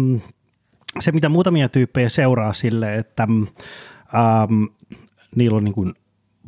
se 0.99 1.11
mitä 1.11 1.29
muutamia 1.29 1.69
tyyppejä 1.69 2.09
seuraa 2.09 2.53
sille, 2.53 2.95
että 2.95 3.23
ähm, 3.23 4.63
niillä 5.35 5.57
on 5.57 5.63
niin 5.63 5.73
kuin 5.73 5.93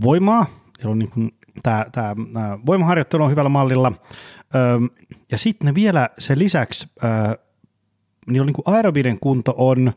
voimaa, 0.03 0.45
niillä 0.77 0.91
on 0.91 0.99
niin 0.99 1.11
kuin 1.11 1.31
tämä, 1.63 1.85
tämä 1.91 2.15
voimaharjoittelu 2.65 3.23
on 3.23 3.31
hyvällä 3.31 3.49
mallilla, 3.49 3.91
ähm, 4.55 4.85
ja 5.31 5.37
sitten 5.37 5.65
ne 5.65 5.75
vielä 5.75 6.09
sen 6.19 6.39
lisäksi, 6.39 6.89
äh, 7.03 7.35
niillä 8.27 8.43
on 8.43 8.47
niin 8.47 8.63
kuin 8.63 8.75
aerobiden 8.75 9.19
kunto 9.19 9.53
on 9.57 9.93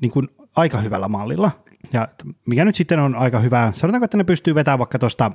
niin 0.00 0.10
kuin 0.10 0.28
aika 0.56 0.80
hyvällä 0.80 1.08
mallilla, 1.08 1.50
ja 1.92 2.08
mikä 2.46 2.64
nyt 2.64 2.74
sitten 2.74 2.98
on 2.98 3.14
aika 3.14 3.40
hyvä, 3.40 3.72
sanotaanko, 3.74 4.04
että 4.04 4.16
ne 4.16 4.24
pystyy 4.24 4.54
vetämään 4.54 4.78
vaikka 4.78 4.98
tuosta 4.98 5.32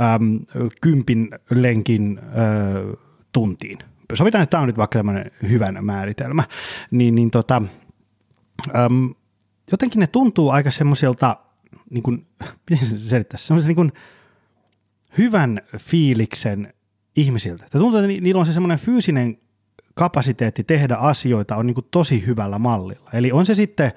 ähm, 0.00 0.36
kympin 0.80 1.28
lenkin 1.50 2.20
äh, 2.22 2.98
tuntiin. 3.32 3.78
Sovitaan, 4.16 4.42
että 4.42 4.50
tämä 4.50 4.60
on 4.60 4.66
nyt 4.66 4.78
vaikka 4.78 4.98
tämmöinen 4.98 5.30
hyvän 5.42 5.84
määritelmä, 5.84 6.44
niin, 6.90 7.14
niin 7.14 7.30
tota, 7.30 7.62
ähm, 8.74 9.06
jotenkin 9.72 10.00
ne 10.00 10.06
tuntuu 10.06 10.50
aika 10.50 10.70
semmoiselta, 10.70 11.36
niin 11.90 12.02
kuin, 12.02 12.26
miten 12.70 12.88
se 12.88 12.98
selittäisi, 12.98 13.46
semmoiselta 13.46 13.82
niin 13.82 13.92
hyvän 15.18 15.60
fiiliksen 15.78 16.74
ihmisiltä. 17.16 17.66
Tämä 17.70 17.82
tuntuu, 17.82 18.00
että 18.00 18.08
niillä 18.08 18.40
on 18.40 18.46
se 18.46 18.52
semmoinen 18.52 18.78
fyysinen 18.78 19.38
kapasiteetti 19.94 20.64
tehdä 20.64 20.94
asioita 20.94 21.56
on 21.56 21.66
niin 21.66 21.74
kuin 21.74 21.86
tosi 21.90 22.26
hyvällä 22.26 22.58
mallilla. 22.58 23.10
Eli 23.12 23.32
on 23.32 23.46
se 23.46 23.54
sitten, 23.54 23.92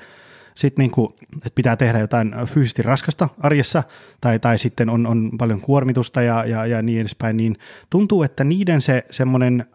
sit 0.56 0.78
niin 0.78 0.92
kuin, 0.92 1.14
että 1.36 1.56
pitää 1.56 1.76
tehdä 1.76 2.00
jotain 2.00 2.36
fyysisesti 2.46 2.82
raskasta 2.82 3.30
arjessa, 3.40 3.84
tai, 4.22 4.40
tai 4.40 4.60
sitten 4.60 4.90
on, 4.90 5.08
on 5.08 5.32
paljon 5.38 5.62
kuormitusta 5.62 6.22
ja, 6.22 6.46
ja, 6.46 6.66
ja 6.66 6.82
niin 6.82 7.02
edespäin, 7.02 7.38
niin 7.38 7.58
tuntuu, 7.90 8.24
että 8.24 8.44
niiden 8.44 8.82
se 8.82 9.06
semmoinen 9.12 9.66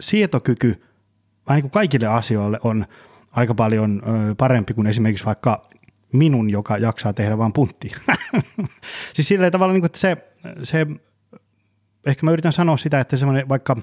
sietokyky 0.00 0.82
vähän 1.48 1.56
niin 1.56 1.62
kuin 1.62 1.70
kaikille 1.70 2.06
asioille 2.06 2.58
on– 2.62 2.86
aika 3.30 3.54
paljon 3.54 4.02
parempi 4.38 4.74
kuin 4.74 4.86
esimerkiksi 4.86 5.26
vaikka 5.26 5.70
minun, 6.12 6.50
joka 6.50 6.78
jaksaa 6.78 7.12
tehdä 7.12 7.38
vain 7.38 7.52
punttia. 7.52 7.96
siis 9.14 9.28
sillä 9.28 9.50
tavalla, 9.50 9.72
niin 9.72 9.80
kuin, 9.80 9.86
että 9.86 9.98
se, 9.98 10.16
se, 10.62 10.86
ehkä 12.06 12.26
mä 12.26 12.32
yritän 12.32 12.52
sanoa 12.52 12.76
sitä, 12.76 13.00
että 13.00 13.16
semmoinen 13.16 13.48
vaikka 13.48 13.76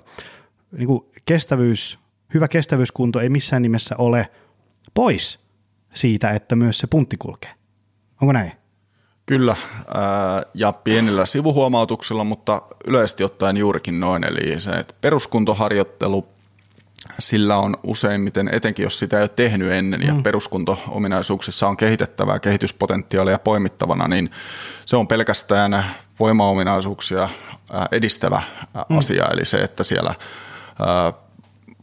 niin 0.71 0.87
kuin 0.87 1.05
kestävyys, 1.25 1.99
hyvä 2.33 2.47
kestävyyskunto 2.47 3.19
ei 3.19 3.29
missään 3.29 3.61
nimessä 3.61 3.95
ole 3.97 4.29
pois 4.93 5.39
siitä, 5.93 6.31
että 6.31 6.55
myös 6.55 6.77
se 6.77 6.87
puntti 6.87 7.17
kulkee. 7.17 7.51
Onko 8.21 8.31
näin? 8.31 8.51
Kyllä, 9.27 9.55
ja 10.53 10.73
pienillä 10.73 11.25
sivuhuomautuksilla, 11.25 12.23
mutta 12.23 12.61
yleisesti 12.85 13.23
ottaen 13.23 13.57
juurikin 13.57 13.99
noin. 13.99 14.23
Eli 14.23 14.59
se, 14.59 14.69
että 14.69 14.93
peruskuntoharjoittelu 15.01 16.27
sillä 17.19 17.57
on 17.57 17.77
useimmiten, 17.83 18.49
etenkin 18.51 18.83
jos 18.83 18.99
sitä 18.99 19.17
ei 19.17 19.21
ole 19.21 19.29
tehnyt 19.29 19.71
ennen 19.71 20.01
ja 20.01 20.13
mm. 20.13 20.23
peruskunto-ominaisuuksissa 20.23 21.67
on 21.67 21.77
kehitettävää 21.77 22.39
kehityspotentiaalia 22.39 23.39
poimittavana, 23.39 24.07
niin 24.07 24.31
se 24.85 24.97
on 24.97 25.07
pelkästään 25.07 25.85
voimaominaisuuksia 26.19 27.29
edistävä 27.91 28.41
mm. 28.89 28.97
asia. 28.97 29.25
Eli 29.31 29.45
se, 29.45 29.57
että 29.57 29.83
siellä 29.83 30.15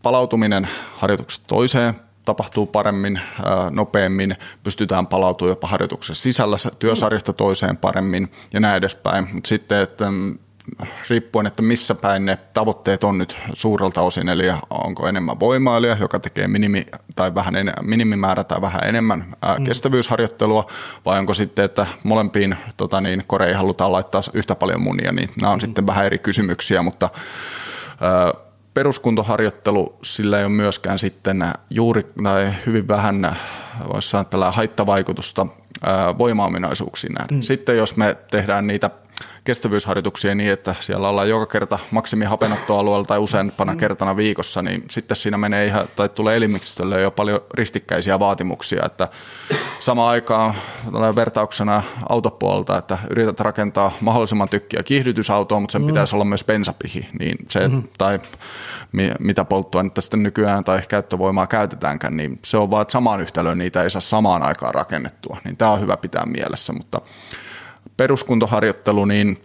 palautuminen 0.02 0.68
harjoituksesta 0.96 1.46
toiseen 1.46 1.94
tapahtuu 2.24 2.66
paremmin, 2.66 3.20
nopeammin, 3.70 4.36
pystytään 4.62 5.06
palautumaan 5.06 5.50
jopa 5.50 5.68
harjoituksen 5.68 6.16
sisällä 6.16 6.56
työsarjasta 6.78 7.32
toiseen 7.32 7.76
paremmin 7.76 8.32
ja 8.52 8.60
näin 8.60 8.76
edespäin. 8.76 9.28
Mutta 9.32 9.48
sitten, 9.48 9.78
että 9.78 10.10
mm, 10.10 10.38
riippuen, 11.10 11.46
että 11.46 11.62
missä 11.62 11.94
päin 11.94 12.24
ne 12.24 12.38
tavoitteet 12.54 13.04
on 13.04 13.18
nyt 13.18 13.36
suurelta 13.52 14.02
osin, 14.02 14.28
eli 14.28 14.44
onko 14.70 15.08
enemmän 15.08 15.40
voimailija, 15.40 15.96
joka 16.00 16.20
tekee 16.20 16.48
minimi, 16.48 16.86
tai 17.16 17.34
vähän 17.34 17.56
en, 17.56 17.72
minimimäärä 17.82 18.44
tai 18.44 18.60
vähän 18.60 18.80
enemmän 18.84 19.34
ää, 19.42 19.56
mm. 19.58 19.64
kestävyysharjoittelua, 19.64 20.66
vai 21.04 21.18
onko 21.18 21.34
sitten, 21.34 21.64
että 21.64 21.86
molempiin 22.02 22.56
tota 22.76 23.00
niin, 23.00 23.24
koreihin 23.26 23.56
halutaan 23.56 23.92
laittaa 23.92 24.20
yhtä 24.34 24.54
paljon 24.54 24.82
munia, 24.82 25.12
niin 25.12 25.30
nämä 25.40 25.52
on 25.52 25.58
mm. 25.58 25.60
sitten 25.60 25.86
vähän 25.86 26.06
eri 26.06 26.18
kysymyksiä, 26.18 26.82
mutta 26.82 27.08
ää, 28.00 28.43
peruskuntoharjoittelu, 28.74 29.98
sillä 30.02 30.38
ei 30.38 30.44
ole 30.44 30.52
myöskään 30.52 30.98
sitten 30.98 31.44
juuri 31.70 32.06
tai 32.22 32.52
hyvin 32.66 32.88
vähän, 32.88 33.36
voisi 33.92 34.08
sanoa 34.08 34.50
haittavaikutusta 34.50 35.46
voimaominaisuuksiin 36.18 37.12
näin. 37.12 37.28
Mm. 37.30 37.42
Sitten 37.42 37.76
jos 37.76 37.96
me 37.96 38.16
tehdään 38.30 38.66
niitä 38.66 38.90
kestävyysharjoituksia 39.44 40.34
niin, 40.34 40.52
että 40.52 40.74
siellä 40.80 41.08
ollaan 41.08 41.28
joka 41.28 41.46
kerta 41.46 41.78
maksimi 41.90 42.24
hapenottoalueella 42.24 43.04
tai 43.04 43.18
useampana 43.18 43.72
mm. 43.72 43.78
kertana 43.78 44.16
viikossa, 44.16 44.62
niin 44.62 44.84
sitten 44.90 45.16
siinä 45.16 45.38
menee 45.38 45.66
ihan, 45.66 45.88
tai 45.96 46.08
tulee 46.08 46.36
elimistölle 46.36 47.00
jo 47.00 47.10
paljon 47.10 47.40
ristikkäisiä 47.54 48.18
vaatimuksia, 48.18 48.82
että 48.86 49.08
sama 49.80 50.08
aikaan 50.08 50.54
vertauksena 51.16 51.82
autopuolelta, 52.08 52.78
että 52.78 52.98
yrität 53.10 53.40
rakentaa 53.40 53.92
mahdollisimman 54.00 54.48
tykkiä 54.48 54.82
kiihdytysautoa, 54.82 55.60
mutta 55.60 55.72
sen 55.72 55.82
mm. 55.82 55.86
pitäisi 55.86 56.16
olla 56.16 56.24
myös 56.24 56.44
bensapihi, 56.44 57.08
niin 57.18 57.38
se, 57.48 57.68
mm. 57.68 57.82
tai 57.98 58.20
mitä 59.20 59.44
polttoainetta 59.44 60.00
sitten 60.00 60.22
nykyään 60.22 60.64
tai 60.64 60.82
käyttövoimaa 60.88 61.46
käytetäänkään, 61.46 62.16
niin 62.16 62.38
se 62.44 62.56
on 62.56 62.70
vaan, 62.70 62.82
että 62.82 62.92
samaan 62.92 63.20
yhtälöön 63.20 63.58
niitä 63.58 63.82
ei 63.82 63.90
saa 63.90 64.00
samaan 64.00 64.42
aikaan 64.42 64.74
rakennettua, 64.74 65.38
niin 65.44 65.56
tämä 65.56 65.70
on 65.70 65.80
hyvä 65.80 65.96
pitää 65.96 66.26
mielessä, 66.26 66.72
mutta 66.72 67.00
peruskuntoharjoittelu, 67.96 69.04
niin 69.04 69.44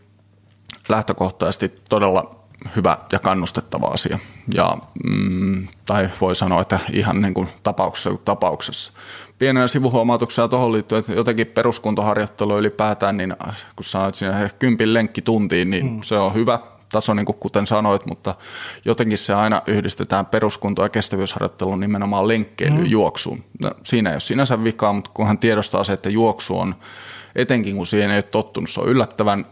lähtökohtaisesti 0.89 1.81
todella 1.89 2.35
hyvä 2.75 2.97
ja 3.11 3.19
kannustettava 3.19 3.87
asia. 3.87 4.19
Ja, 4.53 4.77
mm, 5.09 5.67
tai 5.85 6.09
voi 6.21 6.35
sanoa, 6.35 6.61
että 6.61 6.79
ihan 6.91 7.21
niin 7.21 7.33
kuin 7.33 7.47
tapauksessa 7.63 8.09
kuin 8.09 8.21
tapauksessa. 8.25 8.93
Pienenä 9.39 9.67
sivuhuomautuksena 9.67 10.47
tuohon 10.47 10.71
liittyen, 10.71 10.99
että 10.99 11.13
jotenkin 11.13 11.47
peruskuntoharjoittelu 11.47 12.57
ylipäätään, 12.57 13.17
niin 13.17 13.35
kun 13.75 13.83
sanoit 13.83 14.15
siinä 14.15 14.49
kympin 14.59 14.93
lenkkituntiin, 14.93 15.71
niin 15.71 15.91
mm. 15.91 16.01
se 16.01 16.17
on 16.17 16.33
hyvä 16.33 16.59
taso, 16.91 17.13
niin 17.13 17.25
kuin 17.25 17.35
kuten 17.39 17.67
sanoit, 17.67 18.05
mutta 18.05 18.35
jotenkin 18.85 19.17
se 19.17 19.33
aina 19.33 19.61
yhdistetään 19.67 20.25
peruskunto- 20.25 20.83
ja 20.83 20.89
kestävyysharjoitteluun 20.89 21.79
nimenomaan 21.79 22.27
lenkkeilyyn, 22.27 22.81
mm. 22.81 22.89
juoksuun. 22.89 23.43
No, 23.63 23.71
siinä 23.83 24.09
ei 24.09 24.13
ole 24.13 24.19
sinänsä 24.19 24.63
vikaa, 24.63 24.93
mutta 24.93 25.11
kunhan 25.13 25.37
tiedostaa 25.37 25.83
se, 25.83 25.93
että 25.93 26.09
juoksu 26.09 26.59
on 26.59 26.75
etenkin 27.41 27.75
kun 27.75 27.87
siihen 27.87 28.11
ei 28.11 28.17
ole 28.17 28.23
tottunut, 28.23 28.69
se 28.69 28.81
on 28.81 28.89
yllättävän 28.89 29.45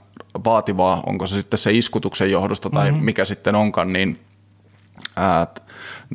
vaativaa, 0.46 1.04
onko 1.06 1.28
se 1.28 1.36
sitten 1.36 1.58
se 1.58 1.72
iskutuksen 1.72 2.32
johdosta 2.32 2.70
tai 2.70 2.92
mm-hmm. 2.92 3.06
mikä 3.06 3.26
sitten 3.26 3.56
onkaan, 3.56 3.94
niin, 3.94 4.20
ää, 5.16 5.48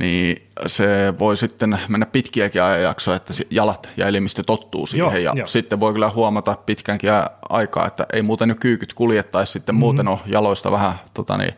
niin 0.01 0.49
se 0.67 1.15
voi 1.19 1.37
sitten 1.37 1.79
mennä 1.89 2.07
pitkiäkin 2.07 2.63
ajanjaksoja, 2.63 3.17
että 3.17 3.33
jalat 3.51 3.91
ja 3.97 4.07
elimistö 4.07 4.43
tottuu 4.43 4.87
siihen 4.87 5.23
Joo, 5.23 5.35
ja 5.35 5.41
jo. 5.41 5.47
sitten 5.47 5.81
voi 5.81 5.93
kyllä 5.93 6.11
huomata 6.11 6.57
pitkänkin 6.67 7.11
aikaa, 7.49 7.87
että 7.87 8.07
ei 8.13 8.23
muuten 8.23 8.49
nyt 8.49 8.61
kyykyt 8.61 8.95
kuljettaisi 8.95 9.53
sitten 9.53 9.75
mm-hmm. 9.75 9.81
muuten 9.81 10.09
ole 10.09 10.19
jaloista 10.27 10.73
vähän 10.73 10.95
tota 11.15 11.37
niin, 11.37 11.55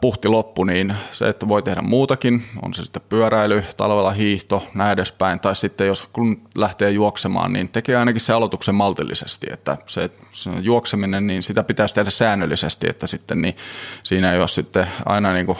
puhti 0.00 0.28
loppu, 0.28 0.64
niin 0.64 0.94
se, 1.12 1.28
että 1.28 1.48
voi 1.48 1.62
tehdä 1.62 1.82
muutakin, 1.82 2.44
on 2.62 2.74
se 2.74 2.82
sitten 2.84 3.02
pyöräily, 3.08 3.64
talvella 3.76 4.10
hiihto, 4.10 4.66
näin 4.74 4.92
edespäin, 4.92 5.40
tai 5.40 5.56
sitten 5.56 5.86
jos 5.86 6.08
kun 6.12 6.42
lähtee 6.54 6.90
juoksemaan, 6.90 7.52
niin 7.52 7.68
tekee 7.68 7.96
ainakin 7.96 8.20
se 8.20 8.32
aloituksen 8.32 8.74
maltillisesti, 8.74 9.46
että 9.52 9.76
se, 9.86 10.10
se 10.32 10.50
juokseminen, 10.60 11.26
niin 11.26 11.42
sitä 11.42 11.62
pitäisi 11.64 11.94
tehdä 11.94 12.10
säännöllisesti, 12.10 12.86
että 12.90 13.06
sitten 13.06 13.42
niin 13.42 13.56
siinä 14.02 14.32
ei 14.32 14.38
ole 14.38 14.48
sitten 14.48 14.86
aina 15.06 15.32
niin 15.32 15.46
kuin, 15.46 15.58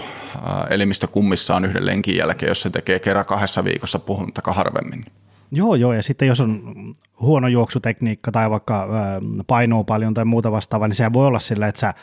elimistö 0.71 1.07
kummissaan 1.07 1.65
yhden 1.65 1.87
lenkin 1.87 2.17
jälkeen, 2.17 2.51
jos 2.51 2.63
se 2.63 2.71
tekee 2.71 2.99
kerran 2.99 3.25
kahdessa 3.25 3.65
viikossa 3.65 3.99
puhumattakaan 3.99 4.57
harvemmin. 4.57 5.05
Joo, 5.53 5.75
joo, 5.75 5.93
ja 5.93 6.03
sitten 6.03 6.29
jos 6.29 6.41
on 6.41 6.75
huono 7.21 7.49
juoksutekniikka 7.49 8.33
tai 8.33 8.51
vaikka 8.51 8.89
painoa 9.47 9.85
paljon 9.85 10.15
tai 10.15 10.25
muuta 10.25 10.53
vastaavaa, 10.53 10.89
niin 10.89 10.97
se 10.97 11.13
voi 11.13 11.27
olla 11.27 11.41
sillä, 11.41 11.69
että 11.69 11.81
sä 11.81 11.95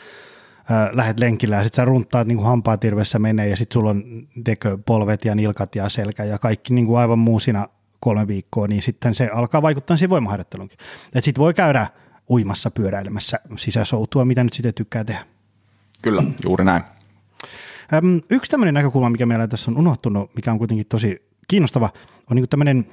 lähdet 0.92 1.20
lenkillä 1.20 1.56
ja 1.56 1.62
sitten 1.62 1.76
sä 1.76 1.84
runtaat 1.84 2.26
niin 2.26 2.38
kuin 2.38 2.46
hampaatirvessä 2.46 3.18
menee 3.18 3.48
ja 3.48 3.56
sitten 3.56 3.74
sulla 3.74 3.90
on 3.90 4.28
tekö 4.44 4.78
polvet 4.86 5.24
ja 5.24 5.34
nilkat 5.34 5.74
ja 5.74 5.88
selkä 5.88 6.24
ja 6.24 6.38
kaikki 6.38 6.74
niin 6.74 6.86
kuin 6.86 6.98
aivan 6.98 7.18
muusina 7.18 7.68
kolme 8.00 8.26
viikkoa, 8.26 8.68
niin 8.68 8.82
sitten 8.82 9.14
se 9.14 9.28
alkaa 9.32 9.62
vaikuttaa 9.62 9.96
siihen 9.96 10.10
voimaharjoitteluunkin. 10.10 10.78
Että 11.06 11.20
sitten 11.20 11.42
voi 11.42 11.54
käydä 11.54 11.86
uimassa, 12.30 12.70
pyöräilemässä, 12.70 13.40
sisäsoutua, 13.56 14.24
mitä 14.24 14.44
nyt 14.44 14.52
sitten 14.52 14.74
tykkää 14.74 15.04
tehdä. 15.04 15.24
Kyllä, 16.02 16.22
juuri 16.44 16.64
näin. 16.64 16.82
Yksi 18.30 18.50
tämmöinen 18.50 18.74
näkökulma, 18.74 19.10
mikä 19.10 19.26
meillä 19.26 19.48
tässä 19.48 19.70
on 19.70 19.78
unohtunut, 19.78 20.34
mikä 20.36 20.52
on 20.52 20.58
kuitenkin 20.58 20.86
tosi 20.86 21.22
kiinnostava, 21.48 21.90
on 22.30 22.36
niin 22.36 22.48
tämmöinen 22.48 22.86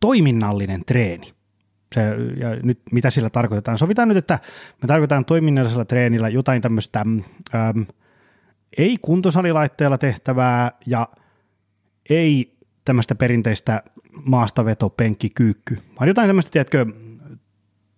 toiminnallinen 0.00 0.84
treeni. 0.86 1.35
Se, 1.96 2.16
ja 2.36 2.56
nyt 2.62 2.80
mitä 2.92 3.10
sillä 3.10 3.30
tarkoitetaan? 3.30 3.78
Sovitaan 3.78 4.08
nyt, 4.08 4.16
että 4.16 4.38
me 4.82 4.86
tarkoitetaan 4.86 5.24
toiminnallisella 5.24 5.84
treenillä 5.84 6.28
jotain 6.28 6.62
tämmöistä 6.62 7.00
äm, 7.00 7.86
ei 8.78 8.98
kuntosalilaitteella 9.02 9.98
tehtävää 9.98 10.72
ja 10.86 11.08
ei 12.10 12.58
tämmöistä 12.84 13.14
perinteistä 13.14 13.82
maastaveto, 14.24 14.90
penkki, 14.90 15.30
kyykky, 15.30 15.78
vaan 16.00 16.08
jotain 16.08 16.28
tämmöistä, 16.28 16.50
tiedätkö, 16.50 16.86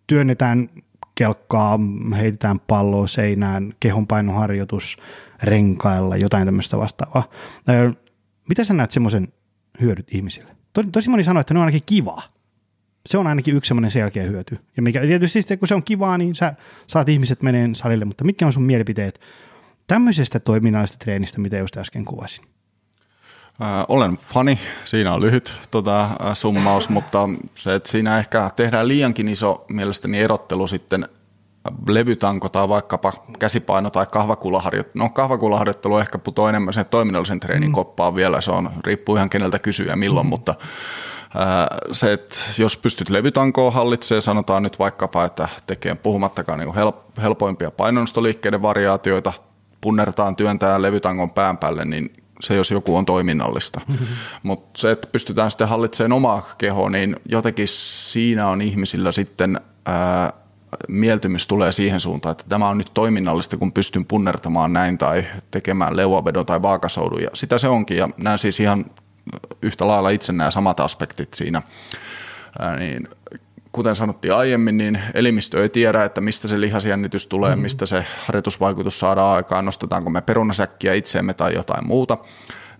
työnnetään 0.06 0.70
kelkkaa, 1.14 1.80
heitetään 2.16 2.60
palloa 2.60 3.06
seinään, 3.06 3.72
kehonpainoharjoitus, 3.80 4.96
renkailla, 5.42 6.16
jotain 6.16 6.44
tämmöistä 6.44 6.78
vastaavaa. 6.78 7.30
Mitä 8.48 8.64
sä 8.64 8.74
näet 8.74 8.90
semmoisen 8.90 9.28
hyödyt 9.80 10.14
ihmisille? 10.14 10.56
Tosi 10.92 11.10
moni 11.10 11.24
sanoo, 11.24 11.40
että 11.40 11.54
ne 11.54 11.60
on 11.60 11.64
ainakin 11.64 11.82
kivaa 11.86 12.37
se 13.06 13.18
on 13.18 13.26
ainakin 13.26 13.56
yksi 13.56 13.68
semmoinen 13.68 13.90
selkeä 13.90 14.24
hyöty. 14.24 14.58
Ja 14.76 14.82
mikä, 14.82 15.00
tietysti 15.00 15.40
sitten, 15.40 15.58
kun 15.58 15.68
se 15.68 15.74
on 15.74 15.82
kivaa, 15.82 16.18
niin 16.18 16.34
sä 16.34 16.54
saat 16.86 17.08
ihmiset 17.08 17.42
meneen 17.42 17.74
salille, 17.74 18.04
mutta 18.04 18.24
mitkä 18.24 18.46
on 18.46 18.52
sun 18.52 18.62
mielipiteet 18.62 19.20
tämmöisestä 19.86 20.40
toiminnallisesta 20.40 20.98
treenistä, 21.04 21.40
mitä 21.40 21.58
just 21.58 21.76
äsken 21.76 22.04
kuvasin? 22.04 22.44
Äh, 23.62 23.84
olen 23.88 24.16
fani, 24.16 24.58
siinä 24.84 25.14
on 25.14 25.20
lyhyt 25.20 25.58
tota, 25.70 26.10
summaus, 26.34 26.88
mutta 26.98 27.28
se, 27.54 27.74
että 27.74 27.90
siinä 27.90 28.18
ehkä 28.18 28.50
tehdään 28.56 28.88
liiankin 28.88 29.28
iso 29.28 29.64
mielestäni 29.68 30.18
erottelu 30.18 30.66
sitten 30.66 31.08
levytanko 31.88 32.48
tai 32.48 32.68
vaikkapa 32.68 33.12
käsipaino 33.38 33.90
tai 33.90 34.06
kahvakulaharjoittelu. 34.06 35.04
No 35.04 35.10
kahvakulaharjoittelu 35.10 35.98
ehkä 35.98 36.18
putoo 36.18 36.48
enemmän 36.48 36.74
sen 36.74 36.86
toiminnallisen 36.86 37.40
treenin 37.40 37.70
mm. 37.70 37.74
koppaan 37.74 38.14
vielä, 38.14 38.40
se 38.40 38.50
on, 38.50 38.70
riippuu 38.86 39.16
ihan 39.16 39.30
keneltä 39.30 39.58
kysyä 39.58 39.96
milloin, 39.96 40.26
mm. 40.26 40.30
mutta 40.30 40.54
se, 41.92 42.12
että 42.12 42.36
jos 42.58 42.76
pystyt 42.76 43.10
levytankoon 43.10 43.72
hallitsemaan, 43.72 44.22
sanotaan 44.22 44.62
nyt 44.62 44.78
vaikkapa, 44.78 45.24
että 45.24 45.48
tekee 45.66 45.94
puhumattakaan 45.94 46.58
niin 46.58 46.74
helpoimpia 47.22 47.70
painonnostoliikkeiden 47.70 48.62
variaatioita, 48.62 49.32
punnertaan 49.80 50.36
työntää 50.36 50.82
levytangon 50.82 51.30
pään 51.30 51.58
päälle, 51.58 51.84
niin 51.84 52.12
se 52.40 52.54
jos 52.54 52.70
joku 52.70 52.96
on 52.96 53.06
toiminnallista. 53.06 53.80
Mm-hmm. 53.88 54.06
Mutta 54.42 54.80
se, 54.80 54.90
että 54.90 55.08
pystytään 55.12 55.50
sitten 55.50 55.68
hallitsemaan 55.68 56.12
omaa 56.12 56.48
kehoa, 56.58 56.90
niin 56.90 57.16
jotenkin 57.28 57.68
siinä 57.68 58.48
on 58.48 58.62
ihmisillä 58.62 59.12
sitten 59.12 59.60
ää, 59.86 60.32
mieltymys 60.88 61.46
tulee 61.46 61.72
siihen 61.72 62.00
suuntaan, 62.00 62.30
että 62.30 62.44
tämä 62.48 62.68
on 62.68 62.78
nyt 62.78 62.90
toiminnallista, 62.94 63.56
kun 63.56 63.72
pystyn 63.72 64.04
punnertamaan 64.04 64.72
näin 64.72 64.98
tai 64.98 65.24
tekemään 65.50 65.96
leuavedon 65.96 66.46
tai 66.46 66.62
vaakasoudun. 66.62 67.22
Ja 67.22 67.30
sitä 67.34 67.58
se 67.58 67.68
onkin 67.68 67.96
ja 67.96 68.08
näen 68.16 68.38
siis 68.38 68.60
ihan 68.60 68.84
yhtä 69.62 69.88
lailla 69.88 70.10
itse 70.10 70.32
nämä 70.32 70.50
samat 70.50 70.80
aspektit 70.80 71.34
siinä. 71.34 71.62
Ää, 72.58 72.76
niin, 72.76 73.08
kuten 73.72 73.96
sanottiin 73.96 74.34
aiemmin, 74.34 74.76
niin 74.76 75.02
elimistö 75.14 75.62
ei 75.62 75.68
tiedä, 75.68 76.04
että 76.04 76.20
mistä 76.20 76.48
se 76.48 76.60
lihasjännitys 76.60 77.26
tulee, 77.26 77.50
mm-hmm. 77.50 77.62
mistä 77.62 77.86
se 77.86 78.04
harjoitusvaikutus 78.26 79.00
saadaan 79.00 79.36
aikaan, 79.36 79.64
nostetaanko 79.64 80.10
me 80.10 80.20
perunasäkkiä 80.20 80.94
itseemme 80.94 81.34
tai 81.34 81.54
jotain 81.54 81.86
muuta. 81.86 82.18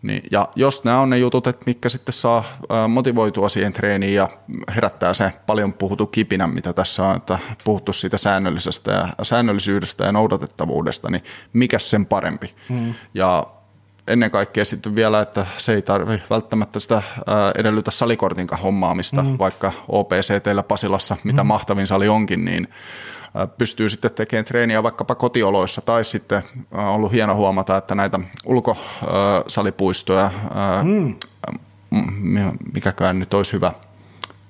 Niin, 0.03 0.22
ja 0.30 0.49
jos 0.57 0.84
nämä 0.84 1.01
on 1.01 1.11
ne 1.11 1.18
jutut, 1.18 1.46
että 1.46 1.62
mitkä 1.66 1.88
sitten 1.88 2.12
saa 2.12 2.44
motivoitua 2.88 3.49
siihen 3.49 3.72
treeniin 3.72 4.14
ja 4.14 4.28
herättää 4.74 5.14
se 5.14 5.32
paljon 5.46 5.72
puhuttu 5.72 6.07
kipinä, 6.07 6.46
mitä 6.46 6.72
tässä 6.72 7.05
on, 7.05 7.16
että 7.16 7.38
puhuttu 7.64 7.92
siitä 7.92 8.18
säännöllisestä 8.18 8.92
ja 8.92 9.24
säännöllisyydestä 9.24 10.05
ja 10.05 10.12
noudatettavuudesta, 10.12 11.11
niin 11.11 11.24
mikä 11.53 11.78
sen 11.78 12.07
parempi. 12.07 12.51
Mm. 12.68 12.94
Ja 13.14 13.46
ennen 14.09 14.30
kaikkea 14.30 14.64
sitten 14.64 14.96
vielä, 14.96 15.20
että 15.20 15.46
se 15.56 15.74
ei 15.74 15.82
tarvi 15.82 16.22
välttämättä 16.30 16.80
sitä 16.80 17.02
edellytä 17.59 17.90
salikortin 17.90 18.48
hommaamista, 18.62 19.22
mm. 19.22 19.38
vaikka 19.38 19.72
OPC 19.88 20.42
teillä 20.42 20.62
Pasilassa, 20.62 21.16
mitä 21.24 21.44
mm. 21.44 21.48
mahtavin 21.48 21.86
sali 21.86 22.09
onkin, 22.09 22.44
niin 22.44 22.68
pystyy 23.59 23.88
sitten 23.88 24.11
tekemään 24.11 24.44
treeniä 24.44 24.82
vaikkapa 24.82 25.14
kotioloissa 25.14 25.80
tai 25.80 26.04
sitten 26.04 26.42
on 26.72 26.84
ollut 26.84 27.12
hieno 27.12 27.34
huomata, 27.34 27.76
että 27.76 27.94
näitä 27.94 28.20
ulkosalipuistoja, 28.46 30.30
mm. 30.82 31.14
mikäkään 32.72 33.18
nyt 33.18 33.34
olisi 33.34 33.52
hyvä 33.52 33.72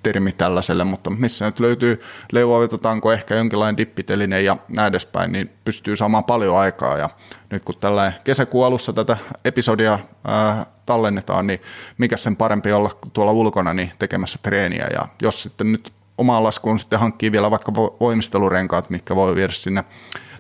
termi 0.03 0.33
tällaiselle, 0.33 0.85
mutta 0.85 1.11
missä 1.11 1.47
nyt 1.47 1.61
löytyy 1.61 2.01
leuavetotanko, 2.33 3.13
ehkä 3.13 3.35
jonkinlainen 3.35 3.77
dippiteline 3.77 4.43
ja 4.43 4.57
näin 4.77 4.89
edespäin, 4.89 5.33
niin 5.33 5.51
pystyy 5.65 5.97
saamaan 5.97 6.25
paljon 6.25 6.59
aikaa 6.59 6.99
ja 6.99 7.11
nyt 7.51 7.65
kun 7.65 7.75
tällä 7.81 8.13
kesäkuun 8.25 8.67
alussa 8.67 8.93
tätä 8.93 9.17
episodia 9.45 9.99
ää, 10.25 10.67
tallennetaan, 10.87 11.47
niin 11.47 11.61
mikä 11.99 12.17
sen 12.17 12.37
parempi 12.37 12.73
olla 12.73 12.91
tuolla 13.13 13.33
ulkona 13.33 13.75
niin 13.75 13.93
tekemässä 13.99 14.39
treeniä 14.43 14.87
ja 14.93 15.09
jos 15.23 15.43
sitten 15.43 15.73
nyt 15.73 15.93
omaan 16.19 16.45
laskuun 16.45 16.79
sitten 16.79 16.99
hankkii 16.99 17.33
vielä 17.33 17.51
vaikka 17.51 17.75
voimistelurenkaat, 17.75 18.91
mitkä 18.91 19.17
voi 19.17 19.35
viedä 19.35 19.53
sinne 19.53 19.85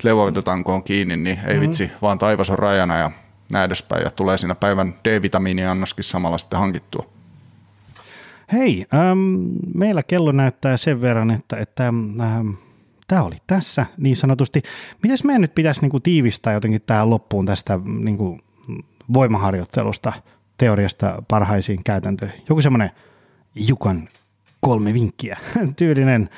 leuavetotankoon 0.02 0.82
kiinni, 0.82 1.16
niin 1.16 1.38
ei 1.38 1.46
mm-hmm. 1.46 1.60
vitsi, 1.60 1.90
vaan 2.02 2.18
taivas 2.18 2.50
on 2.50 2.58
rajana 2.58 2.96
ja 2.96 3.10
näin 3.52 3.64
edespäin 3.64 4.02
ja 4.04 4.10
tulee 4.10 4.38
siinä 4.38 4.54
päivän 4.54 4.94
D-vitamiiniannoskin 5.04 6.04
samalla 6.04 6.38
sitten 6.38 6.58
hankittua. 6.58 7.06
Hei, 8.52 8.86
ähm, 8.94 9.18
meillä 9.74 10.02
kello 10.02 10.32
näyttää 10.32 10.76
sen 10.76 11.00
verran, 11.00 11.30
että, 11.30 11.56
että 11.56 11.86
ähm, 11.88 12.50
tämä 13.08 13.22
oli 13.22 13.36
tässä 13.46 13.86
niin 13.96 14.16
sanotusti. 14.16 14.62
Mitäs 15.02 15.24
meidän 15.24 15.42
nyt 15.42 15.54
pitäisi 15.54 15.80
niin 15.80 15.90
kuin, 15.90 16.02
tiivistää 16.02 16.52
jotenkin 16.52 16.82
tähän 16.86 17.10
loppuun 17.10 17.46
tästä 17.46 17.80
niin 17.84 18.18
kuin, 18.18 18.40
voimaharjoittelusta, 19.12 20.12
teoriasta 20.58 21.22
parhaisiin 21.28 21.84
käytäntöihin? 21.84 22.42
Joku 22.48 22.60
semmoinen 22.60 22.90
Jukan 23.54 24.08
kolme 24.60 24.94
vinkkiä 24.94 25.38
tyylinen 25.78 26.30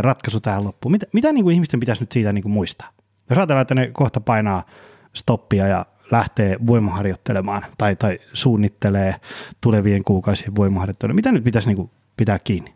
ratkaisu 0.00 0.40
tähän 0.40 0.64
loppuun. 0.64 0.92
Mitä, 0.92 1.06
mitä 1.12 1.32
niin 1.32 1.44
kuin 1.44 1.54
ihmisten 1.54 1.80
pitäisi 1.80 2.02
nyt 2.02 2.12
siitä 2.12 2.32
niin 2.32 2.42
kuin 2.42 2.52
muistaa? 2.52 2.88
Jos 3.30 3.38
ajatellaan, 3.38 3.62
että 3.62 3.74
ne 3.74 3.90
kohta 3.92 4.20
painaa 4.20 4.66
stoppia 5.12 5.66
ja 5.66 5.86
lähtee 6.10 6.56
voimaharjoittelemaan 6.66 7.64
tai, 7.78 7.96
tai 7.96 8.18
suunnittelee 8.32 9.16
tulevien 9.60 10.04
kuukausien 10.04 10.56
voimaharjoittelua, 10.56 11.14
mitä 11.14 11.32
nyt 11.32 11.44
pitäisi 11.44 11.68
niin 11.68 11.76
kuin 11.76 11.90
pitää 12.16 12.38
kiinni? 12.38 12.74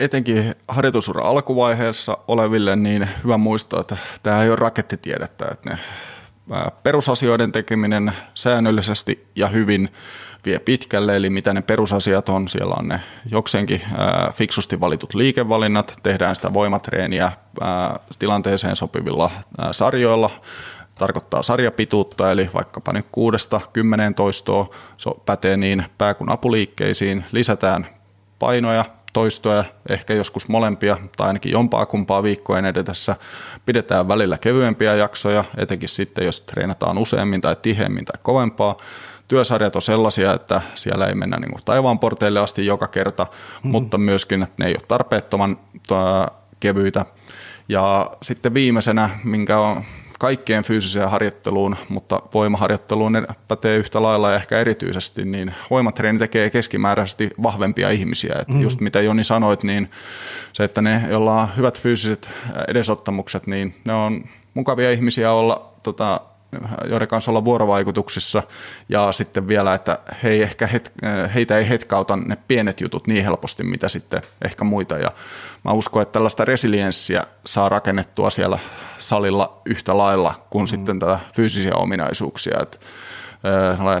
Etenkin 0.00 0.54
harjoitusura 0.68 1.24
alkuvaiheessa 1.24 2.18
oleville, 2.28 2.76
niin 2.76 3.08
hyvä 3.24 3.36
muistaa, 3.36 3.80
että 3.80 3.96
tämä 4.22 4.42
ei 4.42 4.48
ole 4.48 4.56
rakettitiedettä, 4.56 5.46
että 5.52 5.70
ne 5.70 5.78
perusasioiden 6.82 7.52
tekeminen 7.52 8.12
säännöllisesti 8.34 9.26
ja 9.36 9.48
hyvin 9.48 9.88
vie 10.44 10.58
pitkälle, 10.58 11.16
eli 11.16 11.30
mitä 11.30 11.52
ne 11.52 11.62
perusasiat 11.62 12.28
on. 12.28 12.48
Siellä 12.48 12.74
on 12.78 12.88
ne 12.88 13.00
jokseenkin 13.30 13.82
fiksusti 14.34 14.80
valitut 14.80 15.14
liikevalinnat, 15.14 15.94
tehdään 16.02 16.36
sitä 16.36 16.54
voimatreeniä 16.54 17.32
tilanteeseen 18.18 18.76
sopivilla 18.76 19.30
sarjoilla, 19.72 20.30
tarkoittaa 20.94 21.42
sarjapituutta, 21.42 22.30
eli 22.30 22.50
vaikkapa 22.54 22.92
nyt 22.92 23.06
kuudesta 23.12 23.60
kymmeneen 23.72 24.14
toistoa, 24.14 24.70
se 24.96 25.10
pätee 25.26 25.56
niin 25.56 25.84
pää- 25.98 26.14
kuin 26.14 26.30
apuliikkeisiin, 26.30 27.24
lisätään 27.32 27.86
painoja, 28.38 28.84
toistoja, 29.12 29.64
ehkä 29.88 30.14
joskus 30.14 30.48
molempia 30.48 30.96
tai 31.16 31.26
ainakin 31.26 31.52
jompaa 31.52 31.86
kumpaa 31.86 32.22
viikkojen 32.22 32.64
edetessä. 32.64 33.16
Pidetään 33.66 34.08
välillä 34.08 34.38
kevyempiä 34.38 34.94
jaksoja, 34.94 35.44
etenkin 35.56 35.88
sitten 35.88 36.24
jos 36.24 36.40
treenataan 36.40 36.98
useammin 36.98 37.40
tai 37.40 37.56
tiheämmin 37.62 38.04
tai 38.04 38.20
kovempaa. 38.22 38.76
Työsarjat 39.28 39.76
on 39.76 39.82
sellaisia, 39.82 40.34
että 40.34 40.60
siellä 40.74 41.06
ei 41.06 41.14
mennä 41.14 41.38
niin 41.38 41.64
taivaan 41.64 41.98
porteille 41.98 42.40
asti 42.40 42.66
joka 42.66 42.88
kerta, 42.88 43.26
mm. 43.64 43.70
mutta 43.70 43.98
myöskin, 43.98 44.42
että 44.42 44.54
ne 44.58 44.66
ei 44.66 44.74
ole 44.74 44.82
tarpeettoman 44.88 45.58
kevyitä. 46.60 47.06
Ja 47.68 48.10
sitten 48.22 48.54
viimeisenä, 48.54 49.10
minkä 49.24 49.58
on 49.58 49.84
kaikkeen 50.20 50.64
fyysiseen 50.64 51.10
harjoitteluun, 51.10 51.76
mutta 51.88 52.22
voimaharjoitteluun 52.34 53.12
ne 53.12 53.22
pätee 53.48 53.76
yhtä 53.76 54.02
lailla 54.02 54.30
ja 54.30 54.36
ehkä 54.36 54.58
erityisesti, 54.58 55.24
niin 55.24 55.54
voimatreeni 55.70 56.18
tekee 56.18 56.50
keskimääräisesti 56.50 57.30
vahvempia 57.42 57.90
ihmisiä. 57.90 58.36
Et 58.40 58.48
mm. 58.48 58.60
Just 58.60 58.80
mitä 58.80 59.00
Joni 59.00 59.24
sanoit, 59.24 59.62
niin 59.62 59.90
se, 60.52 60.64
että 60.64 60.82
ne, 60.82 61.02
joilla 61.08 61.42
on 61.42 61.48
hyvät 61.56 61.80
fyysiset 61.80 62.28
edesottamukset, 62.68 63.46
niin 63.46 63.74
ne 63.84 63.92
on 63.92 64.24
mukavia 64.54 64.92
ihmisiä 64.92 65.32
olla 65.32 65.72
tota, 65.82 66.20
joiden 66.90 67.08
kanssa 67.08 67.30
olla 67.30 67.44
vuorovaikutuksissa 67.44 68.42
ja 68.88 69.12
sitten 69.12 69.48
vielä, 69.48 69.74
että 69.74 69.98
he 70.22 70.28
ei 70.28 70.42
ehkä 70.42 70.66
het, 70.66 70.92
heitä 71.34 71.58
ei 71.58 71.68
hetkauta 71.68 72.16
ne 72.16 72.36
pienet 72.48 72.80
jutut 72.80 73.06
niin 73.06 73.24
helposti, 73.24 73.62
mitä 73.62 73.88
sitten 73.88 74.22
ehkä 74.44 74.64
muita 74.64 74.98
ja 74.98 75.10
mä 75.64 75.72
uskon, 75.72 76.02
että 76.02 76.12
tällaista 76.12 76.44
resilienssiä 76.44 77.24
saa 77.46 77.68
rakennettua 77.68 78.30
siellä 78.30 78.58
salilla 78.98 79.62
yhtä 79.64 79.98
lailla 79.98 80.34
kuin 80.50 80.62
mm. 80.62 80.66
sitten 80.66 80.98
tätä 80.98 81.18
fyysisiä 81.34 81.74
ominaisuuksia, 81.74 82.58
että 82.62 82.78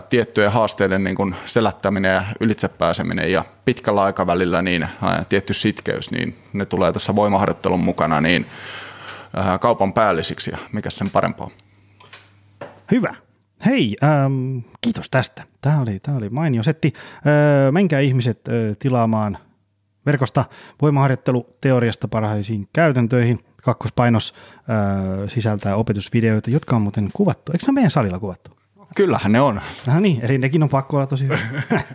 tiettyjen 0.08 0.52
haasteiden 0.52 1.04
niin 1.04 1.16
kuin 1.16 1.34
selättäminen 1.44 2.14
ja 2.14 2.22
ylitsepääseminen 2.40 3.32
ja 3.32 3.44
pitkällä 3.64 4.02
aikavälillä 4.02 4.62
niin 4.62 4.88
tietty 5.28 5.54
sitkeys, 5.54 6.10
niin 6.10 6.38
ne 6.52 6.66
tulee 6.66 6.92
tässä 6.92 7.16
voimaharjoittelun 7.16 7.84
mukana 7.84 8.20
niin 8.20 8.46
kaupan 9.60 9.92
päällisiksi 9.92 10.50
ja 10.50 10.58
mikä 10.72 10.90
sen 10.90 11.10
parempaa. 11.10 11.50
Hyvä. 12.90 13.14
Hei, 13.66 13.96
ähm, 14.04 14.58
kiitos 14.80 15.10
tästä. 15.10 15.42
Tämä 15.60 15.80
oli, 15.80 16.00
tämä 16.00 16.16
oli 16.18 16.28
mainio 16.28 16.62
setti. 16.62 16.92
Äh, 17.16 17.72
menkää 17.72 18.00
ihmiset 18.00 18.48
äh, 18.48 18.76
tilaamaan 18.78 19.38
verkosta 20.06 20.44
voimaharjoittelu 20.82 21.56
teoriasta 21.60 22.08
parhaisiin 22.08 22.68
käytäntöihin. 22.72 23.38
Kakkospainos 23.62 24.34
äh, 24.56 25.28
sisältää 25.28 25.76
opetusvideoita, 25.76 26.50
jotka 26.50 26.76
on 26.76 26.82
muuten 26.82 27.10
kuvattu. 27.12 27.52
Eikö 27.52 27.64
se 27.64 27.72
meidän 27.72 27.90
salilla 27.90 28.18
kuvattu? 28.18 28.50
Kyllähän 28.96 29.32
ne 29.32 29.40
on. 29.40 29.60
No 29.86 30.00
niin, 30.00 30.20
eli 30.24 30.38
nekin 30.38 30.62
on 30.62 30.68
pakko 30.68 30.96
olla 30.96 31.06
tosi 31.06 31.28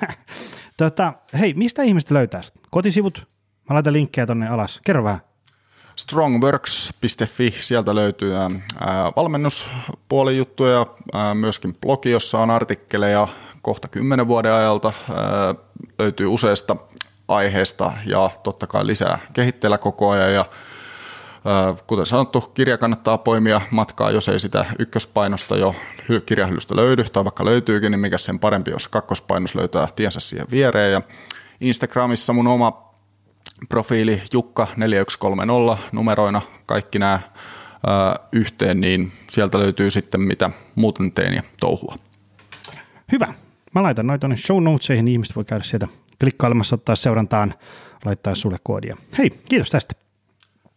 tota, 0.78 1.14
hei, 1.39 1.54
mistä 1.54 1.84
ihmiset 1.84 2.12
löytää? 2.12 2.41
Kotisivut? 2.72 3.28
Mä 3.70 3.74
laitan 3.74 3.93
linkkejä 3.93 4.28
tonne 4.28 4.48
alas. 4.48 4.82
Kerro 4.86 5.04
vähän 5.04 5.20
strongworks.fi, 5.96 7.52
sieltä 7.60 7.96
löytyy 7.96 8.36
ää, 8.36 8.50
valmennuspuolen 9.16 10.38
juttuja, 10.38 10.86
ää, 11.14 11.36
myöskin 11.36 11.74
blogi, 11.74 12.12
jossa 12.12 12.39
on 12.39 12.52
artikkeleja 12.52 13.28
kohta 13.62 13.88
kymmenen 13.88 14.28
vuoden 14.28 14.54
ajalta, 14.54 14.93
löytyy 16.00 16.28
useista 16.28 16.76
aiheesta 17.28 17.91
ja 18.06 18.30
totta 18.43 18.68
kai 18.68 18.88
lisää 18.88 19.20
kehitteellä 19.34 19.78
koko 19.78 20.10
ajan 20.10 20.34
ja 20.34 20.46
Kuten 21.88 22.06
sanottu, 22.06 22.41
kirja 22.41 22.78
kannattaa 22.78 23.18
poimia 23.18 23.62
matkaa, 23.72 24.12
jos 24.12 24.30
ei 24.30 24.39
sitä 24.39 24.66
ykköspainosta 24.80 25.58
jo 25.58 25.76
kirjahyllystä 26.26 26.76
löydy, 26.76 27.04
tai 27.04 27.24
vaikka 27.24 27.46
löytyykin, 27.46 27.91
niin 27.91 28.00
mikä 28.00 28.18
sen 28.18 28.39
parempi, 28.39 28.72
jos 28.72 28.88
kakkospainos 28.88 29.56
löytää 29.56 29.88
tiensä 29.96 30.20
siihen 30.20 30.48
viereen. 30.52 30.91
Ja 30.91 31.02
Instagramissa 31.62 32.34
mun 32.34 32.48
oma 32.48 32.85
profiili 33.70 34.22
Jukka 34.34 34.68
4130 34.78 35.89
numeroina 35.91 36.41
kaikki 36.66 36.99
nämä 36.99 37.20
yhteen, 38.32 38.82
niin 38.82 39.12
sieltä 39.30 39.60
löytyy 39.60 39.91
sitten 39.91 40.22
mitä 40.22 40.49
muuten 40.76 41.12
teen 41.12 41.34
ja 41.34 41.43
touhua. 41.60 41.95
Hyvä. 43.12 43.34
Mä 43.76 43.84
laitan 43.84 44.08
noita 44.08 44.20
tuonne 44.20 44.38
show 44.38 44.64
notesihin, 44.64 45.06
niin 45.06 45.14
ihmiset 45.14 45.36
voi 45.36 45.45
käydä 45.45 45.64
sieltä 45.64 45.88
klikkailemassa, 46.20 46.76
ottaa 46.76 46.95
seurantaan, 46.95 47.53
laittaa 48.06 48.36
sulle 48.36 48.58
koodia. 48.64 48.97
Hei, 49.18 49.30
kiitos 49.49 49.70
tästä. 49.70 49.95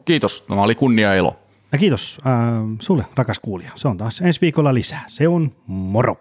Kiitos, 0.05 0.43
tämä 0.43 0.63
oli 0.63 0.75
kunnia 0.75 1.15
ilo. 1.15 1.37
Ja 1.73 1.79
kiitos 1.79 2.21
äh, 2.27 2.33
sulle, 2.81 3.05
rakas 3.15 3.39
kuulija. 3.39 3.73
Se 3.75 3.89
on 3.89 3.99
taas 3.99 4.21
ensi 4.21 4.41
viikolla 4.41 4.75
lisää. 4.75 5.05
Se 5.07 5.29
on 5.29 5.53
moro. 5.67 6.17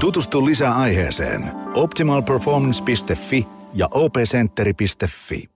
Tutustu 0.00 0.46
lisää 0.46 0.74
aiheeseen 0.74 1.52
optimalperformance.fi 1.74 3.46
ja 3.74 3.88
opcenteri.fi. 3.90 5.53